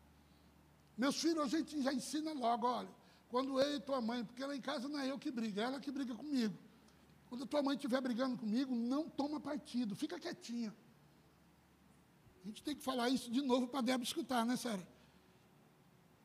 Meus 0.95 1.19
filhos, 1.19 1.43
a 1.43 1.57
gente 1.57 1.81
já 1.81 1.91
ensina 1.91 2.33
logo, 2.33 2.67
olha, 2.67 2.89
quando 3.29 3.59
eu 3.59 3.77
e 3.77 3.79
tua 3.79 3.99
mãe, 3.99 4.23
porque 4.23 4.45
lá 4.45 4.55
em 4.55 4.61
casa 4.61 4.87
não 4.87 4.99
é 4.99 5.09
eu 5.09 5.17
que 5.17 5.31
briga, 5.31 5.61
é 5.61 5.65
ela 5.65 5.79
que 5.79 5.91
briga 5.91 6.13
comigo. 6.13 6.55
Quando 7.29 7.45
tua 7.45 7.61
mãe 7.61 7.75
estiver 7.75 7.99
brigando 8.01 8.37
comigo, 8.37 8.73
não 8.73 9.09
toma 9.09 9.39
partido, 9.39 9.95
fica 9.95 10.19
quietinha. 10.19 10.73
A 12.43 12.47
gente 12.47 12.63
tem 12.63 12.75
que 12.75 12.83
falar 12.83 13.09
isso 13.09 13.29
de 13.29 13.41
novo 13.41 13.67
para 13.67 13.79
a 13.79 13.83
Débora 13.83 14.03
escutar, 14.03 14.45
né, 14.45 14.55
Sara? 14.55 14.87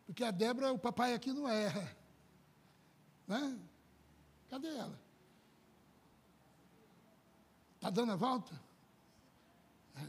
Porque 0.07 0.23
a 0.23 0.31
Débora, 0.31 0.73
o 0.73 0.79
papai 0.79 1.15
aqui 1.15 1.33
não 1.33 1.49
erra. 1.49 1.97
Né? 3.27 3.59
Cadê 4.49 4.69
ela? 4.69 5.01
Está 7.77 7.91
dando 7.91 8.13
a 8.13 8.17
volta? 8.17 8.55
É. 9.97 10.07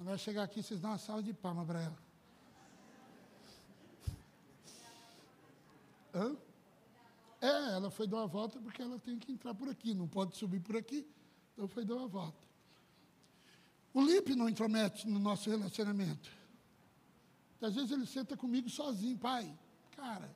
Vai 0.00 0.18
chegar 0.18 0.42
aqui, 0.42 0.62
vocês 0.62 0.80
dão 0.80 0.90
uma 0.90 0.98
sala 0.98 1.22
de 1.22 1.32
palma 1.32 1.64
para 1.64 1.80
ela. 1.80 1.98
Hã? 6.14 6.36
É, 7.40 7.74
ela 7.74 7.90
foi 7.90 8.06
dar 8.06 8.18
uma 8.18 8.26
volta 8.26 8.58
porque 8.60 8.80
ela 8.80 8.98
tem 8.98 9.18
que 9.18 9.30
entrar 9.30 9.54
por 9.54 9.68
aqui, 9.68 9.92
não 9.92 10.08
pode 10.08 10.36
subir 10.36 10.60
por 10.60 10.76
aqui, 10.76 11.06
então 11.52 11.68
foi 11.68 11.84
dar 11.84 11.96
uma 11.96 12.08
volta. 12.08 12.46
O 13.92 14.02
Lipe 14.02 14.34
não 14.34 14.48
intromete 14.48 15.08
no 15.08 15.18
nosso 15.18 15.48
relacionamento. 15.48 16.30
Às 17.60 17.74
vezes 17.74 17.90
ele 17.90 18.06
senta 18.06 18.36
comigo 18.36 18.68
sozinho, 18.68 19.16
pai. 19.16 19.58
Cara, 19.96 20.30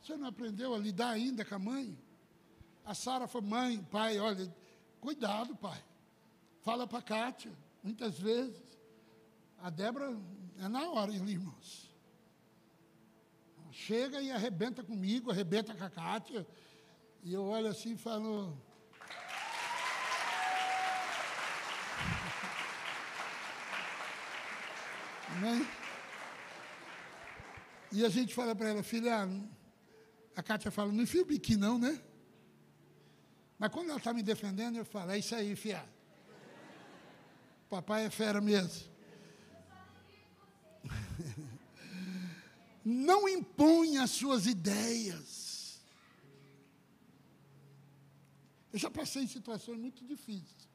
você 0.00 0.16
não 0.16 0.28
aprendeu 0.28 0.74
a 0.74 0.78
lidar 0.78 1.10
ainda 1.10 1.44
com 1.44 1.54
a 1.54 1.58
mãe? 1.58 1.98
A 2.84 2.94
Sara 2.94 3.28
foi 3.28 3.42
mãe, 3.42 3.82
pai, 3.84 4.18
olha, 4.18 4.52
cuidado, 5.00 5.54
pai. 5.56 5.82
Fala 6.62 6.86
para 6.86 6.98
a 6.98 7.02
Kátia, 7.02 7.52
muitas 7.82 8.18
vezes. 8.18 8.62
A 9.58 9.68
Débora 9.68 10.18
é 10.58 10.68
na 10.68 10.88
hora, 10.88 11.12
irmãos. 11.12 11.89
Chega 13.86 14.20
e 14.20 14.30
arrebenta 14.30 14.82
comigo, 14.82 15.30
arrebenta 15.30 15.74
com 15.74 15.82
a 15.82 15.88
Kátia. 15.88 16.46
E 17.22 17.32
eu 17.32 17.42
olho 17.42 17.66
assim 17.66 17.94
e 17.94 17.96
falo. 17.96 18.54
Né? 25.40 25.66
E 27.90 28.04
a 28.04 28.10
gente 28.10 28.34
fala 28.34 28.54
para 28.54 28.68
ela, 28.68 28.82
filha, 28.82 29.26
a 30.36 30.42
Kátia 30.42 30.70
fala, 30.70 30.92
não 30.92 31.04
enfia 31.04 31.22
o 31.22 31.24
biquíni 31.24 31.62
não, 31.62 31.78
né? 31.78 31.98
Mas 33.58 33.70
quando 33.72 33.88
ela 33.88 33.98
está 33.98 34.12
me 34.12 34.22
defendendo, 34.22 34.76
eu 34.76 34.84
falo, 34.84 35.12
é 35.12 35.18
isso 35.18 35.34
aí, 35.34 35.56
filha. 35.56 35.88
Papai 37.70 38.04
é 38.04 38.10
fera 38.10 38.42
mesmo. 38.42 38.89
Não 42.90 43.28
imponha 43.28 44.02
as 44.02 44.10
suas 44.10 44.46
ideias. 44.46 45.80
Eu 48.72 48.78
já 48.78 48.90
passei 48.90 49.22
em 49.22 49.28
situações 49.28 49.78
muito 49.78 50.04
difíceis. 50.04 50.68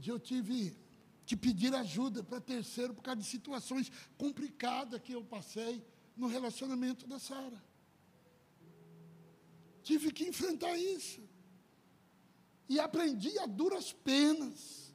De 0.00 0.10
eu 0.10 0.18
tive 0.18 0.76
que 1.24 1.36
pedir 1.36 1.72
ajuda 1.72 2.24
para 2.24 2.40
terceiro 2.40 2.94
por 2.94 3.02
causa 3.02 3.20
de 3.20 3.26
situações 3.26 3.92
complicadas 4.18 5.00
que 5.00 5.12
eu 5.12 5.24
passei 5.24 5.86
no 6.16 6.26
relacionamento 6.26 7.06
da 7.06 7.20
Sara. 7.20 7.62
Tive 9.84 10.10
que 10.12 10.24
enfrentar 10.24 10.76
isso. 10.76 11.22
E 12.68 12.80
aprendi 12.80 13.38
a 13.38 13.46
duras 13.46 13.92
penas. 13.92 14.86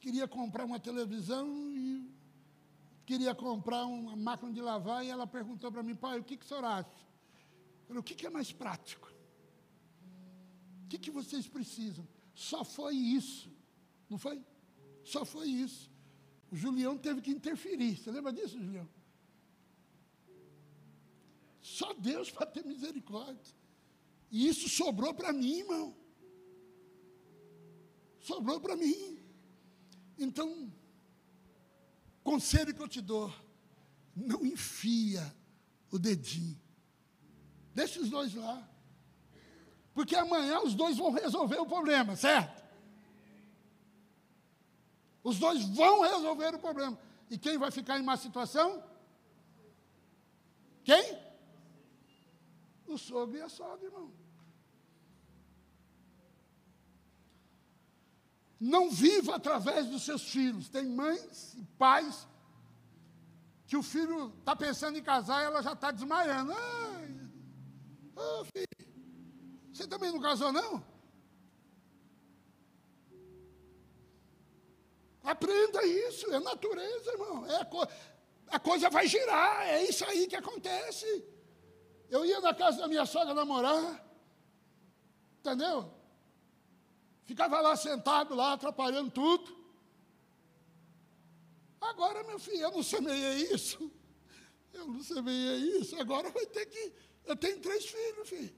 Queria 0.00 0.26
comprar 0.26 0.64
uma 0.64 0.80
televisão 0.80 1.46
e 1.72 2.21
queria 3.12 3.34
comprar 3.34 3.84
uma 3.84 4.16
máquina 4.16 4.50
de 4.50 4.62
lavar 4.62 5.04
e 5.04 5.10
ela 5.10 5.26
perguntou 5.26 5.70
para 5.70 5.82
mim, 5.82 5.94
pai, 5.94 6.18
o 6.18 6.24
que, 6.24 6.34
que 6.34 6.46
o 6.46 6.48
senhor 6.48 6.64
acha? 6.64 6.88
Eu 6.88 7.86
falei, 7.86 8.00
o 8.00 8.02
que, 8.02 8.14
que 8.14 8.26
é 8.26 8.30
mais 8.30 8.50
prático? 8.52 9.12
O 10.84 10.88
que, 10.88 10.98
que 10.98 11.10
vocês 11.10 11.46
precisam? 11.46 12.08
Só 12.34 12.64
foi 12.64 12.94
isso. 12.94 13.52
Não 14.08 14.16
foi? 14.16 14.42
Só 15.04 15.26
foi 15.26 15.46
isso. 15.48 15.90
O 16.50 16.56
Julião 16.56 16.96
teve 16.96 17.20
que 17.20 17.30
interferir. 17.30 17.98
Você 17.98 18.10
lembra 18.10 18.32
disso, 18.32 18.58
Julião? 18.58 18.88
Só 21.60 21.92
Deus 21.92 22.30
para 22.30 22.46
ter 22.46 22.64
misericórdia. 22.64 23.54
E 24.30 24.48
isso 24.48 24.70
sobrou 24.70 25.12
para 25.12 25.34
mim, 25.34 25.58
irmão. 25.58 25.94
Sobrou 28.20 28.58
para 28.58 28.74
mim. 28.74 29.18
Então, 30.16 30.72
conselho 32.22 32.74
que 32.74 32.80
eu 32.80 32.88
te 32.88 33.00
dou, 33.00 33.32
não 34.14 34.44
enfia 34.44 35.34
o 35.90 35.98
dedinho. 35.98 36.60
Deixa 37.74 38.00
os 38.00 38.10
dois 38.10 38.34
lá. 38.34 38.68
Porque 39.94 40.16
amanhã 40.16 40.60
os 40.60 40.74
dois 40.74 40.96
vão 40.96 41.10
resolver 41.10 41.58
o 41.58 41.66
problema, 41.66 42.16
certo? 42.16 42.62
Os 45.22 45.38
dois 45.38 45.62
vão 45.64 46.00
resolver 46.00 46.54
o 46.54 46.58
problema. 46.58 46.98
E 47.30 47.38
quem 47.38 47.58
vai 47.58 47.70
ficar 47.70 47.98
em 47.98 48.02
má 48.02 48.16
situação? 48.16 48.82
Quem? 50.84 51.18
O 52.86 52.98
sogro 52.98 53.38
e 53.38 53.40
a 53.40 53.48
sogra, 53.48 53.86
irmão. 53.86 54.12
Não 58.64 58.88
viva 58.88 59.34
através 59.34 59.88
dos 59.88 60.04
seus 60.04 60.22
filhos. 60.22 60.68
Tem 60.68 60.86
mães 60.86 61.52
e 61.54 61.64
pais 61.76 62.28
que 63.66 63.76
o 63.76 63.82
filho 63.82 64.32
está 64.38 64.54
pensando 64.54 64.96
em 64.96 65.02
casar 65.02 65.42
e 65.42 65.46
ela 65.46 65.60
já 65.60 65.72
está 65.72 65.90
desmaiando. 65.90 66.52
Ai, 66.52 67.30
oh, 68.14 68.44
filho, 68.44 68.92
você 69.72 69.84
também 69.88 70.12
não 70.12 70.20
casou, 70.20 70.52
não? 70.52 70.80
Aprenda 75.24 75.84
isso, 75.84 76.32
é 76.32 76.38
natureza, 76.38 77.10
irmão. 77.10 77.44
É 77.46 77.64
co 77.64 77.84
a 78.46 78.60
coisa 78.60 78.88
vai 78.88 79.08
girar, 79.08 79.66
é 79.66 79.82
isso 79.82 80.04
aí 80.04 80.28
que 80.28 80.36
acontece. 80.36 81.24
Eu 82.08 82.24
ia 82.24 82.40
na 82.40 82.54
casa 82.54 82.78
da 82.78 82.86
minha 82.86 83.06
sogra 83.06 83.34
namorar, 83.34 84.06
entendeu? 85.40 86.01
Ficava 87.24 87.60
lá 87.60 87.76
sentado, 87.76 88.34
lá, 88.34 88.52
atrapalhando 88.52 89.10
tudo. 89.10 89.56
Agora, 91.80 92.22
meu 92.24 92.38
filho, 92.38 92.62
eu 92.62 92.70
não 92.70 92.82
semeei 92.82 93.52
isso. 93.52 93.90
Eu 94.72 94.86
não 94.86 95.02
semeei 95.02 95.78
isso. 95.80 95.94
Agora 96.00 96.30
vai 96.30 96.46
ter 96.46 96.66
que. 96.66 96.92
Eu 97.24 97.36
tenho 97.36 97.60
três 97.60 97.86
filhos, 97.86 98.28
filho. 98.28 98.54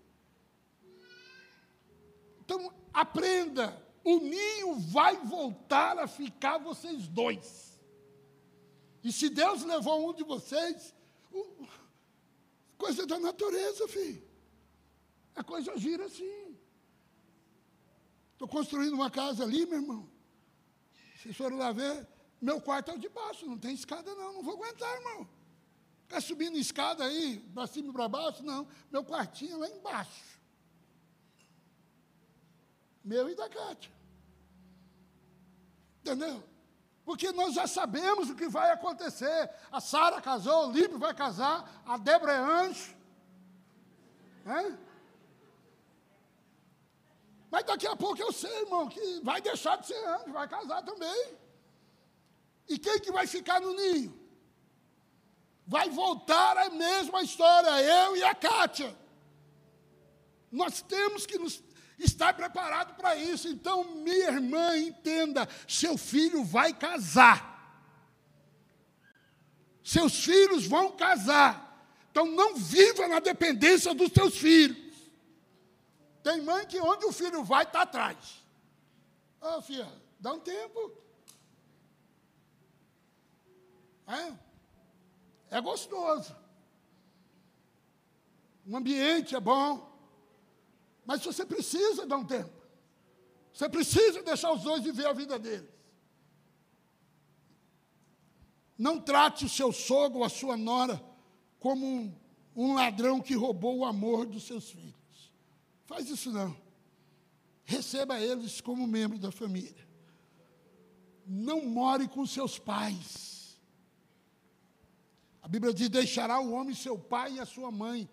Então, 2.40 2.72
aprenda. 2.92 3.82
O 4.02 4.18
ninho 4.18 4.78
vai 4.78 5.16
voltar 5.16 5.98
a 5.98 6.06
ficar 6.06 6.58
vocês 6.58 7.08
dois. 7.08 7.80
E 9.02 9.10
se 9.10 9.30
Deus 9.30 9.62
levou 9.62 10.10
um 10.10 10.14
de 10.14 10.22
vocês, 10.22 10.94
coisa 12.76 13.06
da 13.06 13.18
natureza, 13.18 13.88
filho. 13.88 14.22
A 15.34 15.42
coisa 15.42 15.76
gira 15.76 16.04
assim. 16.04 16.43
Estou 18.34 18.46
construindo 18.46 18.92
uma 18.92 19.10
casa 19.10 19.44
ali, 19.44 19.64
meu 19.64 19.80
irmão. 19.80 20.08
Vocês 21.16 21.36
foram 21.36 21.56
lá 21.56 21.72
ver, 21.72 22.06
meu 22.40 22.60
quarto 22.60 22.90
é 22.90 22.94
o 22.94 22.98
de 22.98 23.08
baixo, 23.08 23.46
não 23.46 23.56
tem 23.56 23.72
escada 23.72 24.14
não, 24.14 24.34
não 24.34 24.42
vou 24.42 24.54
aguentar, 24.54 24.92
irmão. 24.96 25.26
Ficar 26.02 26.20
subindo 26.20 26.58
escada 26.58 27.04
aí, 27.04 27.40
para 27.54 27.66
cima 27.66 27.88
e 27.88 27.92
para 27.92 28.08
baixo, 28.08 28.42
não. 28.42 28.68
Meu 28.90 29.02
quartinho 29.02 29.54
é 29.54 29.56
lá 29.56 29.68
embaixo. 29.70 30.38
Meu 33.02 33.30
e 33.30 33.34
da 33.34 33.48
Cátia. 33.48 33.92
Entendeu? 36.00 36.42
Porque 37.04 37.32
nós 37.32 37.54
já 37.54 37.66
sabemos 37.66 38.28
o 38.30 38.34
que 38.34 38.48
vai 38.48 38.70
acontecer. 38.70 39.50
A 39.70 39.80
Sara 39.80 40.20
casou, 40.20 40.68
o 40.68 40.72
Líbio 40.72 40.98
vai 40.98 41.14
casar, 41.14 41.82
a 41.86 41.96
Débora 41.96 42.32
é 42.32 42.38
anjo. 42.38 42.94
É? 44.44 44.83
Mas 47.54 47.62
daqui 47.66 47.86
a 47.86 47.94
pouco 47.94 48.20
eu 48.20 48.32
sei, 48.32 48.52
irmão, 48.62 48.88
que 48.88 49.20
vai 49.22 49.40
deixar 49.40 49.76
de 49.76 49.86
ser 49.86 50.04
anjo, 50.08 50.32
vai 50.32 50.48
casar 50.48 50.82
também. 50.82 51.36
E 52.68 52.76
quem 52.76 52.98
que 52.98 53.12
vai 53.12 53.28
ficar 53.28 53.60
no 53.60 53.72
ninho? 53.72 54.12
Vai 55.64 55.88
voltar 55.88 56.58
a 56.58 56.70
mesma 56.70 57.22
história, 57.22 57.80
eu 57.80 58.16
e 58.16 58.24
a 58.24 58.34
Kátia. 58.34 58.92
Nós 60.50 60.82
temos 60.82 61.26
que 61.26 61.38
nos 61.38 61.62
está 61.96 62.32
preparado 62.32 62.96
para 62.96 63.14
isso. 63.14 63.46
Então, 63.46 63.84
minha 63.84 64.30
irmã, 64.32 64.76
entenda: 64.76 65.48
seu 65.68 65.96
filho 65.96 66.42
vai 66.42 66.72
casar. 66.72 67.38
Seus 69.80 70.24
filhos 70.24 70.66
vão 70.66 70.90
casar. 70.90 71.86
Então, 72.10 72.26
não 72.26 72.56
viva 72.56 73.06
na 73.06 73.20
dependência 73.20 73.94
dos 73.94 74.10
seus 74.10 74.36
filhos. 74.36 74.83
Tem 76.24 76.40
mãe 76.40 76.66
que 76.66 76.80
onde 76.80 77.04
o 77.04 77.12
filho 77.12 77.44
vai, 77.44 77.64
está 77.64 77.82
atrás. 77.82 78.42
Ô, 79.42 79.58
oh, 79.58 79.62
filha, 79.62 79.86
dá 80.18 80.32
um 80.32 80.40
tempo. 80.40 80.90
É? 84.06 84.32
É 85.50 85.60
gostoso. 85.60 86.34
O 88.66 88.74
ambiente 88.74 89.36
é 89.36 89.40
bom. 89.40 89.92
Mas 91.04 91.22
você 91.22 91.44
precisa 91.44 92.06
dar 92.06 92.16
um 92.16 92.24
tempo. 92.24 92.58
Você 93.52 93.68
precisa 93.68 94.22
deixar 94.22 94.50
os 94.50 94.62
dois 94.62 94.82
viver 94.82 95.06
a 95.06 95.12
vida 95.12 95.38
deles. 95.38 95.68
Não 98.78 98.98
trate 98.98 99.44
o 99.44 99.48
seu 99.48 99.70
sogro 99.72 100.20
ou 100.20 100.24
a 100.24 100.30
sua 100.30 100.56
nora 100.56 101.04
como 101.60 101.86
um, 101.86 102.18
um 102.56 102.74
ladrão 102.74 103.20
que 103.20 103.34
roubou 103.34 103.80
o 103.80 103.84
amor 103.84 104.24
dos 104.24 104.46
seus 104.46 104.70
filhos. 104.70 105.03
Faz 105.84 106.08
isso 106.08 106.30
não. 106.30 106.56
Receba 107.64 108.20
eles 108.20 108.60
como 108.60 108.86
membro 108.86 109.18
da 109.18 109.30
família. 109.30 109.86
Não 111.26 111.64
more 111.64 112.06
com 112.08 112.26
seus 112.26 112.58
pais. 112.58 113.58
A 115.42 115.48
Bíblia 115.48 115.72
diz: 115.72 115.88
deixará 115.88 116.40
o 116.40 116.52
homem 116.52 116.74
seu 116.74 116.98
pai 116.98 117.34
e 117.34 117.40
a 117.40 117.46
sua 117.46 117.70
mãe. 117.70 118.08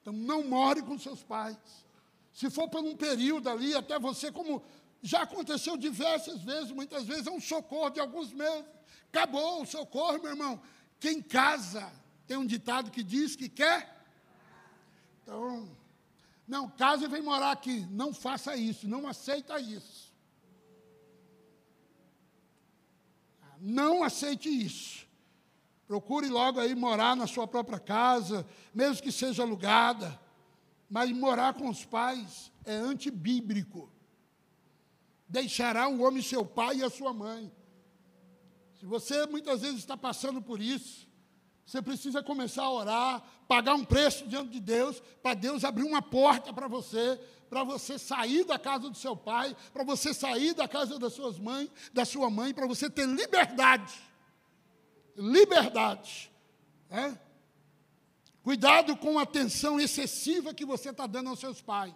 Então 0.00 0.12
não 0.12 0.44
more 0.44 0.82
com 0.82 0.98
seus 0.98 1.22
pais. 1.22 1.56
Se 2.32 2.50
for 2.50 2.68
por 2.68 2.82
um 2.82 2.96
período 2.96 3.48
ali, 3.48 3.74
até 3.74 3.98
você, 3.98 4.30
como 4.32 4.62
já 5.02 5.22
aconteceu 5.22 5.76
diversas 5.76 6.42
vezes, 6.42 6.72
muitas 6.72 7.04
vezes 7.06 7.26
é 7.26 7.30
um 7.30 7.40
socorro 7.40 7.90
de 7.90 8.00
alguns 8.00 8.32
meses. 8.32 8.64
Acabou 9.08 9.62
o 9.62 9.66
socorro, 9.66 10.20
meu 10.20 10.32
irmão. 10.32 10.60
Quem 10.98 11.22
casa, 11.22 11.92
tem 12.26 12.36
um 12.36 12.46
ditado 12.46 12.90
que 12.90 13.02
diz 13.02 13.36
que 13.36 13.48
quer. 13.48 13.94
Então, 15.22 15.68
não, 16.46 16.68
casa 16.68 17.04
e 17.04 17.08
vem 17.08 17.22
morar 17.22 17.52
aqui. 17.52 17.86
Não 17.90 18.12
faça 18.12 18.56
isso, 18.56 18.86
não 18.86 19.08
aceita 19.08 19.58
isso. 19.58 20.12
Não 23.58 24.04
aceite 24.04 24.48
isso. 24.48 25.06
Procure 25.86 26.28
logo 26.28 26.60
aí 26.60 26.74
morar 26.74 27.16
na 27.16 27.26
sua 27.26 27.46
própria 27.46 27.78
casa, 27.78 28.46
mesmo 28.74 29.02
que 29.02 29.10
seja 29.10 29.42
alugada. 29.42 30.20
Mas 30.88 31.10
morar 31.12 31.54
com 31.54 31.68
os 31.68 31.84
pais 31.84 32.52
é 32.64 32.74
antibíblico. 32.74 33.90
Deixará 35.26 35.88
o 35.88 36.02
homem 36.02 36.22
seu 36.22 36.44
pai 36.44 36.76
e 36.76 36.84
a 36.84 36.90
sua 36.90 37.12
mãe. 37.12 37.50
Se 38.78 38.84
você 38.84 39.26
muitas 39.26 39.62
vezes 39.62 39.78
está 39.78 39.96
passando 39.96 40.42
por 40.42 40.60
isso, 40.60 41.08
você 41.66 41.80
precisa 41.80 42.22
começar 42.22 42.64
a 42.64 42.70
orar, 42.70 43.22
pagar 43.48 43.74
um 43.74 43.84
preço 43.84 44.26
diante 44.26 44.50
de 44.50 44.60
Deus, 44.60 45.02
para 45.22 45.34
Deus 45.34 45.64
abrir 45.64 45.84
uma 45.84 46.02
porta 46.02 46.52
para 46.52 46.68
você, 46.68 47.18
para 47.48 47.64
você 47.64 47.98
sair 47.98 48.44
da 48.44 48.58
casa 48.58 48.90
do 48.90 48.96
seu 48.96 49.16
pai, 49.16 49.56
para 49.72 49.82
você 49.82 50.12
sair 50.12 50.54
da 50.54 50.68
casa 50.68 50.98
das 50.98 51.14
suas 51.14 51.38
mães, 51.38 51.70
da 51.92 52.04
sua 52.04 52.28
mãe, 52.28 52.52
para 52.52 52.66
você 52.66 52.90
ter 52.90 53.06
liberdade. 53.06 53.94
Liberdade. 55.16 56.30
É? 56.90 57.16
Cuidado 58.42 58.94
com 58.96 59.18
a 59.18 59.22
atenção 59.22 59.80
excessiva 59.80 60.52
que 60.52 60.66
você 60.66 60.90
está 60.90 61.06
dando 61.06 61.30
aos 61.30 61.40
seus 61.40 61.62
pais. 61.62 61.94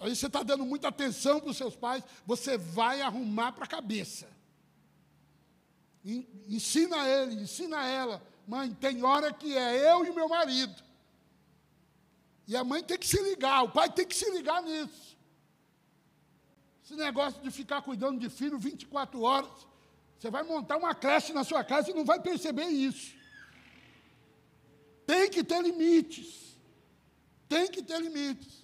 Aí 0.00 0.16
você 0.16 0.26
está 0.26 0.42
dando 0.42 0.64
muita 0.64 0.88
atenção 0.88 1.40
para 1.40 1.50
os 1.50 1.56
seus 1.58 1.76
pais, 1.76 2.02
você 2.24 2.56
vai 2.56 3.02
arrumar 3.02 3.52
para 3.52 3.64
a 3.64 3.68
cabeça. 3.68 4.31
Ensina 6.04 7.08
ele, 7.08 7.42
ensina 7.42 7.86
ela. 7.86 8.22
Mãe, 8.46 8.72
tem 8.74 9.04
hora 9.04 9.32
que 9.32 9.56
é 9.56 9.92
eu 9.92 10.04
e 10.04 10.12
meu 10.12 10.28
marido. 10.28 10.82
E 12.46 12.56
a 12.56 12.64
mãe 12.64 12.82
tem 12.82 12.98
que 12.98 13.06
se 13.06 13.22
ligar, 13.22 13.62
o 13.62 13.70
pai 13.70 13.90
tem 13.90 14.06
que 14.06 14.14
se 14.14 14.28
ligar 14.30 14.62
nisso. 14.62 15.16
Esse 16.84 16.96
negócio 16.96 17.40
de 17.40 17.50
ficar 17.50 17.82
cuidando 17.82 18.18
de 18.18 18.28
filho 18.28 18.58
24 18.58 19.20
horas, 19.22 19.66
você 20.18 20.30
vai 20.30 20.42
montar 20.42 20.76
uma 20.76 20.94
creche 20.94 21.32
na 21.32 21.44
sua 21.44 21.64
casa 21.64 21.90
e 21.90 21.94
não 21.94 22.04
vai 22.04 22.20
perceber 22.20 22.66
isso. 22.66 23.14
Tem 25.06 25.30
que 25.30 25.44
ter 25.44 25.62
limites. 25.62 26.56
Tem 27.48 27.70
que 27.70 27.82
ter 27.82 28.00
limites. 28.00 28.61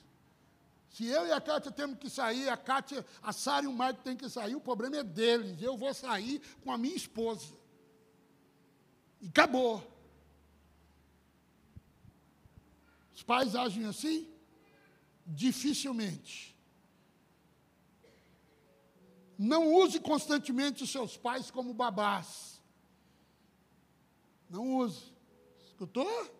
Se 0.98 1.06
eu 1.06 1.28
e 1.28 1.30
a 1.30 1.40
Kátia 1.40 1.70
temos 1.70 1.96
que 1.96 2.10
sair, 2.10 2.48
a 2.48 2.56
Kátia, 2.56 3.06
a 3.22 3.32
Sara 3.32 3.64
e 3.64 3.68
o 3.68 3.72
Marco 3.72 4.02
têm 4.02 4.16
que 4.16 4.28
sair, 4.28 4.56
o 4.56 4.60
problema 4.60 4.96
é 4.96 5.04
deles. 5.04 5.62
Eu 5.62 5.76
vou 5.76 5.94
sair 5.94 6.42
com 6.64 6.72
a 6.72 6.76
minha 6.76 6.96
esposa. 6.96 7.54
E 9.20 9.28
acabou. 9.28 9.80
Os 13.14 13.22
pais 13.22 13.54
agem 13.54 13.84
assim? 13.84 14.28
Dificilmente. 15.24 16.58
Não 19.38 19.72
use 19.72 20.00
constantemente 20.00 20.82
os 20.82 20.90
seus 20.90 21.16
pais 21.16 21.48
como 21.48 21.72
babás. 21.72 22.60
Não 24.50 24.78
use. 24.78 25.12
Escutou? 25.64 26.37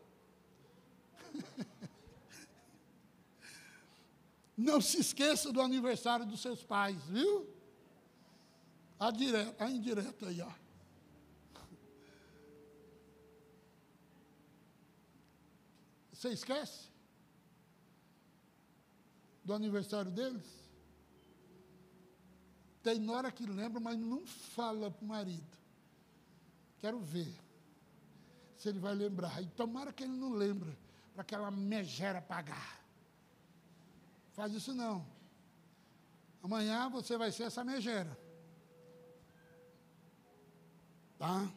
Não 4.59 4.81
se 4.81 4.99
esqueça 4.99 5.53
do 5.53 5.61
aniversário 5.61 6.27
dos 6.27 6.41
seus 6.41 6.65
pais, 6.65 7.01
viu? 7.05 7.49
A, 8.99 9.13
direta, 9.13 9.65
a 9.65 9.71
indireta 9.71 10.27
aí, 10.27 10.41
ó. 10.43 10.53
Você 16.13 16.31
esquece? 16.31 16.89
Do 19.45 19.55
aniversário 19.55 20.11
deles? 20.11 20.45
Tem 22.83 23.09
hora 23.09 23.31
que 23.31 23.47
lembra, 23.47 23.79
mas 23.79 23.97
não 23.97 24.27
fala 24.27 24.91
para 24.91 25.05
o 25.05 25.09
marido. 25.09 25.57
Quero 26.81 26.99
ver 26.99 27.33
se 28.57 28.69
ele 28.69 28.81
vai 28.81 28.97
lembrar. 28.97 29.41
E 29.41 29.47
tomara 29.47 29.93
que 29.93 30.03
ele 30.03 30.17
não 30.17 30.33
lembre, 30.33 30.77
para 31.13 31.23
aquela 31.23 31.49
megera 31.49 32.21
pagar. 32.21 32.78
Faz 34.39 34.53
isso 34.55 34.73
não. 34.73 35.05
Amanhã 36.41 36.89
você 36.89 37.17
vai 37.19 37.33
ser 37.33 37.43
essa 37.43 37.65
megera. 37.65 38.17
Tá? 41.19 41.51